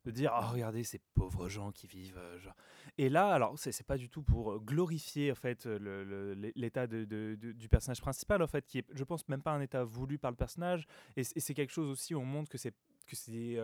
De 0.08 0.12
dire, 0.14 0.32
oh 0.34 0.54
regardez 0.54 0.86
ces 0.86 1.00
pauvres 1.16 1.50
gens 1.50 1.74
qui 1.74 1.86
vivent... 1.86 2.18
euh, 2.18 2.40
genre. 2.40 2.56
Et 2.98 3.10
là, 3.10 3.28
alors 3.34 3.60
c'est 3.60 3.86
pas 3.86 3.98
du 3.98 4.10
tout 4.10 4.24
pour 4.24 4.54
euh, 4.54 4.60
glorifier 4.60 5.34
en 5.34 5.36
fait 5.36 5.66
euh, 5.66 6.34
l'état 6.56 6.88
de, 6.88 7.04
du 7.36 7.68
personnage 7.68 8.00
principal 8.00 8.42
en 8.42 8.48
fait, 8.48 8.66
qui 8.66 8.78
est, 8.78 8.86
je 8.94 9.04
pense, 9.04 9.28
même 9.28 9.42
pas 9.42 9.52
un 9.52 9.60
état 9.60 9.84
voulu 9.84 10.18
par 10.18 10.32
le 10.32 10.38
personnage. 10.38 10.88
Et, 11.18 11.26
c'est 11.26 11.54
quelque 11.54 11.74
chose 11.74 11.90
aussi 11.90 12.16
où 12.16 12.20
on 12.20 12.26
montre 12.26 12.50
que 12.50 12.58
c'est 12.58 12.74
que 13.06 13.18
c'est 13.18 13.58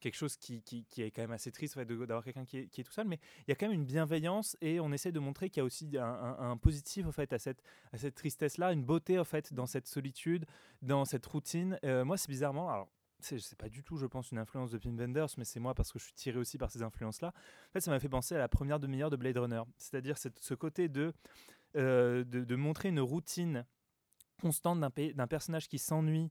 quelque 0.00 0.16
chose 0.16 0.36
qui, 0.36 0.60
qui, 0.62 0.84
est 0.98 1.12
quand 1.12 1.22
même 1.22 1.30
assez 1.30 1.52
triste 1.52 1.76
en 1.76 1.80
fait, 1.80 1.86
d'avoir 1.86 2.24
quelqu'un 2.24 2.44
qui 2.44 2.68
qui 2.68 2.80
est 2.80 2.84
tout 2.84 2.92
seul, 2.92 3.06
mais 3.06 3.20
il 3.46 3.50
y 3.50 3.52
a 3.52 3.54
quand 3.54 3.68
même 3.68 3.78
une 3.78 3.86
bienveillance 3.86 4.56
et 4.60 4.80
on 4.80 4.90
essaie 4.90 5.12
de 5.12 5.20
montrer 5.20 5.50
qu'il 5.50 5.60
y 5.60 5.62
a 5.62 5.64
aussi 5.64 5.88
un, 5.96 6.36
un- 6.38 6.56
positif 6.56 7.06
en 7.06 7.12
fait 7.12 7.32
à 7.32 7.38
cette, 7.38 7.62
à 7.92 7.98
cette 7.98 8.16
tristesse-là, 8.16 8.72
une 8.72 8.84
beauté 8.84 9.20
en 9.20 9.24
fait 9.24 9.54
dans 9.54 9.66
cette 9.66 9.86
solitude, 9.86 10.46
dans 10.82 11.04
cette 11.04 11.26
routine. 11.26 11.78
Moi, 11.84 12.16
c'est 12.16 12.28
bizarrement, 12.28 12.88
c'est 13.20 13.58
pas 13.58 13.68
du 13.68 13.82
tout, 13.82 13.96
je 13.96 14.06
pense, 14.06 14.30
une 14.30 14.38
influence 14.38 14.70
de 14.70 14.78
Pim 14.78 14.96
Wenders, 14.96 15.28
mais 15.38 15.44
c'est 15.44 15.60
moi 15.60 15.74
parce 15.74 15.92
que 15.92 15.98
je 15.98 16.04
suis 16.04 16.14
tiré 16.14 16.38
aussi 16.38 16.58
par 16.58 16.70
ces 16.70 16.82
influences-là. 16.82 17.28
En 17.28 17.72
fait, 17.72 17.80
ça 17.80 17.90
m'a 17.90 18.00
fait 18.00 18.08
penser 18.08 18.34
à 18.34 18.38
la 18.38 18.48
première 18.48 18.78
demi-heure 18.78 19.10
de 19.10 19.16
Blade 19.16 19.38
Runner, 19.38 19.62
c'est-à-dire 19.78 20.16
ce 20.18 20.54
côté 20.54 20.88
de, 20.88 21.12
euh, 21.76 22.24
de, 22.24 22.44
de 22.44 22.56
montrer 22.56 22.88
une 22.88 23.00
routine 23.00 23.66
constante 24.40 24.80
d'un 24.80 25.26
personnage 25.26 25.68
qui 25.68 25.78
s'ennuie 25.78 26.30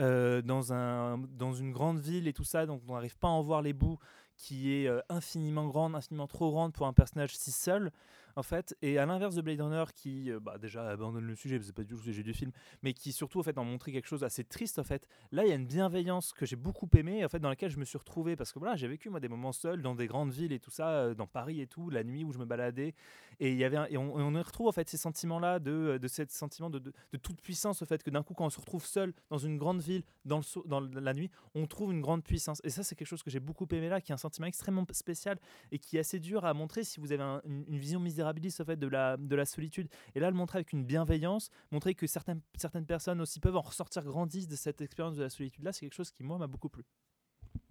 euh, 0.00 0.42
dans, 0.42 0.72
un, 0.72 1.18
dans 1.18 1.52
une 1.52 1.72
grande 1.72 1.98
ville 1.98 2.28
et 2.28 2.32
tout 2.32 2.44
ça, 2.44 2.66
donc 2.66 2.82
on 2.86 2.94
n'arrive 2.94 3.18
pas 3.18 3.28
à 3.28 3.32
en 3.32 3.42
voir 3.42 3.62
les 3.62 3.72
bouts, 3.72 3.98
qui 4.36 4.72
est 4.72 4.86
euh, 4.86 5.00
infiniment 5.08 5.66
grande, 5.66 5.96
infiniment 5.96 6.28
trop 6.28 6.52
grande 6.52 6.72
pour 6.72 6.86
un 6.86 6.92
personnage 6.92 7.36
si 7.36 7.50
seul, 7.50 7.90
en 8.36 8.42
fait. 8.42 8.76
Et 8.82 8.98
à 8.98 9.06
l'inverse 9.06 9.34
de 9.34 9.42
Blade 9.42 9.60
Runner, 9.60 9.84
qui 9.94 10.30
euh, 10.30 10.40
bah, 10.40 10.58
déjà 10.58 10.88
abandonne 10.88 11.24
le 11.24 11.34
sujet, 11.34 11.60
c'est 11.62 11.72
pas 11.72 11.82
du 11.82 11.88
tout 11.88 11.96
le 11.96 12.02
sujet 12.02 12.22
du 12.22 12.34
film, 12.34 12.52
mais 12.82 12.92
qui 12.94 13.12
surtout 13.12 13.40
en 13.40 13.42
fait 13.42 13.58
en 13.58 13.64
montrer 13.64 13.92
quelque 13.92 14.06
chose 14.06 14.24
assez 14.24 14.44
triste, 14.44 14.78
en 14.78 14.84
fait. 14.84 15.08
Là, 15.32 15.44
il 15.44 15.48
y 15.48 15.52
a 15.52 15.56
une 15.56 15.66
bienveillance 15.66 16.32
que 16.32 16.46
j'ai 16.46 16.56
beaucoup 16.56 16.88
aimée, 16.96 17.24
en 17.24 17.28
fait, 17.28 17.38
dans 17.38 17.48
laquelle 17.48 17.70
je 17.70 17.78
me 17.78 17.84
suis 17.84 17.98
retrouvé, 17.98 18.36
parce 18.36 18.52
que 18.52 18.58
voilà, 18.58 18.76
j'ai 18.76 18.88
vécu 18.88 19.10
moi 19.10 19.20
des 19.20 19.28
moments 19.28 19.52
seuls 19.52 19.82
dans 19.82 19.94
des 19.94 20.06
grandes 20.06 20.30
villes 20.30 20.52
et 20.52 20.60
tout 20.60 20.70
ça, 20.70 20.88
euh, 20.90 21.14
dans 21.14 21.26
Paris 21.26 21.60
et 21.60 21.66
tout, 21.66 21.90
la 21.90 22.04
nuit 22.04 22.24
où 22.24 22.32
je 22.32 22.38
me 22.38 22.44
baladais, 22.44 22.94
et 23.40 23.50
il 23.52 23.56
y 23.56 23.64
avait 23.64 23.76
un- 23.76 23.86
et 23.86 23.96
on, 23.96 24.34
y 24.34 24.40
retrouve 24.42 24.68
en 24.68 24.72
fait 24.72 24.88
ces 24.88 24.96
sentiments-là 24.96 25.58
de, 25.58 25.98
de 26.00 26.08
ce 26.08 26.22
sentiment 26.28 26.70
de, 26.70 26.78
de, 26.78 26.92
toute 27.18 27.40
puissance, 27.40 27.82
au 27.82 27.86
fait 27.86 28.02
que 28.02 28.10
d'un 28.10 28.22
coup, 28.22 28.34
quand 28.34 28.46
on 28.46 28.50
se 28.50 28.60
retrouve 28.60 28.84
seul 28.84 29.12
dans 29.30 29.38
une 29.38 29.58
grande 29.58 29.80
ville, 29.80 30.02
dans, 30.24 30.38
le, 30.38 30.68
dans 30.68 30.80
la 30.80 31.14
nuit, 31.14 31.30
on 31.54 31.66
trouve 31.66 31.92
une 31.92 32.00
grande 32.00 32.24
puissance. 32.24 32.60
Et 32.64 32.70
ça, 32.70 32.82
c'est 32.82 32.94
quelque 32.94 33.08
chose 33.08 33.22
que 33.22 33.30
j'ai 33.30 33.40
beaucoup 33.40 33.66
aimé 33.70 33.88
là, 33.88 34.00
qui 34.00 34.12
est 34.12 34.14
un 34.14 34.18
sentiment 34.18 34.46
extrêmement 34.46 34.84
spécial 34.92 35.38
et 35.70 35.78
qui 35.78 35.96
est 35.96 36.00
assez 36.00 36.18
dur 36.18 36.44
à 36.44 36.54
montrer 36.54 36.84
si 36.84 37.00
vous 37.00 37.12
avez 37.12 37.22
un- 37.22 37.42
une, 37.44 37.78
vision 37.78 38.00
misérabiliste 38.28 38.60
au 38.60 38.64
fait 38.64 38.76
de 38.76 38.86
la, 38.86 39.16
de 39.16 39.36
la 39.36 39.44
solitude. 39.44 39.88
Et 40.14 40.20
là, 40.20 40.30
le 40.30 40.36
montrer 40.36 40.58
avec 40.58 40.72
une 40.72 40.84
bienveillance, 40.84 41.50
montrer 41.70 41.94
que 41.94 42.06
certaines, 42.06 42.40
certaines 42.56 42.86
personnes 42.86 43.20
aussi 43.20 43.40
peuvent 43.40 43.56
en 43.56 43.62
ressortir 43.62 44.04
grandissent 44.04 44.48
de 44.48 44.56
cette 44.56 44.80
expérience 44.80 45.16
de 45.16 45.22
la 45.22 45.30
solitude 45.30 45.64
là, 45.64 45.72
c'est 45.72 45.80
quelque 45.80 45.94
chose 45.94 46.10
qui 46.10 46.22
moi 46.22 46.38
m'a 46.38 46.46
beaucoup 46.46 46.68
plu. 46.68 46.84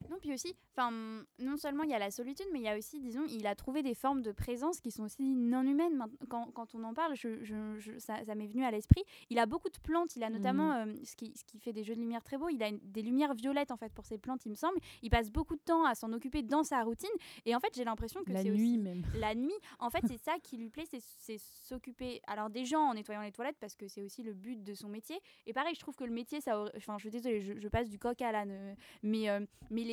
Non, 0.09 0.17
puis 0.21 0.31
aussi, 0.33 0.55
enfin, 0.75 0.91
non 1.39 1.57
seulement 1.57 1.83
il 1.83 1.89
y 1.89 1.93
a 1.93 1.99
la 1.99 2.11
solitude, 2.11 2.45
mais 2.53 2.59
il 2.59 2.65
y 2.65 2.67
a 2.69 2.77
aussi, 2.77 2.99
disons, 2.99 3.25
il 3.29 3.45
a 3.47 3.55
trouvé 3.55 3.81
des 3.83 3.93
formes 3.95 4.21
de 4.21 4.31
présence 4.31 4.79
qui 4.79 4.91
sont 4.91 5.03
aussi 5.03 5.23
non 5.35 5.63
humaines. 5.63 6.01
Quand, 6.29 6.51
quand 6.53 6.75
on 6.75 6.83
en 6.83 6.93
parle, 6.93 7.15
je, 7.15 7.43
je- 7.43 7.77
je- 7.79 7.97
ça, 7.99 8.23
ça 8.23 8.35
m'est 8.35 8.47
venu 8.47 8.63
à 8.63 8.71
l'esprit. 8.71 9.03
Il 9.29 9.39
a 9.39 9.45
beaucoup 9.45 9.69
de 9.69 9.77
plantes. 9.79 10.15
Il 10.15 10.23
a 10.23 10.29
notamment, 10.29 10.71
euh, 10.73 10.85
ce, 11.03 11.15
qui, 11.15 11.33
ce 11.35 11.43
qui 11.43 11.59
fait 11.59 11.73
des 11.73 11.83
jeux 11.83 11.95
de 11.95 11.99
lumière 11.99 12.23
très 12.23 12.37
beaux, 12.37 12.49
il 12.49 12.61
a 12.63 12.69
une- 12.69 12.79
des 12.83 13.01
lumières 13.01 13.33
violettes 13.33 13.71
en 13.71 13.77
fait 13.77 13.91
pour 13.91 14.05
ses 14.05 14.17
plantes, 14.17 14.45
il 14.45 14.49
me 14.49 14.55
semble. 14.55 14.79
Il 15.01 15.09
passe 15.09 15.29
beaucoup 15.31 15.55
de 15.55 15.61
temps 15.61 15.83
à 15.83 15.95
s'en 15.95 16.13
occuper 16.13 16.41
dans 16.43 16.63
sa 16.63 16.83
routine. 16.83 17.09
Et 17.45 17.55
en 17.55 17.59
fait, 17.59 17.73
j'ai 17.75 17.83
l'impression 17.83 18.23
que 18.23 18.31
La 18.31 18.43
c'est 18.43 18.49
nuit 18.51 18.75
aussi 18.75 18.77
même. 18.77 19.03
la 19.19 19.35
nuit. 19.35 19.51
En 19.79 19.89
fait, 19.89 20.03
c'est 20.07 20.19
ça 20.19 20.35
qui 20.41 20.57
lui 20.57 20.69
plaît, 20.69 20.85
c'est- 20.89 21.03
c'est 21.17 21.39
s'occuper 21.39 22.21
alors 22.27 22.49
des 22.49 22.65
gens 22.65 22.81
en 22.81 22.93
nettoyant 22.93 23.21
les 23.21 23.31
toilettes 23.31 23.57
parce 23.59 23.75
que 23.75 23.87
c'est 23.87 24.03
aussi 24.03 24.23
le 24.23 24.33
but 24.33 24.63
de 24.63 24.73
son 24.73 24.87
métier. 24.89 25.19
Et 25.45 25.53
pareil, 25.53 25.73
je 25.75 25.79
trouve 25.79 25.95
que 25.95 26.03
le 26.03 26.13
métier, 26.13 26.39
ça, 26.39 26.63
enfin, 26.77 26.95
je 26.97 27.01
suis 27.03 27.11
désolée, 27.11 27.41
je, 27.41 27.59
je 27.59 27.67
passe 27.67 27.89
du 27.89 27.99
coq 27.99 28.21
à 28.21 28.31
l'âne, 28.31 28.51
euh, 28.51 28.73
mais 29.03 29.29
euh, 29.29 29.39
mais 29.69 29.83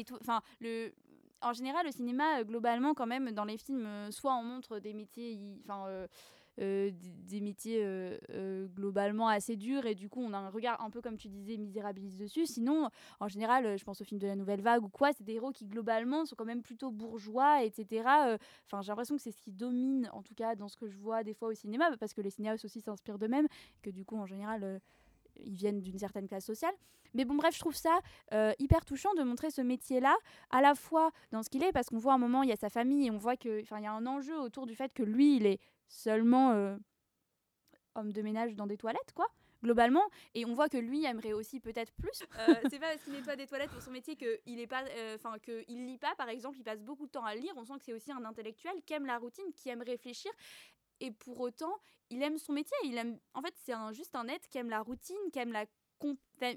en 1.45 1.53
général, 1.53 1.87
le 1.87 1.93
cinéma, 1.93 2.41
euh, 2.41 2.45
globalement, 2.45 2.95
quand 2.95 3.07
même, 3.07 3.31
dans 3.33 3.45
les 3.45 3.59
films, 3.59 3.87
euh, 3.87 4.11
soit 4.11 4.35
on 4.35 4.43
montre 4.43 4.79
des 4.79 4.95
métiers, 4.95 5.39
enfin, 5.65 5.87
euh, 5.89 6.91
des, 7.27 7.41
métiers 7.41 7.85
globalement 8.77 9.29
assez 9.29 9.57
durs 9.57 9.87
et 9.87 9.97
du 9.97 10.09
coup 10.09 10.23
on 10.23 10.33
a 10.33 10.39
un 10.39 10.51
regard 10.51 10.81
un 10.81 10.89
peu 10.89 11.01
comme 11.01 11.17
tu 11.17 11.29
disais 11.29 11.57
misérabiliste 11.57 12.17
dessus. 12.17 12.47
Sinon, 12.47 12.91
en 13.19 13.27
général, 13.27 13.77
je 13.77 13.85
pense 13.85 14.01
au 14.01 14.05
film 14.05 14.21
de 14.21 14.29
la 14.29 14.37
Nouvelle 14.37 14.61
Vague 14.61 14.85
ou 14.85 14.89
quoi, 14.89 15.13
c'est 15.13 15.25
des 15.25 15.35
héros 15.35 15.51
qui 15.51 15.67
globalement 15.67 16.25
sont 16.27 16.37
quand 16.37 16.45
même 16.45 16.63
plutôt 16.63 16.93
bourgeois, 16.93 17.65
etc. 17.65 18.37
Enfin, 18.67 18.83
j'ai 18.83 18.93
l'impression 18.93 19.17
que 19.17 19.23
c'est 19.23 19.33
ce 19.33 19.41
qui 19.41 19.51
domine 19.51 20.09
en 20.13 20.23
tout 20.23 20.35
cas 20.35 20.55
dans 20.55 20.69
ce 20.69 20.77
que 20.77 20.87
je 20.87 20.97
vois 20.97 21.25
des 21.25 21.35
fois 21.35 21.49
au 21.49 21.55
cinéma 21.55 21.91
parce 21.99 22.15
que 22.15 22.21
les 22.21 22.31
cinéastes 22.31 22.65
aussi 22.65 22.81
s'inspirent 22.81 23.19
d'eux-mêmes, 23.19 23.49
que 23.83 23.91
du 23.91 24.05
coup 24.05 24.17
en 24.17 24.27
général 24.27 24.81
ils 25.37 25.55
viennent 25.55 25.81
d'une 25.81 25.99
certaine 25.99 26.29
classe 26.29 26.45
sociale. 26.45 26.75
Mais 27.15 27.25
bon, 27.25 27.35
bref, 27.35 27.55
je 27.55 27.61
trouve 27.61 27.77
ça 27.77 28.01
euh, 28.33 28.53
hyper 28.59 28.85
touchant 28.85 29.15
de 29.15 29.23
montrer 29.23 29.51
ce 29.51 29.61
métier-là, 29.61 30.15
à 30.51 30.61
la 30.61 30.75
fois 30.75 31.11
dans 31.31 31.43
ce 31.43 31.49
qu'il 31.49 31.63
est, 31.63 31.73
parce 31.73 31.89
qu'on 31.89 31.99
voit 31.99 32.13
à 32.13 32.17
un 32.17 32.19
moment, 32.19 32.43
il 32.43 32.49
y 32.49 32.53
a 32.53 32.57
sa 32.57 32.71
famille, 32.71 33.07
et 33.07 33.11
on 33.11 33.19
voit 33.19 33.37
qu'il 33.37 33.65
y 33.65 33.87
a 33.87 33.93
un 33.93 34.07
enjeu 34.07 34.39
autour 34.39 34.67
du 34.67 34.75
fait 34.75 34.93
que 34.93 35.03
lui, 35.03 35.37
il 35.37 35.47
est 35.47 35.61
seulement 35.87 36.51
euh, 36.53 36.77
homme 37.95 38.13
de 38.13 38.23
ménage 38.23 38.55
dans 38.57 38.67
des 38.67 38.77
toilettes, 38.77 39.13
quoi 39.15 39.27
globalement. 39.63 40.03
Et 40.35 40.45
on 40.45 40.53
voit 40.53 40.69
que 40.69 40.77
lui 40.77 41.07
aimerait 41.07 41.33
aussi 41.33 41.59
peut-être 41.59 41.91
plus. 41.95 42.23
Euh, 42.39 42.55
c'est 42.71 42.79
pas 42.79 42.91
parce 42.91 43.03
qu'il 43.03 43.15
nettoie 43.15 43.35
des 43.35 43.47
toilettes 43.47 43.71
pour 43.71 43.81
son 43.81 43.93
métier 43.93 44.15
qu'il 44.15 44.61
est 44.61 44.67
pas 44.67 44.85
enfin 45.15 45.39
que 45.39 45.65
il 45.69 45.87
lit 45.87 45.97
pas 45.97 46.15
par 46.17 46.29
exemple 46.29 46.59
il 46.59 46.65
passe 46.65 46.83
beaucoup 46.83 47.07
de 47.07 47.11
temps 47.11 47.25
à 47.25 47.35
lire. 47.35 47.55
On 47.57 47.65
sent 47.65 47.73
que 47.79 47.85
c'est 47.87 47.95
aussi 47.95 48.13
un 48.13 48.27
intellectuel 48.27 48.75
qui 48.85 48.93
aime 48.93 49.07
la 49.07 49.17
routine 49.17 49.51
qui 49.55 49.71
aime 49.71 49.81
réfléchir 49.81 50.31
et 51.01 51.11
pour 51.11 51.41
autant, 51.41 51.75
il 52.11 52.23
aime 52.23 52.39
son 52.39 52.53
métier. 52.53 52.77
Il 52.85 52.97
aime, 52.97 53.19
en 53.35 53.43
fait, 53.43 53.55
c'est 53.65 53.73
un, 53.73 53.93
juste 53.93 54.15
un 54.15 54.29
être 54.29 54.49
qui 54.49 54.59
aime 54.59 54.71
la 54.71 54.81
routine, 54.81 55.17
qui 55.33 55.39
aime 55.39 55.53
la 55.53 55.67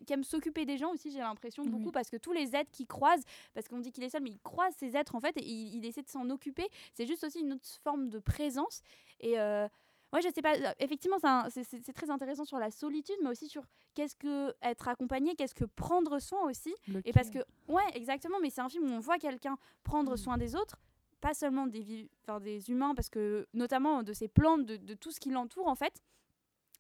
qui 0.06 0.13
aime 0.13 0.23
s'occuper 0.23 0.65
des 0.65 0.78
gens 0.78 0.91
aussi, 0.91 1.12
j'ai 1.12 1.19
l'impression, 1.19 1.63
beaucoup, 1.65 1.91
parce 1.91 2.10
que 2.10 2.17
tous 2.17 2.34
les 2.34 2.56
êtres 2.56 2.71
qu'il 2.71 2.88
croise, 2.88 3.21
parce 3.54 3.67
qu'on 3.67 3.80
dit 3.80 3.91
qu'il 3.91 4.04
est 4.04 4.10
seul, 4.10 4.21
mais 4.21 4.32
il 4.32 4.39
croise 4.39 4.73
ces 4.78 4.95
êtres, 4.95 5.15
en 5.15 5.19
fait, 5.19 5.38
et 5.38 5.43
il, 5.45 5.86
essaie 5.86 6.02
de 6.02 6.10
s'en 6.10 6.30
occuper. 6.30 6.67
C'est 6.93 7.06
juste 7.06 7.23
aussi 7.23 7.39
une 7.39 7.54
autre 7.54 7.67
forme 7.84 8.10
de 8.10 8.19
présence. 8.19 8.82
Et 9.19 9.39
euh, 9.39 9.67
ouais, 10.13 10.21
je 10.21 10.30
sais 10.34 10.41
pas, 10.41 10.56
euh, 10.56 10.73
effectivement, 10.80 11.17
c'est 11.50 11.93
très 11.93 12.10
intéressant 12.10 12.45
sur 12.45 12.60
la 12.60 12.71
solitude, 12.71 13.15
mais 13.21 13.30
aussi 13.30 13.47
sur 13.47 13.63
qu'est-ce 13.93 14.15
que 14.15 14.54
être 14.62 14.88
accompagné, 14.88 15.36
qu'est-ce 15.36 15.56
que 15.56 15.65
prendre 15.65 16.19
soin 16.19 16.50
aussi. 16.50 16.73
et 17.06 17.13
parce 17.13 17.30
que, 17.30 17.39
ouais, 17.67 17.84
exactement, 17.93 18.39
mais 18.41 18.50
c'est 18.50 18.62
un 18.62 18.69
film 18.69 18.91
où 18.91 18.95
on 18.95 19.00
voit 19.00 19.17
quelqu'un 19.17 19.58
prendre 19.84 20.13
mm. 20.13 20.17
soin 20.17 20.38
des 20.38 20.56
autres, 20.56 20.78
pas 21.21 21.34
seulement 21.34 21.67
des, 21.67 22.10
enfin, 22.23 22.39
des 22.39 22.69
humains, 22.69 22.95
parce 22.95 23.10
que 23.10 23.47
notamment 23.53 24.03
de 24.03 24.13
ces 24.13 24.27
plantes, 24.27 24.65
de, 24.65 24.93
tout 24.93 25.12
ce 25.12 25.19
qui 25.19 25.30
l'entoure 25.30 25.67
en 25.67 25.75
fait. 25.75 26.01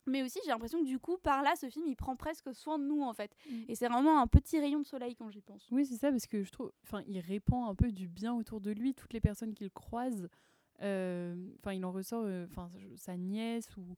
Mais 0.07 0.23
aussi, 0.23 0.39
j'ai 0.45 0.51
l'impression 0.51 0.79
que 0.79 0.85
du 0.87 0.99
coup, 0.99 1.17
par 1.17 1.43
là, 1.43 1.53
ce 1.57 1.69
film, 1.69 1.85
il 1.85 1.97
prend 1.97 2.15
presque 2.15 2.55
soin 2.55 2.79
de 2.79 2.85
nous, 2.85 3.01
en 3.01 3.13
fait. 3.13 3.35
Mm. 3.49 3.63
Et 3.67 3.75
c'est 3.75 3.89
vraiment 3.89 4.21
un 4.21 4.27
petit 4.27 4.57
rayon 4.57 4.79
de 4.79 4.85
soleil 4.85 5.15
quand 5.15 5.29
j'y 5.29 5.41
pense. 5.41 5.67
Oui, 5.69 5.85
c'est 5.85 5.97
ça, 5.97 6.11
parce 6.11 6.27
que 6.27 6.43
je 6.43 6.51
trouve, 6.51 6.71
enfin, 6.83 7.03
il 7.07 7.19
répand 7.19 7.69
un 7.69 7.75
peu 7.75 7.91
du 7.91 8.07
bien 8.07 8.33
autour 8.33 8.61
de 8.61 8.71
lui. 8.71 8.93
Toutes 8.93 9.11
les 9.11 9.19
personnes 9.19 9.53
qu'il 9.53 9.69
croise, 9.69 10.29
euh, 10.81 11.35
enfin, 11.59 11.73
il 11.73 11.83
en 11.83 11.91
ressort, 11.91 12.23
euh, 12.25 12.45
enfin, 12.49 12.71
sa 12.95 13.17
nièce 13.17 13.75
ou 13.75 13.95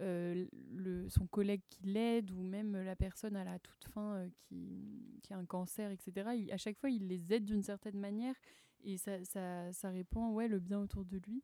euh, 0.00 0.46
le, 0.70 1.08
son 1.08 1.26
collègue 1.26 1.62
qui 1.70 1.86
l'aide 1.86 2.30
ou 2.30 2.42
même 2.42 2.76
la 2.76 2.94
personne 2.94 3.34
à 3.34 3.44
la 3.44 3.58
toute 3.58 3.84
fin 3.86 4.28
qui, 4.42 5.18
qui, 5.22 5.32
a 5.32 5.38
un 5.38 5.46
cancer, 5.46 5.90
etc. 5.90 6.28
à 6.52 6.56
chaque 6.58 6.78
fois, 6.78 6.90
il 6.90 7.08
les 7.08 7.32
aide 7.32 7.46
d'une 7.46 7.62
certaine 7.62 7.98
manière 7.98 8.34
et 8.84 8.96
ça, 8.98 9.24
ça, 9.24 9.72
ça, 9.72 9.90
répand 9.90 10.34
ouais, 10.34 10.48
le 10.48 10.58
bien 10.58 10.80
autour 10.80 11.04
de 11.04 11.18
lui. 11.18 11.42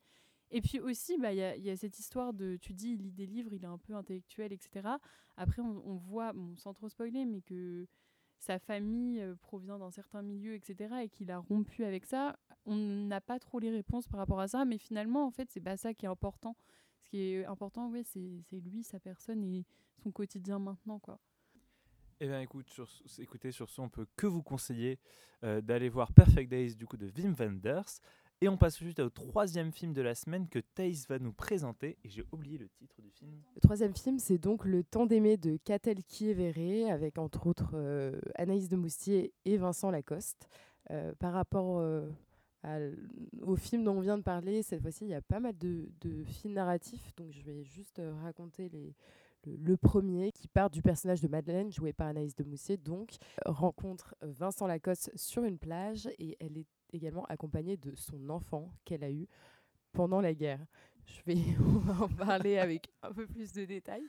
Et 0.51 0.61
puis 0.61 0.79
aussi, 0.81 1.19
bah, 1.19 1.33
il 1.33 1.37
bah, 1.39 1.43
y, 1.43 1.43
a, 1.43 1.57
y, 1.57 1.71
a, 1.71 1.77
cette 1.77 1.99
histoire 1.99 2.33
de, 2.33 2.57
tu 2.57 2.73
dis, 2.75 2.93
il 2.93 3.03
lit 3.03 3.13
des 3.13 3.27
livres, 3.27 3.53
il 3.53 3.65
est 3.65 3.69
un 3.69 3.79
peu 3.79 3.95
intellectuel, 3.95 4.53
etc. 4.53 4.89
Après, 5.37 5.63
on, 5.63 5.97
voit, 5.97 6.33
sans 6.57 6.73
trop 6.73 6.89
spoiler, 6.89 7.25
mais 7.25 7.41
que 7.41 7.87
sa 8.39 8.59
famille 8.59 9.21
euh, 9.21 9.35
provient 9.37 9.79
d'un 9.79 9.91
certain 9.91 10.23
milieu, 10.23 10.55
etc., 10.55 10.95
et 11.03 11.09
qu'il 11.09 11.31
a 11.31 11.39
rompu 11.39 11.85
avec 11.85 12.05
ça. 12.05 12.37
On 12.67 12.77
n'a 12.77 13.21
pas 13.21 13.39
trop 13.39 13.59
les 13.59 13.71
réponses 13.71 14.07
par 14.07 14.19
rapport 14.19 14.41
à 14.41 14.49
ça, 14.49 14.65
mais 14.65 14.79
finalement, 14.79 15.27
en 15.27 15.31
fait, 15.31 15.51
c'est 15.51 15.61
pas 15.61 15.77
ça 15.77 15.95
qui 15.95 16.07
est 16.07 16.09
important. 16.09 16.57
Ce 16.99 17.09
qui 17.09 17.19
est 17.19 17.45
important, 17.47 17.91
ouais, 17.91 18.05
c'est 18.05 18.61
lui, 18.61 18.83
sa 18.85 19.01
personne 19.01 19.43
et 19.43 19.65
son 20.03 20.13
quotidien 20.13 20.59
maintenant, 20.59 20.99
quoi. 20.99 21.19
Eh 22.21 22.27
bien, 22.27 22.41
écoutez, 22.41 23.51
sur 23.51 23.69
ce, 23.71 23.81
on 23.81 23.89
peut 23.89 24.07
que 24.17 24.27
vous 24.27 24.43
conseiller 24.43 24.99
euh, 25.43 25.61
d'aller 25.61 25.89
voir 25.89 26.13
Perfect 26.13 26.49
Days 26.49 26.77
du 26.77 26.87
coup 26.87 26.97
de 26.97 27.11
Wim 27.17 27.35
Wenders. 27.35 28.01
Et 28.41 28.49
on 28.49 28.57
passe 28.57 28.77
tout 28.77 29.01
au 29.01 29.09
troisième 29.09 29.73
film 29.73 29.93
de 29.93 30.03
la 30.03 30.15
semaine 30.15 30.49
que 30.49 30.59
Thaïs 30.59 31.09
va 31.09 31.19
nous 31.19 31.33
présenter. 31.33 31.99
Et 32.05 32.09
j'ai 32.09 32.25
oublié 32.33 32.59
le 32.59 32.69
titre 32.69 33.01
du 33.01 33.11
film. 33.11 33.33
Le 33.55 33.61
troisième 33.61 33.95
film, 33.95 34.19
c'est 34.19 34.39
donc 34.39 34.65
Le 34.65 34.85
temps 34.85 35.07
d'aimer 35.07 35.37
de 35.37 35.57
Catel 35.65 36.03
Kievere, 36.05 36.91
avec 36.93 37.19
entre 37.19 37.47
autres 37.47 37.73
euh, 37.75 38.21
Anaïs 38.35 38.69
de 38.69 38.77
Moustier 38.77 39.33
et 39.45 39.57
Vincent 39.57 39.91
Lacoste. 39.91 40.49
Euh, 40.91 41.15
par 41.19 41.33
rapport 41.33 41.83
au 43.43 43.57
film 43.57 43.85
dont 43.85 43.97
on 43.97 44.01
vient 44.01 44.19
de 44.19 44.23
parler, 44.23 44.63
cette 44.63 44.83
fois-ci, 44.83 45.05
il 45.05 45.11
y 45.11 45.15
a 45.15 45.23
pas 45.23 45.41
mal 45.41 45.57
de 45.57 46.25
films 46.25 46.55
narratifs. 46.55 47.15
Donc 47.17 47.33
je 47.33 47.43
vais 47.43 47.65
juste 47.65 48.01
raconter 48.23 48.69
les, 48.69 48.95
le, 49.47 49.77
premier, 49.77 50.33
qui 50.33 50.49
part 50.49 50.71
du 50.71 50.83
personnage 50.83 51.21
de 51.21 51.29
Madeleine, 51.29 51.71
joué 51.73 51.93
par 51.93 52.09
Anaïs 52.09 52.35
de 52.35 52.45
Moussier, 52.45 52.77
donc, 52.77 53.17
rencontre 53.45 54.15
Vincent 54.23 54.67
Lacoste 54.67 55.11
sur 55.17 55.45
une 55.45 55.59
plage 55.59 56.09
et 56.19 56.37
elle 56.41 56.59
est 56.59 56.67
également 56.93 57.25
accompagnée 57.27 57.77
de 57.77 57.95
son 57.95 58.29
enfant 58.31 58.73
qu'elle 58.85 59.05
a 59.05 59.11
eu 59.11 59.27
pendant 59.93 60.21
la 60.21 60.35
guerre. 60.35 60.65
Je 61.07 61.21
vais 61.27 61.41
en 62.01 62.09
parler 62.09 62.59
avec 62.59 62.91
un 63.03 63.13
peu 63.13 63.27
plus 63.27 63.53
de 63.53 63.65
détails. 63.65 64.09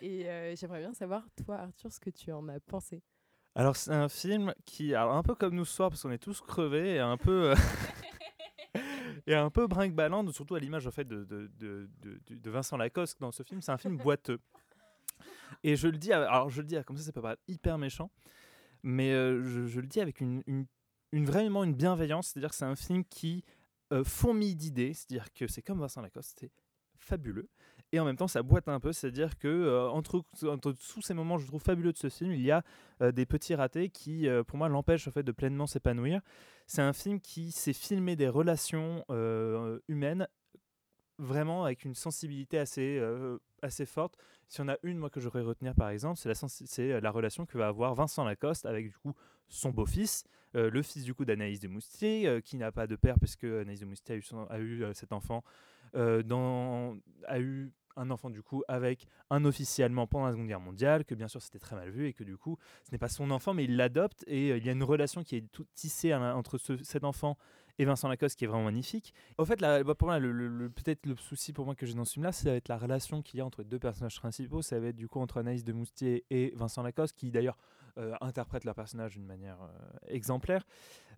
Et 0.00 0.28
euh, 0.28 0.56
j'aimerais 0.56 0.80
bien 0.80 0.92
savoir, 0.92 1.24
toi, 1.44 1.56
Arthur, 1.56 1.92
ce 1.92 2.00
que 2.00 2.10
tu 2.10 2.32
en 2.32 2.48
as 2.48 2.60
pensé. 2.60 3.02
Alors, 3.54 3.76
c'est 3.76 3.92
un 3.92 4.08
film 4.08 4.54
qui, 4.64 4.94
alors, 4.94 5.14
un 5.14 5.22
peu 5.22 5.34
comme 5.34 5.54
nous 5.54 5.64
ce 5.64 5.74
soir, 5.74 5.90
parce 5.90 6.02
qu'on 6.02 6.10
est 6.10 6.18
tous 6.18 6.40
crevés 6.40 6.94
et 6.94 6.98
un 6.98 7.16
peu. 7.16 7.50
Euh, 7.50 7.54
et 9.26 9.34
un 9.34 9.50
peu 9.50 9.66
brinque-ballant, 9.66 10.26
surtout 10.32 10.54
à 10.54 10.60
l'image 10.60 10.86
en 10.86 10.90
fait 10.90 11.06
de, 11.06 11.24
de, 11.24 11.50
de, 11.58 12.50
Vincent 12.50 12.76
Lacoste 12.76 13.20
dans 13.20 13.30
ce 13.30 13.42
film. 13.42 13.60
C'est 13.60 13.72
un 13.72 13.78
film 13.78 13.96
boiteux. 13.96 14.40
Et 15.62 15.76
je 15.76 15.88
le 15.88 15.98
dis, 15.98 16.12
alors 16.12 16.50
je 16.50 16.60
le 16.60 16.66
dis 16.66 16.76
comme 16.84 16.96
ça, 16.96 17.04
ça 17.04 17.12
peut 17.12 17.22
paraître 17.22 17.42
hyper 17.48 17.78
méchant, 17.78 18.10
mais 18.82 19.12
je, 19.12 19.80
le 19.80 19.86
dis 19.86 20.00
avec 20.00 20.20
une, 20.20 20.66
vraiment 21.12 21.64
une 21.64 21.74
bienveillance, 21.74 22.28
c'est-à-dire 22.28 22.50
que 22.50 22.56
c'est 22.56 22.64
un 22.64 22.76
film 22.76 23.04
qui 23.04 23.44
euh, 23.92 24.04
fourmille 24.04 24.56
d'idées, 24.56 24.94
c'est-à-dire 24.94 25.32
que 25.32 25.46
c'est 25.46 25.62
comme 25.62 25.80
Vincent 25.80 26.00
Lacoste, 26.00 26.36
c'est 26.40 26.50
fabuleux. 26.98 27.48
Et 27.94 28.00
en 28.00 28.06
même 28.06 28.16
temps, 28.16 28.28
ça 28.28 28.42
boite 28.42 28.68
un 28.68 28.80
peu, 28.80 28.92
c'est-à-dire 28.92 29.38
que 29.38 29.88
entre, 29.90 30.24
entre, 30.46 30.72
tous 30.72 31.02
ces 31.02 31.12
moments, 31.12 31.36
je 31.36 31.46
trouve 31.46 31.60
fabuleux 31.60 31.92
de 31.92 31.98
ce 31.98 32.08
film, 32.08 32.32
il 32.32 32.40
y 32.40 32.50
a 32.50 32.62
des 33.12 33.26
petits 33.26 33.54
ratés 33.54 33.90
qui, 33.90 34.26
pour 34.46 34.56
moi, 34.56 34.70
l'empêchent 34.70 35.08
en 35.08 35.10
fait 35.10 35.22
de 35.22 35.32
pleinement 35.32 35.66
s'épanouir. 35.66 36.22
C'est 36.66 36.80
un 36.80 36.94
film 36.94 37.20
qui 37.20 37.52
s'est 37.52 37.74
filmé 37.74 38.16
des 38.16 38.28
relations 38.28 39.04
humaines 39.88 40.26
vraiment 41.18 41.64
avec 41.64 41.84
une 41.84 41.94
sensibilité 41.94 42.58
assez, 42.58 42.98
assez 43.62 43.86
forte. 43.86 44.16
Si 44.48 44.60
on 44.60 44.68
a 44.68 44.76
une, 44.82 44.98
moi, 44.98 45.10
que 45.10 45.20
j'aurais 45.20 45.42
retenir 45.42 45.74
par 45.74 45.88
exemple, 45.88 46.18
c'est 46.18 46.92
euh, 46.92 47.00
la 47.00 47.10
relation 47.10 47.46
que 47.46 47.58
va 47.58 47.68
avoir 47.68 47.94
Vincent 47.94 48.24
Lacoste 48.24 48.66
avec 48.66 48.88
du 48.88 48.96
coup 48.98 49.14
son 49.48 49.70
beau-fils, 49.70 50.24
euh, 50.54 50.70
le 50.70 50.82
fils 50.82 51.04
du 51.04 51.14
coup 51.14 51.24
d'Anaïs 51.24 51.60
de 51.60 51.68
Moustier, 51.68 52.40
qui 52.44 52.56
n'a 52.56 52.72
pas 52.72 52.86
de 52.86 52.96
père 52.96 53.18
parce 53.18 53.36
que 53.36 53.62
Anaïs 53.62 53.80
de 53.80 53.86
Moustier 53.86 54.20
a 54.50 54.58
eu, 54.60 54.84
cet 54.94 55.12
enfant, 55.12 55.44
a 55.94 57.38
eu 57.38 57.72
un 57.96 58.10
enfant 58.10 58.30
du 58.30 58.42
coup 58.42 58.62
avec 58.68 59.06
un 59.30 59.44
officier 59.44 59.84
allemand 59.84 60.06
pendant 60.06 60.26
la 60.26 60.32
Seconde 60.32 60.48
Guerre 60.48 60.60
mondiale, 60.60 61.04
que 61.04 61.14
bien 61.14 61.28
sûr 61.28 61.42
c'était 61.42 61.58
très 61.58 61.76
mal 61.76 61.90
vu 61.90 62.06
et 62.06 62.12
que 62.12 62.24
du 62.24 62.36
coup 62.36 62.58
ce 62.84 62.92
n'est 62.92 62.98
pas 62.98 63.08
son 63.08 63.30
enfant 63.30 63.54
mais 63.54 63.64
il 63.64 63.76
l'adopte 63.76 64.24
et 64.26 64.56
il 64.56 64.64
y 64.64 64.68
a 64.68 64.72
une 64.72 64.82
relation 64.82 65.22
qui 65.22 65.36
est 65.36 65.52
tout 65.52 65.66
tissée 65.74 66.14
entre 66.14 66.58
cet 66.82 67.04
enfant 67.04 67.36
Vincent 67.84 68.08
Lacoste 68.08 68.38
qui 68.38 68.44
est 68.44 68.48
vraiment 68.48 68.64
magnifique. 68.64 69.14
En 69.38 69.44
fait, 69.44 69.60
bah, 69.60 69.82
le, 69.82 70.68
peut-être 70.70 71.06
le 71.06 71.16
souci 71.16 71.52
pour 71.52 71.64
moi 71.64 71.74
que 71.74 71.86
j'ai 71.86 71.94
dans 71.94 72.04
ce 72.04 72.14
film-là, 72.14 72.32
c'est 72.32 72.48
être 72.48 72.68
la 72.68 72.78
relation 72.78 73.22
qu'il 73.22 73.38
y 73.38 73.40
a 73.40 73.46
entre 73.46 73.62
deux 73.62 73.78
personnages 73.78 74.18
principaux. 74.18 74.62
Ça 74.62 74.78
va 74.80 74.88
être 74.88 74.96
du 74.96 75.08
coup 75.08 75.20
entre 75.20 75.38
Anaïs 75.38 75.64
de 75.64 75.72
Moustier 75.72 76.24
et 76.30 76.52
Vincent 76.56 76.82
Lacoste, 76.82 77.16
qui 77.16 77.30
d'ailleurs 77.30 77.56
euh, 77.98 78.14
interprètent 78.22 78.64
leur 78.64 78.74
personnage 78.74 79.12
d'une 79.12 79.26
manière 79.26 79.58
euh, 79.60 79.68
exemplaire, 80.08 80.66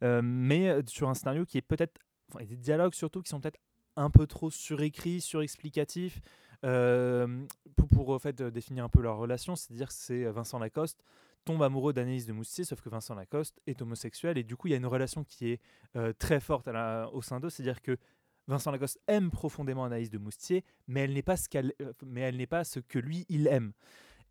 euh, 0.02 0.22
mais 0.24 0.80
sur 0.88 1.08
un 1.08 1.14
scénario 1.14 1.44
qui 1.46 1.56
est 1.56 1.62
peut-être, 1.62 2.00
enfin, 2.32 2.44
des 2.44 2.56
dialogues 2.56 2.94
surtout 2.94 3.22
qui 3.22 3.28
sont 3.28 3.40
peut-être 3.40 3.60
un 3.94 4.10
peu 4.10 4.26
trop 4.26 4.50
surécrits, 4.50 5.20
surexplicatifs. 5.20 6.20
pour, 6.62 7.88
pour 7.88 8.10
en 8.10 8.18
fait 8.18 8.42
définir 8.42 8.84
un 8.84 8.88
peu 8.88 9.00
leur 9.02 9.18
relation, 9.18 9.54
c'est-à-dire 9.54 9.88
que 9.88 9.94
c'est 9.94 10.24
Vincent 10.24 10.58
Lacoste 10.58 11.04
tombe 11.44 11.62
amoureux 11.62 11.92
d'Anaïs 11.92 12.26
de 12.26 12.32
Moustier, 12.32 12.64
sauf 12.64 12.80
que 12.80 12.88
Vincent 12.88 13.14
Lacoste 13.14 13.60
est 13.66 13.80
homosexuel 13.82 14.38
et 14.38 14.42
du 14.42 14.56
coup 14.56 14.68
il 14.68 14.70
y 14.72 14.74
a 14.74 14.76
une 14.76 14.86
relation 14.86 15.24
qui 15.24 15.50
est 15.50 15.60
euh, 15.96 16.12
très 16.18 16.40
forte 16.40 16.68
au 17.12 17.22
sein 17.22 17.40
d'eux, 17.40 17.50
c'est-à-dire 17.50 17.82
que 17.82 17.96
Vincent 18.46 18.70
Lacoste 18.70 19.00
aime 19.06 19.30
profondément 19.30 19.84
Anaïs 19.84 20.10
de 20.10 20.18
Moustier, 20.18 20.64
mais 20.86 21.00
elle 21.00 21.14
n'est 21.14 21.22
pas 21.22 21.36
ce 21.36 21.48
qu'elle, 21.48 21.72
euh, 21.80 22.46
pas 22.46 22.64
ce 22.64 22.80
que 22.80 22.98
lui 22.98 23.24
il 23.28 23.46
aime. 23.46 23.72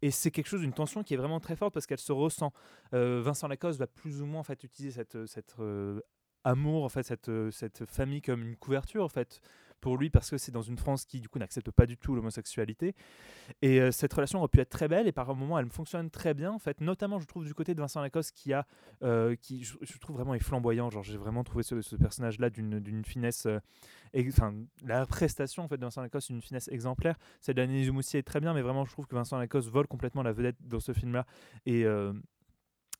Et 0.01 0.11
c'est 0.11 0.31
quelque 0.31 0.47
chose, 0.47 0.61
une 0.61 0.73
tension 0.73 1.01
qui 1.01 1.13
est 1.13 1.17
vraiment 1.17 1.39
très 1.39 1.55
forte 1.55 1.73
parce 1.73 1.85
qu'elle 1.85 1.99
se 1.99 2.11
ressent. 2.11 2.51
Euh, 2.93 3.21
Vincent 3.23 3.47
Lacoste 3.47 3.79
va 3.79 3.87
plus 3.87 4.21
ou 4.21 4.25
moins 4.25 4.41
en 4.41 4.43
fait 4.43 4.63
utiliser 4.63 4.91
cette, 4.91 5.25
cette 5.25 5.55
amour, 6.43 6.83
en 6.83 6.89
fait 6.89 7.03
cette, 7.03 7.31
cette 7.51 7.85
famille 7.85 8.21
comme 8.21 8.43
une 8.43 8.57
couverture 8.57 9.03
en 9.03 9.09
fait 9.09 9.39
pour 9.83 9.97
lui 9.97 10.09
parce 10.09 10.29
que 10.29 10.37
c'est 10.37 10.53
dans 10.53 10.61
une 10.61 10.77
France 10.77 11.03
qui 11.03 11.19
du 11.19 11.27
coup 11.27 11.39
n'accepte 11.39 11.69
pas 11.69 11.85
du 11.85 11.97
tout 11.97 12.15
l'homosexualité. 12.15 12.95
Et 13.61 13.81
euh, 13.81 13.91
cette 13.91 14.13
relation 14.13 14.39
aurait 14.39 14.47
pu 14.47 14.61
être 14.61 14.69
très 14.69 14.87
belle 14.87 15.09
et 15.09 15.11
par 15.11 15.29
un 15.29 15.33
moment 15.33 15.59
elle 15.59 15.69
fonctionne 15.69 16.09
très 16.09 16.33
bien 16.33 16.51
en 16.51 16.57
fait. 16.57 16.79
Notamment 16.79 17.19
je 17.19 17.27
trouve 17.27 17.43
du 17.45 17.53
côté 17.53 17.75
de 17.75 17.81
Vincent 17.81 17.99
Lacoste 18.01 18.31
qui 18.33 18.53
a, 18.53 18.65
euh, 19.03 19.35
qui 19.35 19.65
je, 19.65 19.97
trouve 19.99 20.15
vraiment 20.15 20.35
est 20.35 20.39
flamboyant. 20.39 20.89
Genre 20.89 21.03
j'ai 21.03 21.17
vraiment 21.17 21.43
trouvé 21.43 21.63
ce, 21.63 21.95
personnage 21.97 22.39
là 22.39 22.49
d'une 22.49 23.03
finesse, 23.03 23.45
euh, 23.45 23.59
enfin 24.29 24.53
la 24.85 25.05
prestation 25.05 25.63
en 25.63 25.67
fait 25.67 25.75
de 25.75 25.83
Vincent 25.83 26.01
Lacoste 26.01 26.29
une 26.29 26.41
finesse 26.41 26.69
exemplaire. 26.69 27.17
Celle 27.41 27.55
d'Agnès 27.55 27.89
Moussier 27.89 28.21
est 28.21 28.23
très 28.23 28.39
bien 28.39 28.53
mais 28.53 28.61
vraiment 28.61 28.85
je 28.85 28.91
trouve 28.91 29.05
que 29.05 29.15
Vincent 29.15 29.37
Lacoste 29.37 29.67
vole 29.67 29.87
complètement 29.87 30.23
la 30.23 30.31
vedette 30.31 30.55
dans 30.61 30.79
ce 30.79 30.93
film 30.93 31.11
là 31.11 31.25
et 31.65 31.83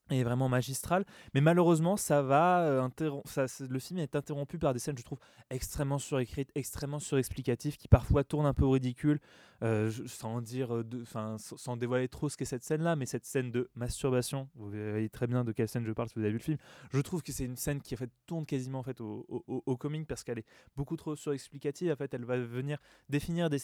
est 0.09 0.23
vraiment 0.23 0.49
magistral. 0.49 1.05
Mais 1.33 1.41
malheureusement, 1.41 1.97
ça 1.97 2.21
va 2.21 2.61
euh, 2.61 2.87
ça, 3.25 3.45
le 3.67 3.79
film 3.79 3.99
est 3.99 4.15
interrompu 4.15 4.57
par 4.57 4.73
des 4.73 4.79
scènes, 4.79 4.97
je 4.97 5.03
trouve, 5.03 5.19
extrêmement 5.49 5.99
surécrites, 5.99 6.51
extrêmement 6.55 6.99
surexplicatives, 6.99 7.77
qui 7.77 7.87
parfois 7.87 8.23
tournent 8.23 8.45
un 8.45 8.53
peu 8.53 8.65
au 8.65 8.71
ridicule, 8.71 9.19
euh, 9.63 9.91
sans 10.07 10.41
dire, 10.41 10.75
euh, 10.75 11.37
sans 11.37 11.77
dévoiler 11.77 12.07
trop 12.07 12.29
ce 12.29 12.37
qu'est 12.37 12.45
cette 12.45 12.63
scène-là, 12.63 12.95
mais 12.95 13.05
cette 13.05 13.25
scène 13.25 13.51
de 13.51 13.69
masturbation, 13.75 14.49
vous 14.55 14.69
voyez 14.69 15.09
très 15.09 15.27
bien 15.27 15.43
de 15.43 15.51
quelle 15.51 15.69
scène 15.69 15.85
je 15.85 15.91
parle 15.91 16.09
si 16.09 16.15
vous 16.15 16.21
avez 16.21 16.31
vu 16.31 16.37
le 16.37 16.43
film. 16.43 16.57
Je 16.91 16.99
trouve 16.99 17.21
que 17.21 17.31
c'est 17.31 17.45
une 17.45 17.55
scène 17.55 17.81
qui 17.81 17.95
fait 17.95 18.09
tourne 18.25 18.45
quasiment 18.45 18.79
en 18.79 18.83
fait 18.83 18.99
au, 18.99 19.25
au, 19.29 19.77
parce 20.07 20.23
qu'elle 20.23 20.39
est 20.39 20.45
beaucoup 20.75 20.97
trop 20.97 21.15
surexplicative. 21.15 21.91
En 21.91 21.95
fait, 21.95 22.13
elle 22.13 22.25
va 22.25 22.37
venir 22.37 22.77
définir 23.09 23.49
des, 23.49 23.59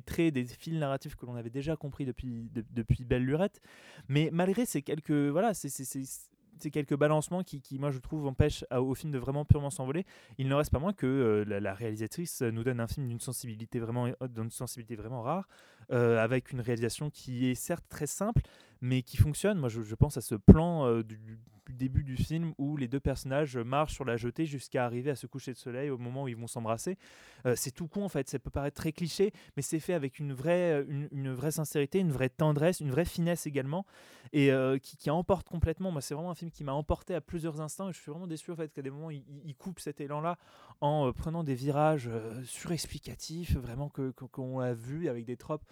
traits, 0.00 0.34
des 0.34 0.44
fils 0.44 0.74
narratifs 0.74 1.16
que 1.16 1.26
l'on 1.26 1.34
avait 1.34 1.50
déjà 1.50 1.76
compris 1.76 2.04
depuis, 2.04 2.50
depuis 2.52 3.04
Belle 3.04 3.24
Lurette. 3.24 3.60
Mais 4.08 4.30
malgré 4.32 4.66
ces 4.66 4.82
quelques, 4.82 5.10
voilà, 5.10 5.54
c'est 5.54 5.81
c'est 5.84 6.70
quelques 6.70 6.96
balancements 6.96 7.42
qui, 7.42 7.78
moi, 7.78 7.90
je 7.90 7.98
trouve, 7.98 8.26
empêchent 8.26 8.64
au 8.70 8.94
film 8.94 9.12
de 9.12 9.18
vraiment 9.18 9.44
purement 9.44 9.70
s'envoler. 9.70 10.06
Il 10.38 10.48
ne 10.48 10.54
reste 10.54 10.70
pas 10.70 10.78
moins 10.78 10.92
que 10.92 11.06
euh, 11.06 11.60
la, 11.60 11.74
réalisatrice 11.74 12.42
nous 12.42 12.62
donne 12.62 12.80
un 12.80 12.86
film 12.86 13.08
d'une 13.08 13.20
sensibilité 13.20 13.78
vraiment, 13.80 14.08
d'une 14.28 14.50
sensibilité 14.50 14.96
vraiment 14.96 15.22
rare, 15.22 15.48
euh, 15.90 16.22
avec 16.22 16.52
une 16.52 16.60
réalisation 16.60 17.10
qui 17.10 17.50
est 17.50 17.54
certes 17.54 17.84
très 17.88 18.06
simple, 18.06 18.42
mais 18.82 19.02
qui 19.02 19.16
fonctionne. 19.16 19.58
Moi, 19.58 19.68
je, 19.68 19.94
pense 19.94 20.16
à 20.16 20.20
ce 20.20 20.34
plan 20.34 20.86
euh, 20.86 21.04
du, 21.04 21.38
début 21.70 22.02
du 22.02 22.16
film 22.16 22.52
où 22.58 22.76
les 22.76 22.88
deux 22.88 23.00
personnages 23.00 23.56
marchent 23.56 23.94
sur 23.94 24.04
la 24.04 24.16
jetée 24.16 24.44
jusqu'à 24.44 24.84
arriver 24.84 25.10
à 25.10 25.14
se 25.14 25.26
coucher 25.28 25.52
de 25.52 25.56
soleil 25.56 25.88
au 25.88 25.96
moment 25.96 26.24
où 26.24 26.28
ils 26.28 26.36
vont 26.36 26.48
s'embrasser. 26.48 26.98
Euh, 27.46 27.54
c'est 27.56 27.70
tout 27.70 27.86
con 27.86 28.04
en 28.04 28.08
fait, 28.08 28.28
ça 28.28 28.40
peut 28.40 28.50
paraître 28.50 28.76
très 28.76 28.92
cliché, 28.92 29.32
mais 29.56 29.62
c'est 29.62 29.78
fait 29.78 29.94
avec 29.94 30.18
une 30.18 30.32
vraie, 30.32 30.84
une, 31.12 31.32
vraie 31.32 31.52
sincérité, 31.52 32.00
une 32.00 32.10
vraie 32.10 32.28
tendresse, 32.28 32.80
une 32.80 32.90
vraie 32.90 33.04
finesse 33.04 33.46
également, 33.46 33.86
et 34.32 34.50
qui, 34.82 35.10
emporte 35.10 35.48
complètement. 35.48 35.92
Moi, 35.92 36.00
c'est 36.00 36.14
vraiment 36.14 36.32
un 36.32 36.34
film 36.34 36.50
qui 36.50 36.64
m'a 36.64 36.72
emporté 36.72 37.14
à 37.14 37.20
plusieurs 37.20 37.60
instants, 37.60 37.88
et 37.88 37.92
je 37.92 38.00
suis 38.00 38.10
vraiment 38.10 38.26
déçu 38.26 38.50
en 38.50 38.56
fait 38.56 38.72
qu'à 38.72 38.82
des 38.82 38.90
moments 38.90 39.10
il, 39.10 39.54
coupe 39.56 39.78
cet 39.78 40.00
élan-là 40.00 40.38
en 40.80 41.12
prenant 41.12 41.44
des 41.44 41.54
virages 41.54 42.10
surexplicatifs, 42.44 43.56
vraiment 43.56 43.88
que 43.88 44.10
qu'on 44.10 44.58
a 44.58 44.74
vu 44.74 45.08
avec 45.08 45.24
des 45.24 45.36
tropes 45.36 45.64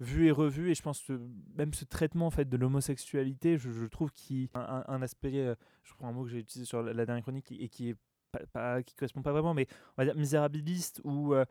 vu 0.00 0.26
et 0.26 0.30
revu 0.30 0.70
et 0.70 0.74
je 0.74 0.82
pense 0.82 1.02
que 1.02 1.20
même 1.56 1.72
ce 1.74 1.84
traitement 1.84 2.26
en 2.26 2.30
fait 2.30 2.48
de 2.48 2.56
l'homosexualité 2.56 3.58
je, 3.58 3.84
trouve 3.86 4.10
qu'il 4.12 4.48
un, 4.54 4.84
un, 4.86 5.02
aspect 5.02 5.38
euh, 5.38 5.54
je 5.82 5.94
prends 5.94 6.08
un 6.08 6.12
mot 6.12 6.24
que 6.24 6.30
j'ai 6.30 6.38
utilisé 6.38 6.66
sur 6.66 6.82
la, 6.82 7.06
dernière 7.06 7.22
chronique 7.22 7.52
et 7.52 7.68
qui 7.68 7.90
est 7.90 7.96
correspond 8.96 9.22
pas 9.22 9.32
vraiment 9.32 9.54
mais 9.54 9.66
on 9.96 10.02
va 10.02 10.04
dire 10.04 10.16
misérabiliste 10.16 11.00
ou 11.04 11.34
euh, 11.34 11.44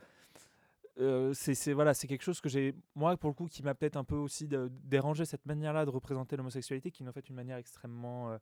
euh, 0.99 1.33
c'est 1.33 1.73
voilà 1.73 1.93
c'est 1.93 2.07
quelque 2.07 2.23
chose 2.23 2.41
que 2.41 2.49
j'ai 2.49 2.75
moi 2.95 3.15
pour 3.17 3.29
le 3.29 3.33
coup 3.33 3.47
qui 3.47 3.63
m'a 3.63 3.73
peut-être 3.73 3.95
un 3.95 4.03
peu 4.03 4.15
aussi 4.15 4.49
dérangé 4.83 5.25
cette 5.25 5.45
manière 5.45 5.73
là 5.73 5.85
de 5.85 5.89
représenter 5.89 6.35
l'homosexualité 6.35 6.91
qui 6.91 7.03
est 7.03 7.07
en 7.07 7.13
fait 7.13 7.29
une 7.29 7.35
manière 7.35 7.57
extrêmement 7.57 8.37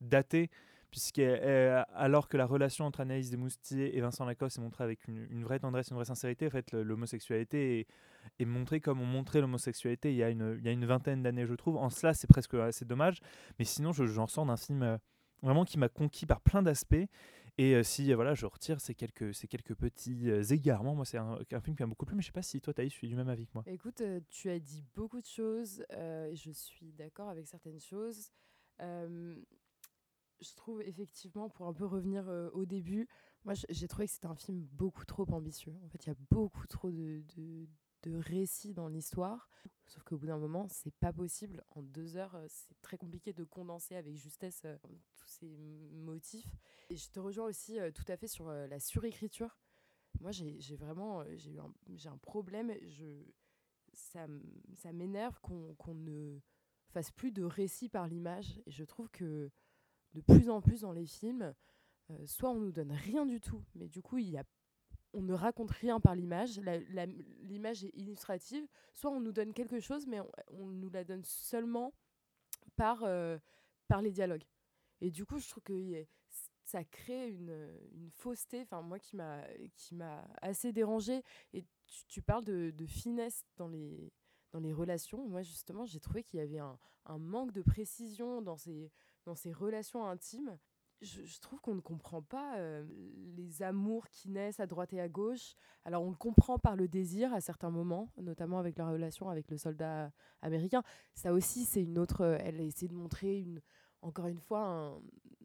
datée 0.00 0.50
puisque 0.94 1.18
alors 1.18 2.28
que 2.28 2.36
la 2.36 2.46
relation 2.46 2.84
entre 2.84 3.00
Anaïs 3.00 3.28
Desmoustiers 3.28 3.96
et 3.96 4.00
Vincent 4.00 4.24
Lacoste 4.24 4.58
est 4.58 4.60
montrée 4.60 4.84
avec 4.84 5.08
une, 5.08 5.42
vraie 5.42 5.58
tendresse, 5.58 5.88
une 5.88 5.96
vraie 5.96 6.04
sincérité, 6.04 6.46
en 6.46 6.50
fait, 6.50 6.70
l'homosexualité 6.70 7.88
est, 8.38 8.44
montrée 8.44 8.80
comme 8.80 9.00
on 9.00 9.04
montrait 9.04 9.40
l'homosexualité 9.40 10.12
il, 10.12 10.16
y 10.18 10.22
a 10.22 10.30
une, 10.30 10.84
vingtaine 10.86 11.20
d'années, 11.20 11.46
je 11.46 11.54
trouve. 11.54 11.78
En 11.78 11.90
cela, 11.90 12.14
c'est 12.14 12.28
presque 12.28 12.54
assez 12.54 12.84
dommage, 12.84 13.18
mais 13.58 13.64
sinon, 13.64 13.90
j'en 13.90 14.28
sors 14.28 14.46
d'un 14.46 14.56
film 14.56 14.84
euh, 14.84 14.96
vraiment 15.42 15.64
qui 15.64 15.80
m'a 15.80 15.88
conquis 15.88 16.26
par 16.26 16.40
plein 16.40 16.62
d'aspects. 16.62 16.94
Et 17.58 17.74
euh, 17.74 17.82
si 17.82 18.12
euh, 18.12 18.14
voilà, 18.14 18.34
je 18.34 18.46
retire 18.46 18.80
ces 18.80 18.94
quelques, 18.94 19.32
petits 19.74 20.30
égarements, 20.52 20.94
moi 20.94 21.04
c'est 21.04 21.18
un, 21.18 21.38
film 21.60 21.74
qui 21.74 21.82
m'a 21.82 21.88
beaucoup 21.88 22.06
plu, 22.06 22.14
mais 22.14 22.22
je 22.22 22.26
sais 22.26 22.32
pas 22.32 22.42
si 22.42 22.60
toi 22.60 22.72
Thaïs, 22.72 22.92
je 22.92 22.98
suis 22.98 23.08
du 23.08 23.16
même 23.16 23.28
avis 23.28 23.46
que 23.46 23.52
moi. 23.54 23.64
Écoute, 23.66 24.00
tu 24.30 24.48
as 24.48 24.60
dit 24.60 24.84
beaucoup 24.94 25.20
de 25.20 25.26
choses, 25.26 25.84
je 25.90 26.50
suis 26.52 26.92
d'accord 26.92 27.30
avec 27.30 27.48
certaines 27.48 27.80
choses 27.80 28.30
je 30.44 30.54
trouve 30.54 30.82
effectivement, 30.82 31.48
pour 31.48 31.66
un 31.66 31.72
peu 31.72 31.86
revenir 31.86 32.28
euh, 32.28 32.50
au 32.52 32.64
début, 32.64 33.08
moi 33.44 33.54
j'ai 33.68 33.88
trouvé 33.88 34.06
que 34.06 34.12
c'était 34.12 34.26
un 34.26 34.36
film 34.36 34.60
beaucoup 34.72 35.04
trop 35.04 35.26
ambitieux. 35.32 35.74
En 35.84 35.88
fait, 35.88 36.04
il 36.04 36.08
y 36.08 36.12
a 36.12 36.16
beaucoup 36.30 36.66
trop 36.66 36.90
de, 36.90 37.66
récits 38.06 38.74
dans 38.74 38.88
l'histoire. 38.88 39.48
Sauf 39.86 40.02
qu'au 40.02 40.18
bout 40.18 40.26
d'un 40.26 40.38
moment, 40.38 40.68
c'est 40.68 40.94
pas 40.94 41.12
possible. 41.12 41.64
En 41.70 41.82
deux 41.82 42.16
heures, 42.16 42.34
euh, 42.34 42.46
c'est 42.48 42.80
très 42.82 42.98
compliqué 42.98 43.32
de 43.32 43.44
condenser 43.44 43.96
avec 43.96 44.16
justesse 44.16 44.62
euh, 44.66 44.76
tous 45.16 45.26
ces 45.26 45.56
motifs. 45.92 46.54
Et 46.90 46.96
je 46.96 47.10
te 47.10 47.18
rejoins 47.18 47.46
aussi 47.46 47.78
tout 47.94 48.04
à 48.08 48.16
fait 48.16 48.28
sur 48.28 48.50
la 48.50 48.78
surécriture. 48.78 49.58
Moi, 50.20 50.32
j'ai 50.32 50.76
vraiment 50.76 51.24
j'ai 51.36 51.58
un, 51.58 51.72
un 52.12 52.18
problème. 52.18 52.74
Je, 52.82 53.06
ça, 53.94 54.26
ça 54.74 54.92
m'énerve 54.92 55.40
qu'on 55.40 55.94
ne 55.94 56.38
fasse 56.90 57.10
plus 57.10 57.32
de 57.32 57.42
récits 57.42 57.88
par 57.88 58.06
l'image. 58.06 58.60
Et 58.66 58.70
je 58.70 58.84
trouve 58.84 59.10
que 59.10 59.50
de 60.14 60.20
plus 60.20 60.48
en 60.48 60.60
plus 60.60 60.82
dans 60.82 60.92
les 60.92 61.06
films, 61.06 61.54
euh, 62.10 62.26
soit 62.26 62.50
on 62.50 62.60
nous 62.60 62.72
donne 62.72 62.92
rien 62.92 63.26
du 63.26 63.40
tout, 63.40 63.62
mais 63.74 63.88
du 63.88 64.02
coup, 64.02 64.18
il 64.18 64.30
y 64.30 64.38
a, 64.38 64.44
on 65.12 65.22
ne 65.22 65.34
raconte 65.34 65.70
rien 65.70 66.00
par 66.00 66.14
l'image, 66.14 66.60
l'image 67.42 67.84
est 67.84 67.94
illustrative, 67.94 68.66
soit 68.92 69.10
on 69.10 69.20
nous 69.20 69.32
donne 69.32 69.52
quelque 69.52 69.80
chose, 69.80 70.06
mais 70.06 70.20
on, 70.48 70.66
nous 70.66 70.90
la 70.90 71.04
donne 71.04 71.24
seulement 71.24 71.92
par, 72.76 73.02
euh, 73.04 73.38
par 73.88 74.02
les 74.02 74.10
dialogues. 74.10 74.44
Et 75.00 75.10
du 75.10 75.24
coup, 75.24 75.38
je 75.38 75.48
trouve 75.48 75.62
que 75.62 76.06
ça 76.64 76.82
crée 76.84 77.30
une, 77.30 78.10
fausseté, 78.10 78.62
enfin 78.62 78.80
moi 78.80 78.98
qui 78.98 79.16
m'a 79.16 79.42
qui 79.76 79.94
m'a 79.94 80.26
assez 80.40 80.72
dérangée. 80.72 81.22
Et 81.52 81.64
tu, 82.08 82.22
parles 82.22 82.44
de, 82.44 82.72
finesse 82.86 83.44
dans 83.56 83.68
les 83.68 84.12
dans 84.52 84.60
les 84.60 84.72
relations. 84.72 85.28
Moi 85.28 85.42
justement, 85.42 85.84
j'ai 85.84 86.00
trouvé 86.00 86.22
qu'il 86.22 86.40
y 86.40 86.42
avait 86.42 86.58
un, 86.58 86.78
manque 87.18 87.52
de 87.52 87.62
précision 87.62 88.40
dans 88.40 88.56
ces 88.56 88.90
dans 89.24 89.34
ces 89.34 89.52
relations 89.52 90.06
intimes, 90.06 90.58
je, 91.04 91.40
trouve 91.40 91.60
qu'on 91.60 91.74
ne 91.74 91.80
comprend 91.80 92.22
pas 92.22 92.56
euh, 92.56 92.84
les 93.36 93.62
amours 93.62 94.08
qui 94.08 94.30
naissent 94.30 94.60
à 94.60 94.66
droite 94.66 94.92
et 94.92 95.00
à 95.00 95.08
gauche. 95.08 95.54
Alors 95.84 96.02
on 96.02 96.10
le 96.10 96.16
comprend 96.16 96.58
par 96.58 96.76
le 96.76 96.88
désir 96.88 97.32
à 97.34 97.40
certains 97.40 97.70
moments, 97.70 98.10
notamment 98.16 98.58
avec 98.58 98.78
la 98.78 98.88
relation 98.88 99.28
avec 99.28 99.50
le 99.50 99.56
soldat 99.56 100.10
américain. 100.40 100.82
Ça 101.14 101.32
aussi, 101.32 101.64
c'est 101.64 101.82
une 101.82 101.98
autre. 101.98 102.22
Euh, 102.22 102.38
elle 102.40 102.60
essaie 102.60 102.88
de 102.88 102.94
montrer 102.94 103.38
une, 103.38 103.60
encore 104.02 104.26
une 104.26 104.40
fois 104.40 105.00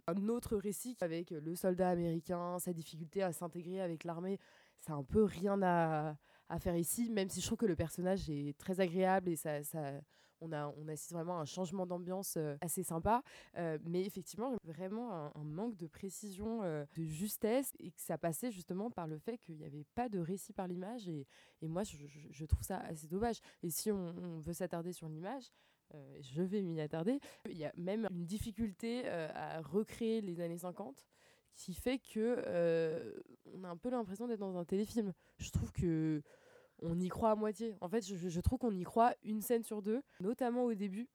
un, 0.08 0.28
autre 0.28 0.58
récit 0.58 0.98
avec 1.02 1.30
le 1.32 1.56
soldat 1.56 1.90
américain, 1.90 2.58
sa 2.60 2.74
difficulté 2.74 3.22
à 3.22 3.32
s'intégrer 3.32 3.82
avec 3.82 4.04
l'armée. 4.04 4.40
Ça 4.80 4.94
un 4.94 5.04
peu 5.04 5.24
rien 5.24 5.62
à, 5.62 6.16
à, 6.48 6.60
faire 6.60 6.76
ici, 6.76 7.10
même 7.10 7.30
si 7.30 7.42
je 7.42 7.46
trouve 7.46 7.58
que 7.58 7.66
le 7.66 7.76
personnage 7.76 8.30
est 8.30 8.58
très 8.58 8.80
agréable 8.80 9.30
et 9.30 9.36
ça 9.36 9.62
on, 10.42 10.52
a, 10.52 10.74
assiste 10.92 11.12
vraiment 11.14 11.38
à 11.38 11.42
un 11.42 11.46
changement 11.46 11.86
d'ambiance 11.86 12.36
euh, 12.38 12.56
assez 12.62 12.84
sympa. 12.84 13.24
Euh, 13.58 13.78
mais 13.86 14.04
effectivement, 14.06 14.56
vraiment 14.64 15.32
un, 15.36 15.44
manque 15.44 15.76
de 15.76 15.88
précision, 15.88 16.64
euh, 16.64 16.86
de 16.96 17.06
justesse, 17.06 17.74
et 17.80 17.92
que 17.92 18.02
ça 18.02 18.18
passait 18.18 18.52
justement 18.52 18.90
par 18.90 19.08
le 19.08 19.18
fait 19.18 19.38
qu'il 19.38 19.56
n'y 19.56 19.66
avait 19.66 19.86
pas 19.96 20.10
de 20.10 20.20
récit 20.20 20.54
par 20.54 20.68
l'image. 20.68 21.08
Et, 21.08 21.28
moi, 21.62 21.84
je, 21.84 22.46
trouve 22.46 22.64
ça 22.64 22.78
assez 22.80 23.08
dommage. 23.08 23.40
Et 23.64 23.70
si 23.70 23.92
on, 23.92 24.40
veut 24.40 24.54
s'attarder 24.54 24.94
sur 24.94 25.08
l'image, 25.10 25.52
je 26.22 26.42
vais 26.42 26.62
m'y 26.62 26.80
attarder. 26.80 27.20
Il 27.46 27.58
y 27.58 27.66
a 27.66 27.74
même 27.78 28.08
une 28.12 28.26
difficulté 28.26 29.08
à 29.08 29.62
recréer 29.62 30.22
les 30.22 30.40
années 30.40 30.58
50 30.58 31.06
qui 31.56 31.74
fait 31.74 32.00
que 32.00 33.22
on 33.54 33.64
a 33.64 33.70
un 33.70 33.78
peu 33.78 33.90
l'impression 33.90 34.28
d'être 34.28 34.40
dans 34.40 34.58
un 34.58 34.66
téléfilm. 34.66 35.14
Je 35.38 35.52
trouve 35.52 35.72
que 35.72 36.22
on 36.82 37.00
y 37.00 37.10
croit 37.10 37.32
à 37.32 37.36
moitié. 37.36 37.76
En 37.82 37.90
fait, 37.90 38.06
je, 38.06 38.40
trouve 38.40 38.60
qu'on 38.60 38.76
y 38.76 38.84
croit 38.84 39.14
une 39.24 39.42
scène 39.42 39.64
sur 39.64 39.82
deux, 39.82 40.02
notamment 40.20 40.64
au 40.64 40.74
début. 40.74 41.08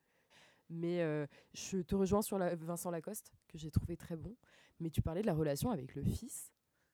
Mais 0.71 1.03
euh, 1.03 1.27
je 1.53 1.79
te 1.79 1.95
rejoins 1.95 2.23
sur 2.23 2.39
la, 2.39 2.55
Vincent 2.55 2.91
Lacoste, 2.91 3.33
que 3.49 3.59
j'ai 3.59 3.71
trouvé 3.71 3.97
très 3.97 4.17
bon. 4.17 4.37
Mais 4.81 4.91
tu 4.91 5.03
parlais 5.03 5.23
de 5.23 5.27
la 5.27 5.35
relation 5.35 5.71
avec 5.71 5.95
le 5.95 6.03
fils. 6.03 6.53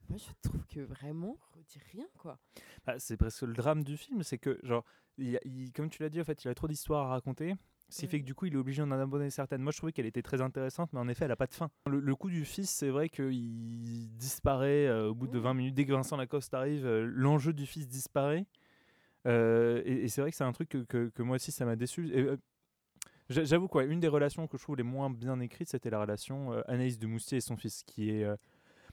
Moi, 0.09 0.19
je 0.19 0.49
trouve 0.49 0.67
que 0.67 0.81
vraiment, 0.81 1.39
on 1.57 1.61
dit 1.61 1.81
rien, 1.93 2.07
quoi. 2.19 2.39
Bah, 2.85 2.99
c'est 2.99 3.17
presque 3.17 3.43
le 3.43 3.53
drame 3.53 3.85
du 3.85 3.97
film, 3.97 4.23
c'est 4.23 4.39
que, 4.39 4.59
genre, 4.65 4.85
il, 5.19 5.73
comme 5.73 5.89
tu 5.89 6.03
l'as 6.03 6.09
dit, 6.09 6.21
en 6.21 6.25
fait, 6.25 6.45
il 6.45 6.49
a 6.49 6.55
trop 6.55 6.67
d'histoires 6.67 7.07
à 7.07 7.11
raconter. 7.11 7.55
Ce 7.91 8.01
qui 8.01 8.07
fait 8.07 8.21
que 8.21 8.25
du 8.25 8.37
coup, 8.37 8.47
il 8.47 8.55
est 8.55 8.57
obligé 8.57 8.83
d'en 8.83 8.93
abonner 8.93 9.31
certaines. 9.31 9.63
Moi, 9.63 9.73
je 9.73 9.79
trouvais 9.79 9.93
qu'elle 9.93 10.07
était 10.07 10.23
très 10.23 10.41
intéressante, 10.41 10.93
mais 10.93 11.01
en 11.01 11.09
effet, 11.09 11.25
elle 11.25 11.31
n'a 11.31 11.37
pas 11.37 11.49
de 11.49 11.55
fin. 11.55 11.71
Le, 11.87 12.15
coup 12.15 12.31
du 12.31 12.45
fils, 12.45 12.71
c'est 12.71 12.89
vrai 12.89 13.09
qu'il 13.09 14.17
disparaît 14.17 14.87
euh, 14.87 15.09
au 15.09 15.15
bout 15.15 15.27
de 15.27 15.39
20 15.39 15.55
minutes. 15.55 15.75
Dès 15.75 15.85
que 15.85 15.93
Vincent 15.93 16.17
Lacoste 16.17 16.55
arrive, 16.55 16.87
euh, 16.87 17.11
l'enjeu 17.13 17.53
du 17.53 17.67
fils 17.67 17.89
disparaît. 17.89 18.47
Euh, 19.27 19.83
et, 19.85 20.09
c'est 20.09 20.21
vrai 20.21 20.31
que 20.31 20.37
c'est 20.37 20.45
un 20.45 20.53
truc 20.53 20.69
que, 20.69 21.09
que, 21.09 21.23
moi 21.23 21.37
aussi 21.37 21.53
ça 21.53 21.65
m'a 21.65 21.77
déçu. 21.77 22.11
Euh, 22.15 22.37
j'avoue 23.29 23.69
quoi, 23.69 23.85
une 23.85 24.01
des 24.01 24.09
relations 24.09 24.47
que 24.47 24.57
je 24.57 24.63
trouve 24.63 24.77
les 24.77 24.83
moins 24.83 25.11
bien 25.11 25.41
écrites, 25.41 25.69
c'était 25.69 25.91
la 25.91 26.01
relation 26.01 26.53
euh, 26.53 26.63
Anaïs 26.69 26.99
de 26.99 27.07
Moustier 27.07 27.39
et 27.39 27.41
son 27.43 27.57
fils, 27.57 27.83
qui 27.83 28.11
est 28.11 28.27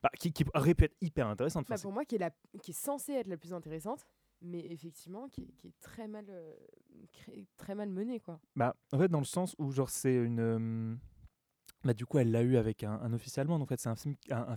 bah, 0.01 0.09
qui, 0.19 0.29
être 0.29 0.95
hyper 1.01 1.27
intéressante. 1.27 1.67
Bah, 1.69 1.75
pour 1.81 1.91
moi, 1.91 2.05
qui 2.05 2.15
est, 2.15 2.19
la, 2.19 2.31
qui 2.61 2.71
est 2.71 2.73
censée 2.73 3.13
être 3.13 3.27
la 3.27 3.37
plus 3.37 3.53
intéressante, 3.53 4.05
mais 4.41 4.59
effectivement, 4.71 5.27
qui 5.29 5.41
est, 5.41 5.51
qui 5.57 5.67
est 5.67 5.79
très, 5.81 6.07
mal, 6.07 6.25
euh, 6.29 6.53
très 7.57 7.75
mal 7.75 7.89
menée. 7.89 8.19
Quoi. 8.19 8.39
Bah, 8.55 8.75
en 8.91 8.99
fait, 8.99 9.07
dans 9.07 9.19
le 9.19 9.25
sens 9.25 9.55
où, 9.57 9.71
genre, 9.71 9.89
c'est 9.89 10.15
une. 10.15 10.99
Euh, 11.87 11.91
Bah, 11.91 11.93
du 11.93 12.05
coup, 12.05 12.17
elle 12.19 12.31
l'a 12.31 12.41
eu 12.43 12.57
avec 12.57 12.83
un, 12.83 12.99
un 13.01 13.13
officier 13.13 13.41
allemand. 13.41 13.55
En 13.55 13.65
fait, 13.65 13.79
c'est 13.79 13.89
un, 13.89 13.95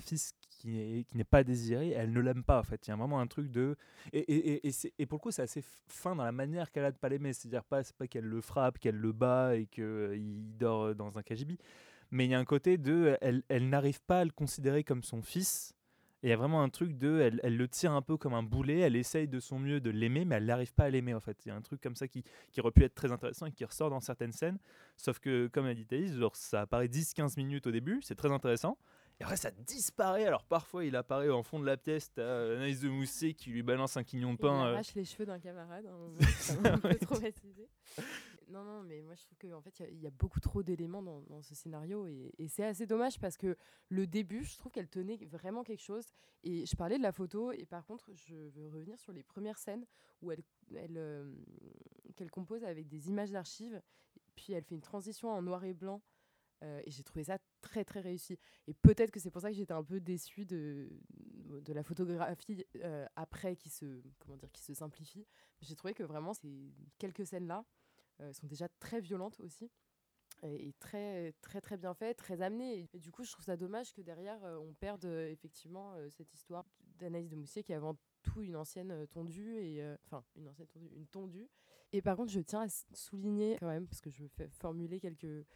fils 0.01 0.33
qui 0.51 0.79
est- 0.79 1.05
qui 1.05 1.17
n'est 1.17 1.25
pas 1.25 1.45
désiré. 1.45 1.91
Elle 1.91 2.13
ne 2.13 2.21
l'aime 2.21 2.45
pas, 2.45 2.59
en 2.61 2.63
fait. 2.63 2.87
Il 2.87 2.91
y 2.91 2.93
a 2.93 2.97
vraiment 2.97 3.21
un 3.21 3.27
truc 3.27 3.51
de. 3.51 3.77
Et, 4.13 4.19
et, 4.21 4.69
et, 4.69 4.73
et, 4.99 5.07
pour 5.07 5.19
le 5.19 5.23
coup, 5.23 5.31
c'est 5.31 5.43
assez 5.43 5.63
fin 5.89 6.15
dans 6.17 6.25
la 6.25 6.33
manière 6.33 6.71
qu'elle 6.71 6.85
a 6.85 6.93
de 6.93 6.99
pas 6.99 7.09
l'aimer. 7.09 7.33
C'est-à-dire, 7.33 7.65
pas, 7.65 7.83
pas 7.99 8.07
qu'elle 8.07 8.25
le 8.25 8.41
frappe, 8.41 8.79
qu'elle 8.79 8.97
le 8.97 9.13
bat 9.13 9.57
et 9.57 9.67
qu'il 9.67 10.57
dort 10.59 10.85
euh, 10.87 10.95
dans 10.95 11.17
un 11.19 11.23
KGB. 11.23 11.57
Mais 12.11 12.25
il 12.27 12.31
y 12.31 12.35
a 12.35 12.39
un 12.39 12.45
côté 12.45 12.77
de. 12.79 13.17
Elle 13.21 13.69
n'arrive 13.69 14.01
pas 14.03 14.21
à 14.21 14.25
le 14.25 14.33
considérer 14.33 14.83
comme 14.85 15.03
son 15.03 15.23
fils. 15.23 15.75
Et 16.23 16.27
il 16.27 16.31
y 16.31 16.33
a 16.33 16.37
vraiment 16.37 16.63
un 16.63 16.69
truc 16.69 16.99
de. 16.99 17.19
Elle, 17.21 17.41
elle 17.43 17.57
le 17.57 17.67
tire 17.67 17.93
un 17.93 18.03
peu 18.03 18.17
comme 18.19 18.35
un 18.35 18.43
boulet. 18.43 18.81
Elle 18.81 18.97
essaye 18.97 19.27
de 19.27 19.41
son 19.41 19.59
mieux 19.59 19.81
de 19.81 19.89
l'aimer, 19.91 20.25
mais 20.27 20.35
elle 20.37 20.45
n'arrive 20.45 20.75
pas 20.75 20.85
à 20.85 20.91
l'aimer, 20.91 21.15
en 21.15 21.21
fait. 21.21 21.39
Il 21.47 21.49
y 21.49 21.51
a 21.51 21.55
un 21.57 21.63
truc 21.63 21.81
comme 21.81 21.97
ça 21.97 22.09
qui, 22.09 22.23
qui 22.53 22.61
aurait 22.61 22.73
pu 22.73 22.85
être 22.85 22.95
très 22.95 23.11
intéressant 23.11 23.47
et 23.47 23.53
qui 23.53 23.65
ressort 23.65 23.89
dans 23.91 24.01
certaines 24.01 24.33
scènes. 24.33 24.59
Sauf 24.97 25.19
que, 25.19 25.47
comme 25.49 25.65
a 25.67 25.73
dit 25.75 25.87
Thaïs, 25.87 26.13
genre, 26.15 26.37
ça 26.37 26.61
apparaît 26.63 26.89
10-15 26.89 27.37
minutes 27.39 27.67
au 27.67 27.71
début, 27.71 28.01
c'est 28.03 28.17
très 28.17 28.31
intéressant. 28.31 28.77
Et 29.19 29.23
après, 29.23 29.37
ça 29.37 29.51
disparaît. 29.51 30.25
Alors, 30.27 30.45
parfois, 30.45 30.85
il 30.85 30.97
apparaît 30.97 31.29
en 31.29 31.43
fond 31.43 31.59
de 31.61 31.67
la 31.67 31.77
pièce. 31.77 32.11
T'as 32.15 32.55
Anaïs 32.57 32.81
de 32.81 32.89
Moussé 32.89 33.35
qui 33.35 33.51
lui 33.51 33.63
balance 33.63 33.97
un 33.99 34.03
quignon 34.03 34.31
de 34.31 34.39
Il 34.39 34.39
pain. 34.41 34.67
euh. 34.67 34.73
arrache 34.73 34.95
les 34.95 35.05
cheveux 35.05 35.27
d'un 35.27 35.39
camarade. 35.39 35.85
ça 36.39 36.59
m'a 36.61 36.73
un 36.73 36.79
peu 36.79 36.95
traumatisé. 36.95 37.69
Non, 38.51 38.65
non, 38.65 38.83
mais 38.83 39.01
moi 39.03 39.15
je 39.15 39.23
trouve 39.23 39.39
qu'en 39.39 39.61
fait, 39.63 39.81
il 39.93 40.01
y 40.01 40.07
a- 40.07 40.11
beaucoup 40.11 40.41
trop 40.41 40.63
d'éléments 40.63 41.03
dans, 41.03 41.43
ce 41.43 41.55
scénario 41.55 42.07
et, 42.09 42.33
c'est 42.49 42.65
assez 42.65 42.85
dommage 42.87 43.19
parce 43.21 43.37
que 43.37 43.57
le 43.89 44.07
début, 44.07 44.43
je 44.45 44.57
trouve 44.59 44.73
qu'elle 44.73 44.89
tenait 44.89 45.17
vraiment 45.27 45.63
quelque 45.63 45.83
chose. 45.83 46.07
Et 46.43 46.67
je 46.67 46.75
parlais 46.77 46.99
de 46.99 47.03
la 47.03 47.13
photo, 47.13 47.53
et 47.53 47.65
par 47.67 47.85
contre, 47.87 48.11
je 48.15 48.35
veux 48.35 48.69
revenir 48.69 48.99
sur 48.99 49.13
les 49.13 49.23
premières 49.23 49.59
scènes 49.59 49.87
où 50.21 50.33
elle, 50.33 50.43
elle, 50.75 50.97
euh, 50.97 51.33
qu'elle 52.17 52.31
compose 52.31 52.65
avec 52.65 52.89
des 52.89 53.09
images 53.09 53.31
d'archives, 53.31 53.81
puis 54.35 54.53
elle 54.53 54.65
fait 54.65 54.75
une 54.75 54.81
transition 54.81 55.31
en 55.31 55.43
noir 55.43 55.65
et 55.65 55.75
blanc. 55.75 56.03
euh, 56.63 56.83
et 56.85 56.91
j'ai 56.91 57.03
trouvé 57.05 57.25
ça 57.25 57.39
très 57.63 57.85
très 57.85 58.01
réussi. 58.01 58.39
Et 58.67 58.75
peut-être 58.75 59.11
que 59.11 59.21
c'est 59.21 59.31
pour 59.31 59.41
ça 59.43 59.51
que 59.51 59.57
j'étais 59.57 59.73
un 59.73 59.85
peu 59.85 60.01
déçue 60.01 60.45
de, 60.45 60.91
de 61.11 61.73
la 61.73 61.83
photographie 61.83 62.65
euh, 62.77 63.07
après 63.17 63.57
qui 63.57 63.71
se, 63.71 64.03
comment 64.19 64.37
dire, 64.37 64.51
qui 64.53 64.63
se 64.63 64.75
simplifie. 64.75 65.27
J'ai 65.63 65.77
trouvé 65.77 65.95
que 65.95 66.03
vraiment 66.03 66.35
ces 66.35 66.73
quelques 66.99 67.27
scènes-là 67.27 67.65
sont 68.33 68.47
déjà 68.47 68.69
très 68.81 69.01
violentes 69.01 69.41
aussi. 69.41 69.71
Et, 70.43 70.73
très 70.79 71.35
très 71.43 71.61
très 71.61 71.77
bien 71.77 71.93
faites, 71.93 72.17
très 72.17 72.41
amenées. 72.41 72.89
Et, 72.95 72.99
du 72.99 73.13
coup, 73.13 73.25
je 73.25 73.33
trouve 73.33 73.45
ça 73.45 73.57
dommage 73.57 73.93
que 73.93 74.01
derrière, 74.01 74.43
euh, 74.45 74.57
on 74.59 74.73
perde 74.73 75.05
euh, 75.05 75.29
effectivement 75.31 75.93
euh, 75.95 76.09
cette 76.09 76.33
histoire 76.33 76.65
d'Anaïs 76.99 77.29
de 77.29 77.37
Moussier 77.37 77.63
qui 77.63 77.73
est 77.73 77.77
avant 77.77 77.97
tout 78.23 78.43
une 78.43 78.57
ancienne 78.57 78.91
euh, 78.91 79.07
tondue, 79.07 79.57
et 79.57 79.83
euh, 79.83 79.97
enfin 80.07 80.25
une 80.37 80.49
ancienne 80.49 80.69
tondue, 80.69 80.89
une 80.95 81.07
tondue. 81.07 81.49
Et 81.93 82.01
par 82.01 82.17
contre, 82.17 82.33
je 82.33 82.41
tiens 82.41 82.63
à 82.63 82.69
souligner 82.95 83.57
quand 83.61 83.69
même, 83.69 83.87
parce 83.87 84.01
que 84.01 84.11
je 84.11 84.23
veux 84.23 84.29
fa- 84.29 84.49
formuler 84.49 85.01
quelques, 85.01 85.47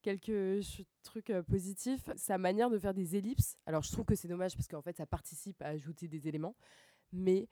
quelques 0.00 0.64
trucs 1.02 1.30
euh, 1.30 1.42
positifs, 1.42 2.08
sa 2.16 2.38
manière 2.38 2.70
de 2.70 2.78
faire 2.78 2.94
des 2.94 3.16
ellipses. 3.16 3.58
Alors, 3.66 3.82
je 3.82 3.92
trouve 3.92 4.06
que 4.06 4.14
c'est 4.14 4.28
dommage 4.28 4.56
parce 4.56 4.68
qu'en 4.68 4.82
fait, 4.82 4.96
ça 4.96 5.06
participe 5.06 5.60
à 5.62 5.66
ajouter 5.66 6.08
des 6.08 6.26
éléments, 6.26 6.56
mais 7.12 7.48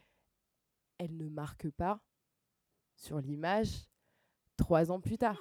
elle 0.98 1.16
ne 1.16 1.28
marque 1.28 1.70
pas 1.70 2.02
sur 2.96 3.20
l'image 3.20 3.89
trois 4.60 4.90
ans 4.90 5.00
plus 5.00 5.18
tard. 5.18 5.40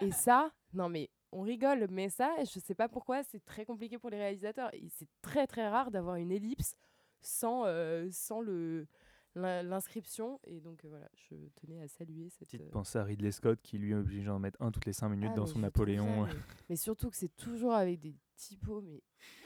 Et 0.00 0.10
ça, 0.10 0.52
non 0.74 0.88
mais 0.88 1.10
on 1.32 1.40
rigole, 1.42 1.86
mais 1.90 2.10
ça, 2.10 2.34
je 2.40 2.58
sais 2.60 2.74
pas 2.74 2.88
pourquoi, 2.88 3.22
c'est 3.22 3.42
très 3.44 3.64
compliqué 3.64 3.98
pour 3.98 4.10
les 4.10 4.18
réalisateurs. 4.18 4.70
C'est 4.90 5.08
très 5.22 5.46
très 5.46 5.66
rare 5.68 5.90
d'avoir 5.90 6.16
une 6.16 6.30
ellipse 6.30 6.74
sans, 7.22 7.64
euh, 7.66 8.08
sans 8.10 8.40
le 8.42 8.86
l'in- 9.34 9.62
l'inscription. 9.62 10.40
Et 10.44 10.60
donc 10.60 10.84
euh, 10.84 10.88
voilà, 10.88 11.08
je 11.14 11.34
tenais 11.60 11.80
à 11.80 11.88
saluer 11.88 12.28
cette. 12.28 12.48
Petite 12.48 12.62
euh, 12.62 12.70
pensée 12.70 12.98
à 12.98 13.04
Ridley 13.04 13.32
Scott 13.32 13.60
qui 13.62 13.78
lui 13.78 13.92
est 13.92 13.94
obligé 13.94 14.24
d'en 14.26 14.38
mettre 14.38 14.60
un 14.60 14.70
toutes 14.70 14.84
les 14.86 14.92
5 14.92 15.08
minutes 15.08 15.30
ah, 15.32 15.36
dans 15.36 15.46
son 15.46 15.60
Napoléon. 15.60 16.26
ça, 16.26 16.32
mais, 16.34 16.40
mais 16.70 16.76
surtout 16.76 17.08
que 17.10 17.16
c'est 17.16 17.34
toujours 17.36 17.72
avec 17.74 17.98
des 18.00 18.14
typos, 18.36 18.82
mais 18.82 19.02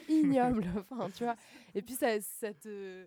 ignobles. 0.08 0.64
enfin, 0.90 1.08
tu 1.10 1.22
vois. 1.24 1.36
Et 1.74 1.82
puis 1.82 1.94
ça, 1.94 2.20
ça 2.20 2.52
te. 2.54 3.04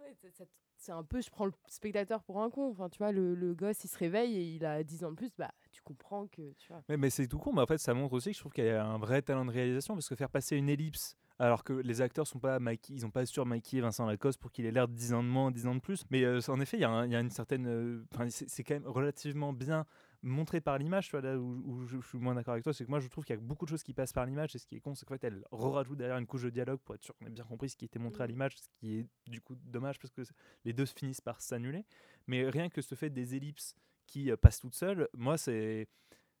ouais, 0.00 0.14
ça- 0.20 0.30
ça 0.32 0.46
te- 0.46 0.50
c'est 0.86 0.92
un 0.92 1.02
peu, 1.02 1.20
je 1.20 1.30
prends 1.30 1.46
le 1.46 1.52
spectateur 1.66 2.22
pour 2.22 2.40
un 2.40 2.48
con. 2.48 2.70
Enfin, 2.70 2.88
tu 2.88 2.98
vois, 2.98 3.10
le, 3.10 3.54
gosse, 3.54 3.82
il 3.84 3.88
se 3.88 3.98
réveille 3.98 4.36
et 4.36 4.42
il 4.54 4.64
a 4.64 4.84
10 4.84 5.04
ans 5.04 5.10
de 5.10 5.16
plus, 5.16 5.30
bah, 5.36 5.50
tu 5.72 5.82
comprends 5.82 6.26
que, 6.28 6.52
tu 6.58 6.68
vois. 6.68 6.82
Mais, 6.88 6.96
mais 6.96 7.10
c'est 7.10 7.26
tout 7.26 7.38
con, 7.38 7.52
mais 7.52 7.62
en 7.62 7.66
fait, 7.66 7.78
ça 7.78 7.92
montre 7.92 8.14
aussi 8.14 8.30
que 8.30 8.36
je 8.36 8.40
trouve 8.40 8.52
qu'il 8.52 8.64
y 8.64 8.70
a 8.70 8.86
un 8.86 8.98
vrai 8.98 9.20
talent 9.20 9.44
de 9.44 9.50
réalisation 9.50 9.94
parce 9.94 10.08
que 10.08 10.14
faire 10.14 10.30
passer 10.30 10.56
une 10.56 10.68
ellipse 10.68 11.16
alors 11.38 11.64
que 11.64 11.72
les 11.72 12.00
acteurs 12.00 12.26
sont 12.26 12.38
pas 12.38 12.58
maquillés, 12.60 12.98
ils 12.98 13.04
ont 13.04 13.10
pas 13.10 13.26
surmaquillé 13.26 13.82
Vincent 13.82 14.06
Lacoste 14.06 14.40
pour 14.40 14.50
qu'il 14.50 14.64
ait 14.64 14.70
l'air 14.70 14.88
de 14.88 14.94
10 14.94 15.12
ans 15.12 15.22
de 15.22 15.28
moins, 15.28 15.50
10 15.50 15.66
ans 15.66 15.74
de 15.74 15.80
plus. 15.80 16.04
Mais 16.10 16.22
euh, 16.24 16.40
en 16.48 16.60
effet, 16.60 16.78
il 16.78 16.80
y, 16.80 16.84
a 16.84 17.20
une 17.20 17.30
certaine. 17.30 17.66
euh, 17.66 18.04
c'est 18.30 18.64
quand 18.64 18.74
même 18.74 18.86
relativement 18.86 19.52
bien 19.52 19.84
montré 20.26 20.60
par 20.60 20.78
l'image. 20.78 21.10
Là 21.12 21.38
où, 21.38 21.62
où 21.64 21.86
je, 21.86 21.98
suis 22.00 22.18
moins 22.18 22.34
d'accord 22.34 22.52
avec 22.52 22.64
toi, 22.64 22.74
c'est 22.74 22.84
que 22.84 22.90
moi 22.90 23.00
je 23.00 23.08
trouve 23.08 23.24
qu'il 23.24 23.34
y 23.34 23.38
a 23.38 23.40
beaucoup 23.40 23.64
de 23.64 23.70
choses 23.70 23.82
qui 23.82 23.94
passent 23.94 24.12
par 24.12 24.26
l'image 24.26 24.54
et 24.54 24.58
ce 24.58 24.66
qui 24.66 24.76
est 24.76 24.80
con, 24.80 24.94
c'est 24.94 25.06
qu'en 25.06 25.14
fait 25.14 25.24
elle 25.24 25.44
rajoute 25.50 25.96
derrière 25.98 26.18
une 26.18 26.26
couche 26.26 26.42
de 26.42 26.50
dialogue 26.50 26.80
pour 26.80 26.94
être 26.94 27.04
sûr 27.04 27.16
qu'on 27.16 27.26
ait 27.26 27.30
bien 27.30 27.44
compris 27.44 27.70
ce 27.70 27.76
qui 27.76 27.84
était 27.86 27.98
montré 27.98 28.22
à 28.22 28.26
Mhm. 28.26 28.32
l'image, 28.32 28.56
ce 28.58 28.68
qui 28.78 28.98
est 28.98 29.06
du 29.26 29.40
coup 29.40 29.54
dommage 29.56 29.98
parce 29.98 30.12
que 30.12 30.22
les 30.64 30.72
deux 30.72 30.86
finissent 30.86 31.20
par 31.20 31.40
s'annuler. 31.40 31.84
Mais 32.26 32.48
rien 32.48 32.68
que 32.68 32.82
ce 32.82 32.94
fait 32.94 33.10
des 33.10 33.34
ellipses 33.34 33.74
qui 34.06 34.30
euh, 34.30 34.36
passent 34.36 34.60
toutes 34.60 34.74
seules, 34.74 35.08
moi 35.14 35.38
c'est 35.38 35.88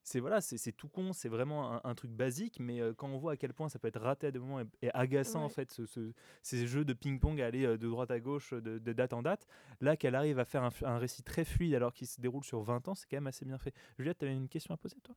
c'est 0.08 0.20
voilà, 0.20 0.40
c'est 0.40 0.70
tout 0.70 0.88
con, 0.88 1.12
c'est 1.12 1.28
vraiment 1.28 1.72
un, 1.74 1.80
un 1.82 1.94
truc 1.96 2.12
basique, 2.12 2.60
mais 2.60 2.80
euh, 2.80 2.94
quand 2.94 3.08
on 3.08 3.18
voit 3.18 3.32
à 3.32 3.36
quel 3.36 3.52
point 3.52 3.68
ça 3.68 3.80
peut 3.80 3.88
être 3.88 3.98
raté 4.00 4.28
à 4.28 4.30
des 4.30 4.38
moments 4.38 4.60
et, 4.60 4.64
et 4.82 4.90
agaçant 4.94 5.40
en 5.42 5.48
fait, 5.48 5.72
ce, 5.72 5.84
ce- 5.84 6.12
ces 6.42 6.64
jeux 6.68 6.84
de 6.84 6.92
ping-pong 6.92 7.40
à 7.40 7.46
aller 7.46 7.66
euh, 7.66 7.76
de 7.76 7.88
droite 7.88 8.12
à 8.12 8.20
gauche, 8.20 8.52
de, 8.54 8.78
de 8.78 8.92
date 8.92 9.12
en 9.12 9.22
date, 9.22 9.48
là 9.80 9.96
qu'elle 9.96 10.14
arrive 10.14 10.38
à 10.38 10.44
faire 10.44 10.62
un, 10.84 10.98
récit 10.98 11.24
très 11.24 11.44
fluide 11.44 11.74
alors 11.74 11.92
qu'il 11.92 12.06
se 12.06 12.20
déroule 12.20 12.44
sur 12.44 12.62
20 12.62 12.86
ans, 12.86 12.94
c'est 12.94 13.08
quand 13.10 13.16
même 13.16 13.26
assez 13.26 13.44
bien 13.44 13.58
fait. 13.58 13.74
Juliette, 13.98 14.18
tu 14.18 14.26
avais 14.26 14.34
une 14.34 14.48
question 14.48 14.72
à 14.72 14.76
poser 14.76 14.96
toi? 15.02 15.16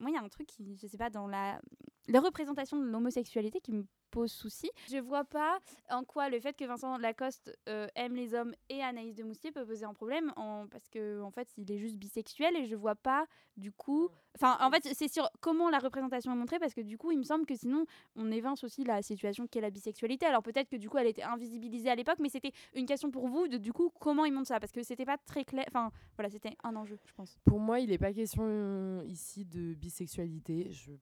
Moi, 0.00 0.10
il 0.10 0.14
y 0.14 0.18
a 0.18 0.22
un 0.22 0.28
truc 0.28 0.48
qui, 0.48 0.76
je 0.76 0.86
sais 0.88 0.98
pas, 0.98 1.10
dans 1.10 1.28
la, 1.28 1.60
la 2.08 2.20
représentation 2.20 2.80
de 2.80 2.86
l'homosexualité 2.86 3.60
qui 3.60 3.72
me 3.72 3.84
pose 4.14 4.32
souci. 4.32 4.70
Je 4.88 4.98
vois 4.98 5.24
pas 5.24 5.58
en 5.90 6.04
quoi 6.04 6.30
le 6.30 6.38
fait 6.38 6.56
que 6.56 6.64
Vincent 6.64 6.96
Lacoste 6.98 7.58
euh, 7.68 7.88
aime 7.96 8.14
les 8.14 8.34
hommes 8.34 8.54
et 8.68 8.80
Anaïs 8.80 9.16
de 9.16 9.24
Moustier 9.24 9.50
peut 9.50 9.66
poser 9.66 9.84
un 9.84 9.92
problème, 9.92 10.32
en, 10.36 10.68
parce 10.68 10.88
que 10.88 11.20
en 11.20 11.32
fait, 11.32 11.48
il 11.58 11.70
est 11.72 11.78
juste 11.78 11.96
bisexuel 11.96 12.56
et 12.56 12.64
je 12.64 12.76
vois 12.76 12.94
pas 12.94 13.26
du 13.56 13.72
coup. 13.72 14.08
Enfin, 14.36 14.56
en 14.60 14.70
fait, 14.70 14.88
c'est 14.94 15.08
sur 15.08 15.28
comment 15.40 15.68
la 15.68 15.78
représentation 15.78 16.32
est 16.32 16.36
montrée, 16.36 16.60
parce 16.60 16.74
que 16.74 16.80
du 16.80 16.96
coup, 16.96 17.10
il 17.10 17.18
me 17.18 17.24
semble 17.24 17.44
que 17.44 17.56
sinon, 17.56 17.86
on 18.14 18.30
évince 18.30 18.62
aussi 18.62 18.84
la 18.84 19.02
situation 19.02 19.48
qu'est 19.48 19.60
la 19.60 19.70
bisexualité. 19.70 20.26
Alors 20.26 20.42
peut-être 20.42 20.68
que 20.68 20.76
du 20.76 20.88
coup, 20.88 20.98
elle 20.98 21.08
était 21.08 21.22
invisibilisée 21.22 21.90
à 21.90 21.96
l'époque, 21.96 22.18
mais 22.20 22.28
c'était 22.28 22.52
une 22.74 22.86
question 22.86 23.10
pour 23.10 23.26
vous 23.26 23.48
de 23.48 23.58
du 23.58 23.72
coup 23.72 23.90
comment 24.00 24.24
ils 24.24 24.32
montrent 24.32 24.48
ça, 24.48 24.60
parce 24.60 24.72
que 24.72 24.84
c'était 24.84 25.04
pas 25.04 25.18
très 25.18 25.44
clair. 25.44 25.64
Enfin, 25.68 25.90
voilà, 26.16 26.30
c'était 26.30 26.56
un 26.62 26.76
enjeu, 26.76 26.98
je 27.04 27.12
pense. 27.14 27.36
Pour 27.44 27.58
moi, 27.58 27.80
il 27.80 27.88
n'est 27.88 27.98
pas 27.98 28.12
question 28.12 28.42
euh, 28.46 29.02
ici 29.06 29.44
de 29.44 29.74
bisexualité. 29.74 30.70
Je, 30.70 30.92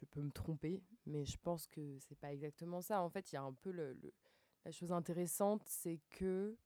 je 0.00 0.04
peux 0.06 0.22
me 0.22 0.30
tromper, 0.30 0.82
mais 1.06 1.24
je 1.24 1.36
pense 1.38 1.66
que 1.66 1.98
c'est 2.00 2.18
pas 2.18 2.32
exactement 2.32 2.80
ça. 2.80 3.02
En 3.02 3.10
fait, 3.10 3.32
il 3.32 3.34
y 3.34 3.38
a 3.38 3.42
un 3.42 3.52
peu 3.52 3.70
la 3.72 4.70
chose 4.70 4.92
intéressante, 4.92 5.62
c'est 5.66 6.00
que 6.10 6.56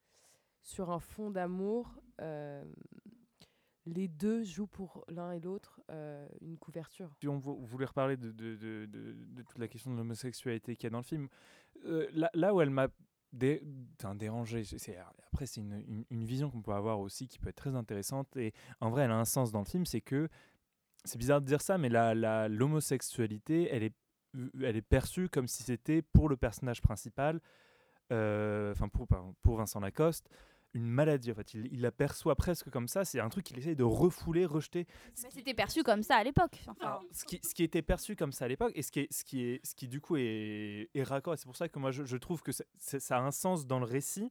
sur 0.63 0.91
un 0.91 1.01
fond 1.01 1.31
d'amour, 1.31 2.01
euh, 2.21 2.65
les 3.87 4.07
deux 4.09 4.45
jouent 4.45 4.67
pour 4.69 5.05
l'un 5.09 5.33
et 5.33 5.41
l'autre 5.41 5.81
euh, 5.91 6.29
une 6.41 6.57
couverture. 6.57 7.11
Si 7.21 7.29
on 7.29 7.39
vou- 7.39 7.65
voulait 7.65 7.87
reparler 7.87 8.17
de, 8.17 8.31
de, 8.31 8.87
de, 8.87 9.43
toute 9.43 9.59
la 9.59 9.67
question 9.69 9.91
de 9.91 9.97
l'homosexualité 9.97 10.77
qu'il 10.77 10.85
y 10.85 10.87
a 10.87 10.91
dans 10.91 10.99
le 10.99 11.05
film, 11.05 11.29
euh, 11.85 12.09
là, 12.13 12.31
là 12.35 12.55
où 12.55 12.61
elle 12.61 12.71
m'a 12.71 12.89
dé, 13.33 13.61
dérangé, 14.15 14.63
c'est- 14.63 14.97
après 14.97 15.47
c'est 15.47 15.61
une, 15.61 16.05
une 16.11 16.25
vision 16.25 16.51
qu'on 16.51 16.63
peut 16.63 16.75
avoir 16.75 17.01
aussi 17.01 17.27
qui 17.27 17.39
peut 17.39 17.49
être 17.49 17.57
très 17.57 17.75
intéressante 17.75 18.37
et 18.37 18.53
en 18.81 18.91
vrai 18.91 19.05
elle 19.05 19.11
a 19.11 19.19
un 19.19 19.25
sens 19.25 19.51
dans 19.51 19.61
le 19.61 19.65
film, 19.65 19.85
c'est 19.87 20.01
que 20.03 20.29
c'est 21.05 21.19
bizarre 21.19 21.41
de 21.41 21.47
dire 21.47 21.61
ça, 21.61 21.79
mais 21.79 21.89
la, 21.89 22.15
la, 22.15 22.49
l'homosexualité 22.49 23.69
elle 23.73 23.83
est, 23.85 23.95
elle 24.63 24.77
est 24.77 24.83
perçue 24.83 25.29
comme 25.29 25.47
si 25.49 25.63
c'était 25.63 26.03
pour 26.03 26.29
le 26.29 26.37
personnage 26.37 26.81
principal, 26.83 27.41
euh, 28.13 28.73
enfin 28.73 28.89
pour, 28.89 29.07
pardon, 29.07 29.35
pour 29.43 29.57
Vincent 29.57 29.81
Lacoste, 29.81 30.29
une 30.75 30.87
maladie. 30.87 31.31
En 31.33 31.35
fait, 31.35 31.55
il, 31.55 31.69
il 31.73 31.81
la 31.83 31.93
perçoit 31.93 32.35
presque 32.35 32.71
comme 32.71 32.89
ça. 32.89 33.05
C'est 33.05 33.21
un 33.21 33.29
truc 33.29 33.45
qu'il 33.45 33.59
essaye 33.59 33.77
de 33.77 33.85
refouler, 33.85 34.47
rejeter. 34.47 34.87
C'était 35.15 35.55
perçu 35.55 35.83
comme 35.83 36.03
ça 36.03 36.17
à 36.17 36.25
l'époque. 36.25 36.63
Enfin, 36.67 37.01
ce, 37.13 37.25
qui, 37.27 37.41
ce 37.43 37.55
qui 37.55 37.63
était 37.63 37.83
perçu 37.83 38.17
comme 38.17 38.33
ça 38.33 38.47
à 38.47 38.49
l'époque, 38.49 38.73
et 38.75 38.83
ce 38.83 38.91
qui, 38.91 39.01
est, 39.01 39.13
ce, 39.13 39.23
qui 39.25 39.43
est, 39.45 39.61
ce 39.67 39.75
qui 39.75 39.87
du 39.89 40.01
coup 40.01 40.17
est, 40.17 40.89
est 40.95 41.03
raccord, 41.03 41.35
c'est 41.39 41.45
pour 41.47 41.57
ça 41.57 41.69
que 41.69 41.79
moi 41.79 41.91
je, 41.91 42.05
je 42.05 42.17
trouve 42.17 42.43
que 42.43 42.53
c'est- 42.53 42.67
ça 43.01 43.19
a 43.19 43.21
un 43.21 43.31
sens 43.33 43.67
dans 43.67 43.79
le 43.79 43.85
récit. 43.85 44.31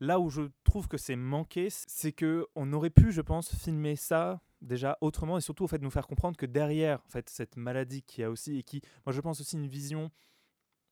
Là 0.00 0.18
où 0.18 0.30
je 0.30 0.42
trouve 0.64 0.88
que 0.88 0.96
c'est 0.96 1.16
manqué, 1.16 1.68
c'est 1.70 2.12
que 2.12 2.46
on 2.54 2.72
aurait 2.72 2.90
pu, 2.90 3.12
je 3.12 3.20
pense, 3.20 3.54
filmer 3.54 3.96
ça 3.96 4.40
déjà 4.62 4.98
autrement, 5.00 5.38
et 5.38 5.40
surtout 5.40 5.64
au 5.64 5.68
fait 5.68 5.78
de 5.78 5.84
nous 5.84 5.90
faire 5.90 6.06
comprendre 6.06 6.36
que 6.36 6.46
derrière 6.46 7.00
en 7.06 7.08
fait, 7.08 7.28
cette 7.30 7.56
maladie 7.56 8.02
qu'il 8.02 8.22
y 8.22 8.24
a 8.24 8.30
aussi, 8.30 8.58
et 8.58 8.62
qui, 8.62 8.82
moi 9.06 9.12
je 9.12 9.20
pense 9.20 9.40
aussi 9.40 9.56
une 9.56 9.68
vision 9.68 10.10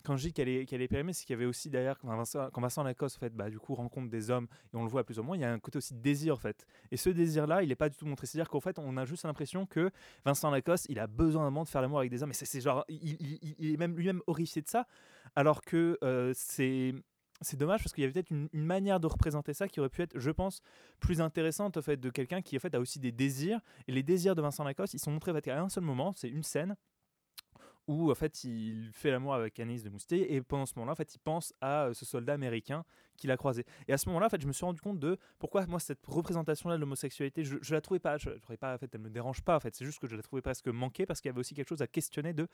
quand 0.05 0.17
je 0.17 0.29
dis 0.29 0.33
qu'elle 0.33 0.49
est, 0.49 0.67
qu'elle 0.67 0.81
est 0.81 0.89
périmée, 0.89 1.13
c'est 1.13 1.25
qu'il 1.25 1.35
y 1.35 1.37
avait 1.37 1.45
aussi 1.45 1.71
derrière, 1.71 1.99
quand 1.99 2.09
Vincent, 2.09 2.83
Lacoste, 2.83 3.17
en 3.17 3.21
fait, 3.21 3.35
bah, 3.35 3.51
du 3.51 3.59
coup, 3.59 3.75
rencontre 3.75 4.09
des 4.09 4.31
hommes, 4.31 4.47
et 4.73 4.77
on 4.77 4.83
le 4.83 4.89
voit 4.89 5.05
plus 5.05 5.19
ou 5.19 5.23
moins, 5.23 5.37
il 5.37 5.41
y 5.41 5.45
a 5.45 5.53
un 5.53 5.59
côté 5.59 5.79
aussi 5.79 5.95
de 5.95 6.01
désir, 6.01 6.35
en 6.35 6.39
fait. 6.39 6.67
Et 6.91 6.97
ce 6.97 7.11
désir-là, 7.11 7.63
il 7.63 7.69
n'est 7.69 7.77
pas 7.77 7.89
du 7.89 7.97
tout 7.97 8.07
montré. 8.07 8.27
C'est-à-dire 8.27 8.49
qu'en 8.49 8.61
fait, 8.61 8.79
on 8.79 8.97
a 8.97 9.05
juste 9.05 9.25
l'impression 9.25 9.67
que 9.67 9.91
Vincent 10.25 10.51
Lacoste, 10.51 10.87
il 10.89 10.99
a 10.99 11.07
besoin 11.07 11.43
d'un 11.43 11.51
moment 11.51 11.65
de 11.65 11.69
faire 11.69 11.83
l'amour 11.83 11.99
avec 11.99 12.11
des 12.11 12.23
hommes, 12.23 12.31
et 12.31 12.35
c'est 12.35 12.61
genre, 12.61 12.85
il 12.89 13.73
est 13.73 13.77
même 13.77 13.97
lui-même 13.97 14.23
horrifié 14.27 14.63
de 14.63 14.69
ça, 14.69 14.87
alors 15.35 15.63
que 15.63 15.99
euh, 16.03 16.33
c'est 16.35 16.95
c'est 17.41 17.57
dommage 17.57 17.83
parce 17.83 17.93
qu'il 17.93 18.03
y 18.03 18.05
avait 18.05 18.13
peut-être 18.13 18.31
une, 18.31 18.49
manière 18.53 19.01
de 19.01 19.07
représenter 19.07 19.55
ça 19.55 19.69
qui 19.69 19.81
aurait 19.81 19.89
pu 19.89 20.03
être, 20.03 20.19
je 20.19 20.31
pense, 20.31 20.61
plus 21.01 21.21
intéressante 21.21 21.77
au 21.77 21.83
fait 21.83 21.97
de 21.97 22.11
quelqu'un 22.11 22.43
qui 22.43 22.57
en 22.57 22.61
fait 22.61 22.75
a 22.75 22.81
aussi 22.81 22.99
des 22.99 23.13
désirs. 23.13 23.61
Et 23.87 23.93
les 23.93 24.03
désirs 24.03 24.35
de 24.35 24.43
Vincent 24.43 24.65
Lacoste, 24.65 24.95
ils 24.95 24.99
sont 24.99 25.11
montrés 25.11 25.33
à 25.51 25.63
un 25.63 25.69
seul 25.69 25.85
moment, 25.85 26.13
c'est 26.17 26.29
une 26.29 26.43
scène 26.43 26.77
où 27.87 28.11
en 28.11 28.15
fait 28.15 28.45
il 28.45 28.91
fait 28.93 29.11
l'amour 29.11 29.35
avec 29.35 29.59
Anis 29.59 29.83
de 29.83 29.89
Moustier 29.89 30.35
et 30.35 30.43
pendant 30.43 30.67
ce 30.67 30.75
moment-là 30.77 30.93
en 30.93 30.97
fait 30.97 31.15
il 31.15 31.19
pense 31.19 31.55
à 31.63 31.87
euh, 31.87 31.95
ce 31.95 32.05
soldat 32.05 32.35
américain 32.35 32.85
qu'il 33.19 33.31
a 33.31 33.37
croisé. 33.37 33.67
Et 33.87 33.93
à 33.93 33.99
ce 33.99 34.09
moment-là 34.09 34.27
en 34.27 34.31
fait 34.31 34.41
je 34.41 34.47
me 34.47 34.53
suis 34.53 34.65
rendu 34.65 34.81
compte 34.81 34.99
de 34.99 35.19
pourquoi 35.39 35.67
moi 35.67 35.79
cette 35.81 36.05
représentation 36.07 36.71
là 36.71 36.77
de 36.77 36.81
l'homosexualité 36.81 37.45
je, 37.45 37.59
je 37.61 37.75
la 37.75 37.81
trouvais 37.83 38.01
pas. 38.01 38.17
Je, 38.17 38.31
la 38.31 38.39
trouvais 38.39 38.57
pas 38.57 38.75
en 38.75 38.79
fait 38.79 38.89
elle 38.95 39.01
me 39.03 39.11
dérange 39.11 39.43
pas 39.43 39.57
en 39.57 39.61
fait. 39.61 39.75
C'est 39.75 39.85
juste 39.85 39.99
que 40.01 40.07
je 40.07 40.17
la 40.17 40.23
trouvais 40.23 40.41
presque 40.43 40.69
manquée 40.69 41.05
parce 41.05 41.21
qu'il 41.21 41.29
y 41.29 41.33
avait 41.33 41.41
aussi 41.41 41.55
quelque 41.55 41.69
chose 41.69 41.83
à 41.83 41.87
questionner 41.87 42.33
de 42.33 42.49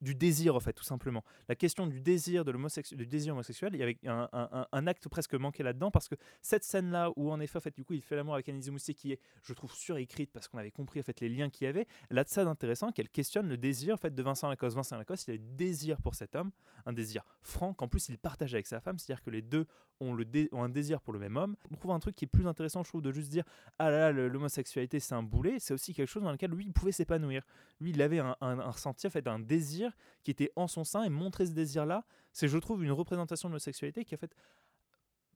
du 0.00 0.14
désir 0.14 0.54
en 0.56 0.60
fait 0.60 0.72
tout 0.72 0.84
simplement. 0.84 1.24
La 1.48 1.54
question 1.56 1.86
du 1.86 2.00
désir 2.00 2.44
de 2.44 2.52
l'homosexu- 2.52 2.94
du 2.96 3.06
désir 3.06 3.32
homosexuel 3.34 3.70
il 3.74 3.80
y 3.80 3.82
avait 3.82 3.98
un, 4.06 4.28
un- 4.32 4.48
un- 4.52 4.66
un 4.72 4.86
acte 4.86 5.08
presque 5.08 5.34
manqué 5.34 5.62
là-dedans 5.62 5.90
parce 5.90 6.08
que 6.08 6.14
cette 6.40 6.64
scène 6.64 6.90
là 6.90 7.10
où 7.16 7.30
en 7.30 7.38
effet 7.40 7.58
en 7.58 7.60
fait 7.60 7.74
du 7.76 7.84
coup 7.84 7.94
il 7.94 8.02
fait 8.02 8.16
l'amour 8.16 8.34
avec 8.34 8.48
Anis 8.48 8.66
de 8.66 8.70
Moustier 8.70 8.94
qui 8.94 9.12
est 9.12 9.20
je 9.42 9.52
trouve 9.52 9.72
surécrite 9.72 10.30
parce 10.32 10.48
qu'on 10.48 10.58
avait 10.58 10.70
compris 10.70 11.00
en 11.00 11.02
fait 11.02 11.20
les 11.20 11.28
liens 11.28 11.50
qu'il 11.50 11.64
y 11.64 11.68
avait 11.68 11.86
a 12.10 12.24
de 12.24 12.28
ça 12.28 12.44
d'intéressant 12.44 12.90
qu'elle 12.92 13.08
questionne 13.08 13.48
le 13.48 13.56
désir 13.56 13.94
en 13.94 13.96
fait 13.98 14.14
de 14.14 14.22
Vincent 14.22 14.48
Lacoste. 14.48 14.76
Vincent 14.76 14.96
Lacoste, 14.96 15.28
il 15.28 15.34
a 15.34 15.36
du 15.38 15.44
désir 15.54 16.00
pour 16.00 16.14
cet 16.14 16.34
homme, 16.36 16.50
un 16.86 16.92
désir 16.92 17.24
franc 17.42 17.74
qu'en 17.74 17.88
plus 17.88 18.08
il 18.08 18.18
partage 18.18 18.54
avec 18.54 18.66
sa 18.66 18.80
femme, 18.80 18.98
c'est-à-dire 18.98 19.22
que 19.22 19.30
les 19.30 19.42
deux 19.42 19.66
ont, 20.00 20.14
le 20.14 20.24
dé- 20.24 20.48
ont 20.52 20.62
un 20.62 20.68
désir 20.68 21.00
pour 21.00 21.12
le 21.12 21.18
même 21.18 21.36
homme. 21.36 21.56
On 21.70 21.76
trouve 21.76 21.90
un 21.92 21.98
truc 21.98 22.14
qui 22.14 22.24
est 22.24 22.28
plus 22.28 22.46
intéressant, 22.46 22.82
je 22.84 22.88
trouve, 22.88 23.02
de 23.02 23.12
juste 23.12 23.30
dire 23.30 23.44
ah 23.78 23.90
là 23.90 24.12
là, 24.12 24.28
l'homosexualité 24.28 25.00
c'est 25.00 25.14
un 25.14 25.22
boulet, 25.22 25.58
c'est 25.58 25.74
aussi 25.74 25.94
quelque 25.94 26.08
chose 26.08 26.22
dans 26.22 26.32
lequel 26.32 26.50
lui 26.50 26.66
il 26.66 26.72
pouvait 26.72 26.92
s'épanouir. 26.92 27.42
Lui 27.80 27.90
il 27.90 28.00
avait 28.02 28.18
un, 28.20 28.36
un- 28.40 28.70
ressenti, 28.70 29.06
en 29.06 29.10
fait, 29.10 29.26
un 29.26 29.38
désir 29.38 29.92
qui 30.22 30.30
était 30.30 30.50
en 30.56 30.66
son 30.68 30.84
sein 30.84 31.02
et 31.04 31.08
montrer 31.08 31.46
ce 31.46 31.52
désir-là, 31.52 32.04
c'est 32.32 32.48
je 32.48 32.58
trouve 32.58 32.84
une 32.84 32.92
représentation 32.92 33.48
de 33.48 33.52
l'homosexualité 33.52 34.04
qui 34.04 34.14
a 34.14 34.18
fait 34.18 34.34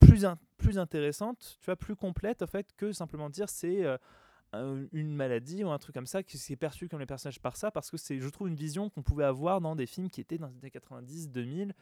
plus, 0.01 0.25
plus 0.59 0.79
intéressante, 0.79 1.57
tu 1.61 1.65
vois, 1.67 1.77
plus 1.77 1.97
complète 1.97 2.43
en 2.43 2.47
fait 2.47 2.73
que 2.77 2.93
simplement 2.93 3.31
dire 3.31 3.49
c'est 3.49 3.85
euh, 3.85 3.97
un- 4.53 4.85
une 4.93 5.15
maladie 5.15 5.65
ou 5.65 5.71
un 5.71 5.79
truc 5.79 5.95
comme 5.95 6.07
ça 6.07 6.23
qui 6.23 6.39
s'est 6.39 6.57
perçu 6.57 6.89
comme 6.89 7.01
les 7.01 7.07
personnages 7.07 7.41
par 7.41 7.57
ça 7.57 7.71
parce 7.71 7.91
que 7.91 7.97
c'est 7.97 8.21
je 8.21 8.29
trouve 8.29 8.49
une 8.49 8.55
vision 8.57 8.91
qu'on 8.91 9.03
pouvait 9.03 9.25
avoir 9.25 9.61
dans 9.61 9.75
des 9.77 9.87
films 9.87 10.11
qui 10.11 10.21
étaient 10.21 10.39
dans 10.39 10.49
les 10.49 10.59
années 10.59 10.71
90 10.71 11.31
2000 11.31 11.75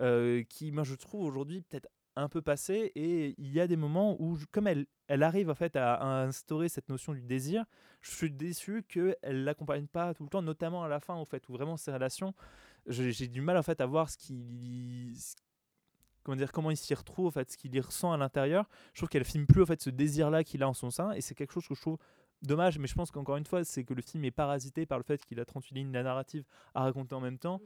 euh, 0.00 0.42
qui 0.48 0.72
moi 0.72 0.82
je 0.84 0.94
trouve 0.94 1.22
aujourd'hui 1.24 1.62
peut-être 1.62 1.88
un 2.16 2.28
peu 2.28 2.40
passé 2.40 2.92
et 2.94 3.34
il 3.38 3.52
y 3.52 3.60
a 3.60 3.66
des 3.66 3.76
moments 3.76 4.16
où 4.20 4.38
comme 4.50 4.66
elle 4.66 4.86
elle 5.08 5.22
arrive 5.22 5.50
en 5.50 5.54
fait 5.54 5.76
à, 5.76 6.02
instaurer 6.22 6.68
cette 6.68 6.88
notion 6.88 7.12
du 7.12 7.22
désir 7.22 7.64
je 8.00 8.10
suis 8.10 8.30
déçu 8.30 8.82
qu'elle 8.82 9.44
l'accompagne 9.44 9.86
pas 9.86 10.14
tout 10.14 10.24
le 10.24 10.28
temps 10.28 10.42
notamment 10.42 10.82
à 10.82 10.88
la 10.88 10.98
fin 10.98 11.14
en 11.14 11.24
fait 11.24 11.48
où 11.48 11.52
vraiment 11.52 11.76
ces 11.76 11.92
relations 11.92 12.34
j'ai 12.86 13.28
du 13.28 13.40
mal 13.40 13.56
en 13.56 13.62
fait 13.62 13.80
à 13.80 13.86
voir 13.86 14.10
ce 14.10 14.16
qui 14.16 15.14
comment 16.26 16.36
dire 16.36 16.50
comment 16.50 16.70
il 16.70 16.76
s'y 16.76 16.94
retrouve 16.94 17.26
en 17.26 17.30
fait 17.30 17.50
ce 17.52 17.56
qu'il 17.56 17.74
y 17.74 17.80
ressent 17.80 18.12
à 18.12 18.16
l'intérieur. 18.16 18.68
Je 18.94 19.00
trouve 19.00 19.08
qu'elle 19.08 19.24
filme 19.24 19.46
plus 19.46 19.62
en 19.62 19.66
fait 19.66 19.80
ce 19.80 19.90
désir 19.90 20.28
là 20.28 20.42
qu'il 20.42 20.62
a 20.62 20.68
en 20.68 20.74
son 20.74 20.90
sein 20.90 21.12
et 21.12 21.20
c'est 21.20 21.34
quelque 21.36 21.52
chose 21.52 21.68
que 21.68 21.74
je 21.74 21.80
trouve 21.80 21.98
dommage 22.42 22.78
mais 22.78 22.86
je 22.88 22.94
pense 22.94 23.10
qu'encore 23.10 23.36
une 23.36 23.46
fois 23.46 23.64
c'est 23.64 23.84
que 23.84 23.94
le 23.94 24.02
film 24.02 24.24
est 24.24 24.30
parasité 24.30 24.86
par 24.86 24.98
le 24.98 25.04
fait 25.04 25.24
qu'il 25.24 25.38
a 25.40 25.44
38 25.44 25.74
lignes 25.74 25.92
de 25.92 26.02
narrative 26.02 26.44
à 26.74 26.82
raconter 26.82 27.14
en 27.14 27.20
même 27.20 27.38
temps 27.38 27.60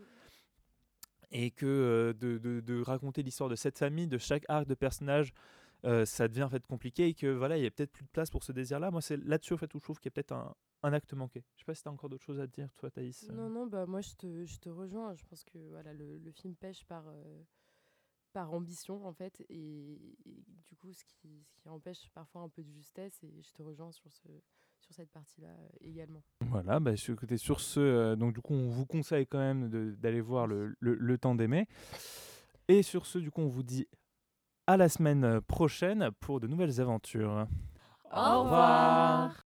et 1.32 1.50
que 1.50 1.66
euh, 1.66 2.12
de, 2.12 2.38
de- 2.38 2.82
raconter 2.82 3.22
l'histoire 3.22 3.48
de 3.48 3.56
cette 3.56 3.78
famille 3.78 4.06
de 4.06 4.18
chaque 4.18 4.44
arc 4.48 4.66
de 4.66 4.74
personnage 4.74 5.32
euh, 5.84 6.04
ça 6.04 6.28
devient 6.28 6.42
en 6.42 6.50
fait 6.50 6.66
compliqué 6.66 7.06
et 7.08 7.14
que 7.14 7.26
voilà 7.26 7.56
il 7.56 7.62
y 7.62 7.66
a 7.66 7.70
peut-être 7.70 7.92
plus 7.92 8.04
de 8.04 8.10
place 8.10 8.30
pour 8.30 8.42
ce 8.44 8.52
désir 8.52 8.80
là 8.80 8.90
moi 8.90 9.00
c'est 9.00 9.16
là-dessus 9.16 9.54
en 9.54 9.56
fait 9.56 9.74
où 9.74 9.78
je 9.78 9.84
trouve 9.84 9.98
qu'il 9.98 10.10
y 10.10 10.12
a 10.12 10.14
peut-être 10.14 10.32
un, 10.32 10.54
un 10.82 10.92
acte 10.92 11.14
manqué 11.14 11.44
je 11.56 11.60
sais 11.60 11.64
pas 11.64 11.74
si 11.74 11.82
tu 11.82 11.88
as 11.88 11.92
encore 11.92 12.10
d'autres 12.10 12.24
choses 12.24 12.40
à 12.40 12.46
te 12.46 12.52
dire 12.52 12.68
toi 12.76 12.90
Thaïs 12.90 13.26
euh. 13.30 13.32
Non, 13.32 13.48
non, 13.48 13.66
bah 13.66 13.86
moi 13.86 14.00
je 14.00 14.14
te, 14.14 14.44
je 14.44 14.58
te 14.58 14.68
rejoins. 14.68 15.14
Je 15.14 15.24
pense 15.24 15.44
que 15.44 15.58
voilà, 15.70 15.92
le, 15.92 16.18
le 16.18 16.32
film 16.32 16.54
pêche 16.56 16.84
par, 16.84 17.04
par 18.32 18.52
ambition 18.52 19.06
en 19.06 19.12
fait. 19.12 19.40
Et, 19.48 20.16
et 20.26 20.44
du 20.66 20.76
coup, 20.76 20.92
ce 20.92 21.04
qui, 21.04 21.44
ce 21.44 21.56
qui 21.56 21.68
empêche 21.68 22.08
parfois 22.14 22.42
un 22.42 22.48
peu 22.48 22.62
de 22.62 22.70
justesse. 22.70 23.22
Et 23.22 23.42
je 23.42 23.52
te 23.52 23.62
rejoins 23.62 23.92
sur, 23.92 24.10
ce, 24.12 24.28
sur 24.80 24.94
cette 24.94 25.10
partie-là 25.10 25.48
euh, 25.48 25.68
également. 25.80 26.22
Voilà, 26.40 26.80
bah, 26.80 26.96
sur, 26.96 27.14
écoutez, 27.14 27.36
sur 27.36 27.60
ce, 27.60 27.80
euh, 27.80 28.16
donc 28.16 28.34
du 28.34 28.40
coup, 28.40 28.54
on 28.54 28.68
vous 28.68 28.86
conseille 28.86 29.26
quand 29.26 29.38
même 29.38 29.68
d'aller 29.96 30.20
voir 30.20 30.46
le, 30.46 30.74
le- 30.80 30.94
le 30.96 31.18
temps 31.18 31.34
d'aimer. 31.34 31.66
Et 32.68 32.82
sur 32.82 33.06
ce, 33.06 33.18
du 33.18 33.30
coup, 33.30 33.40
on 33.42 33.48
vous 33.48 33.62
dit 33.62 33.86
à 34.66 34.76
la 34.76 34.88
semaine 34.88 35.40
prochaine 35.42 36.10
pour 36.20 36.40
de 36.40 36.46
nouvelles 36.46 36.80
aventures. 36.80 37.46
Au 38.12 38.42
revoir. 38.42 39.44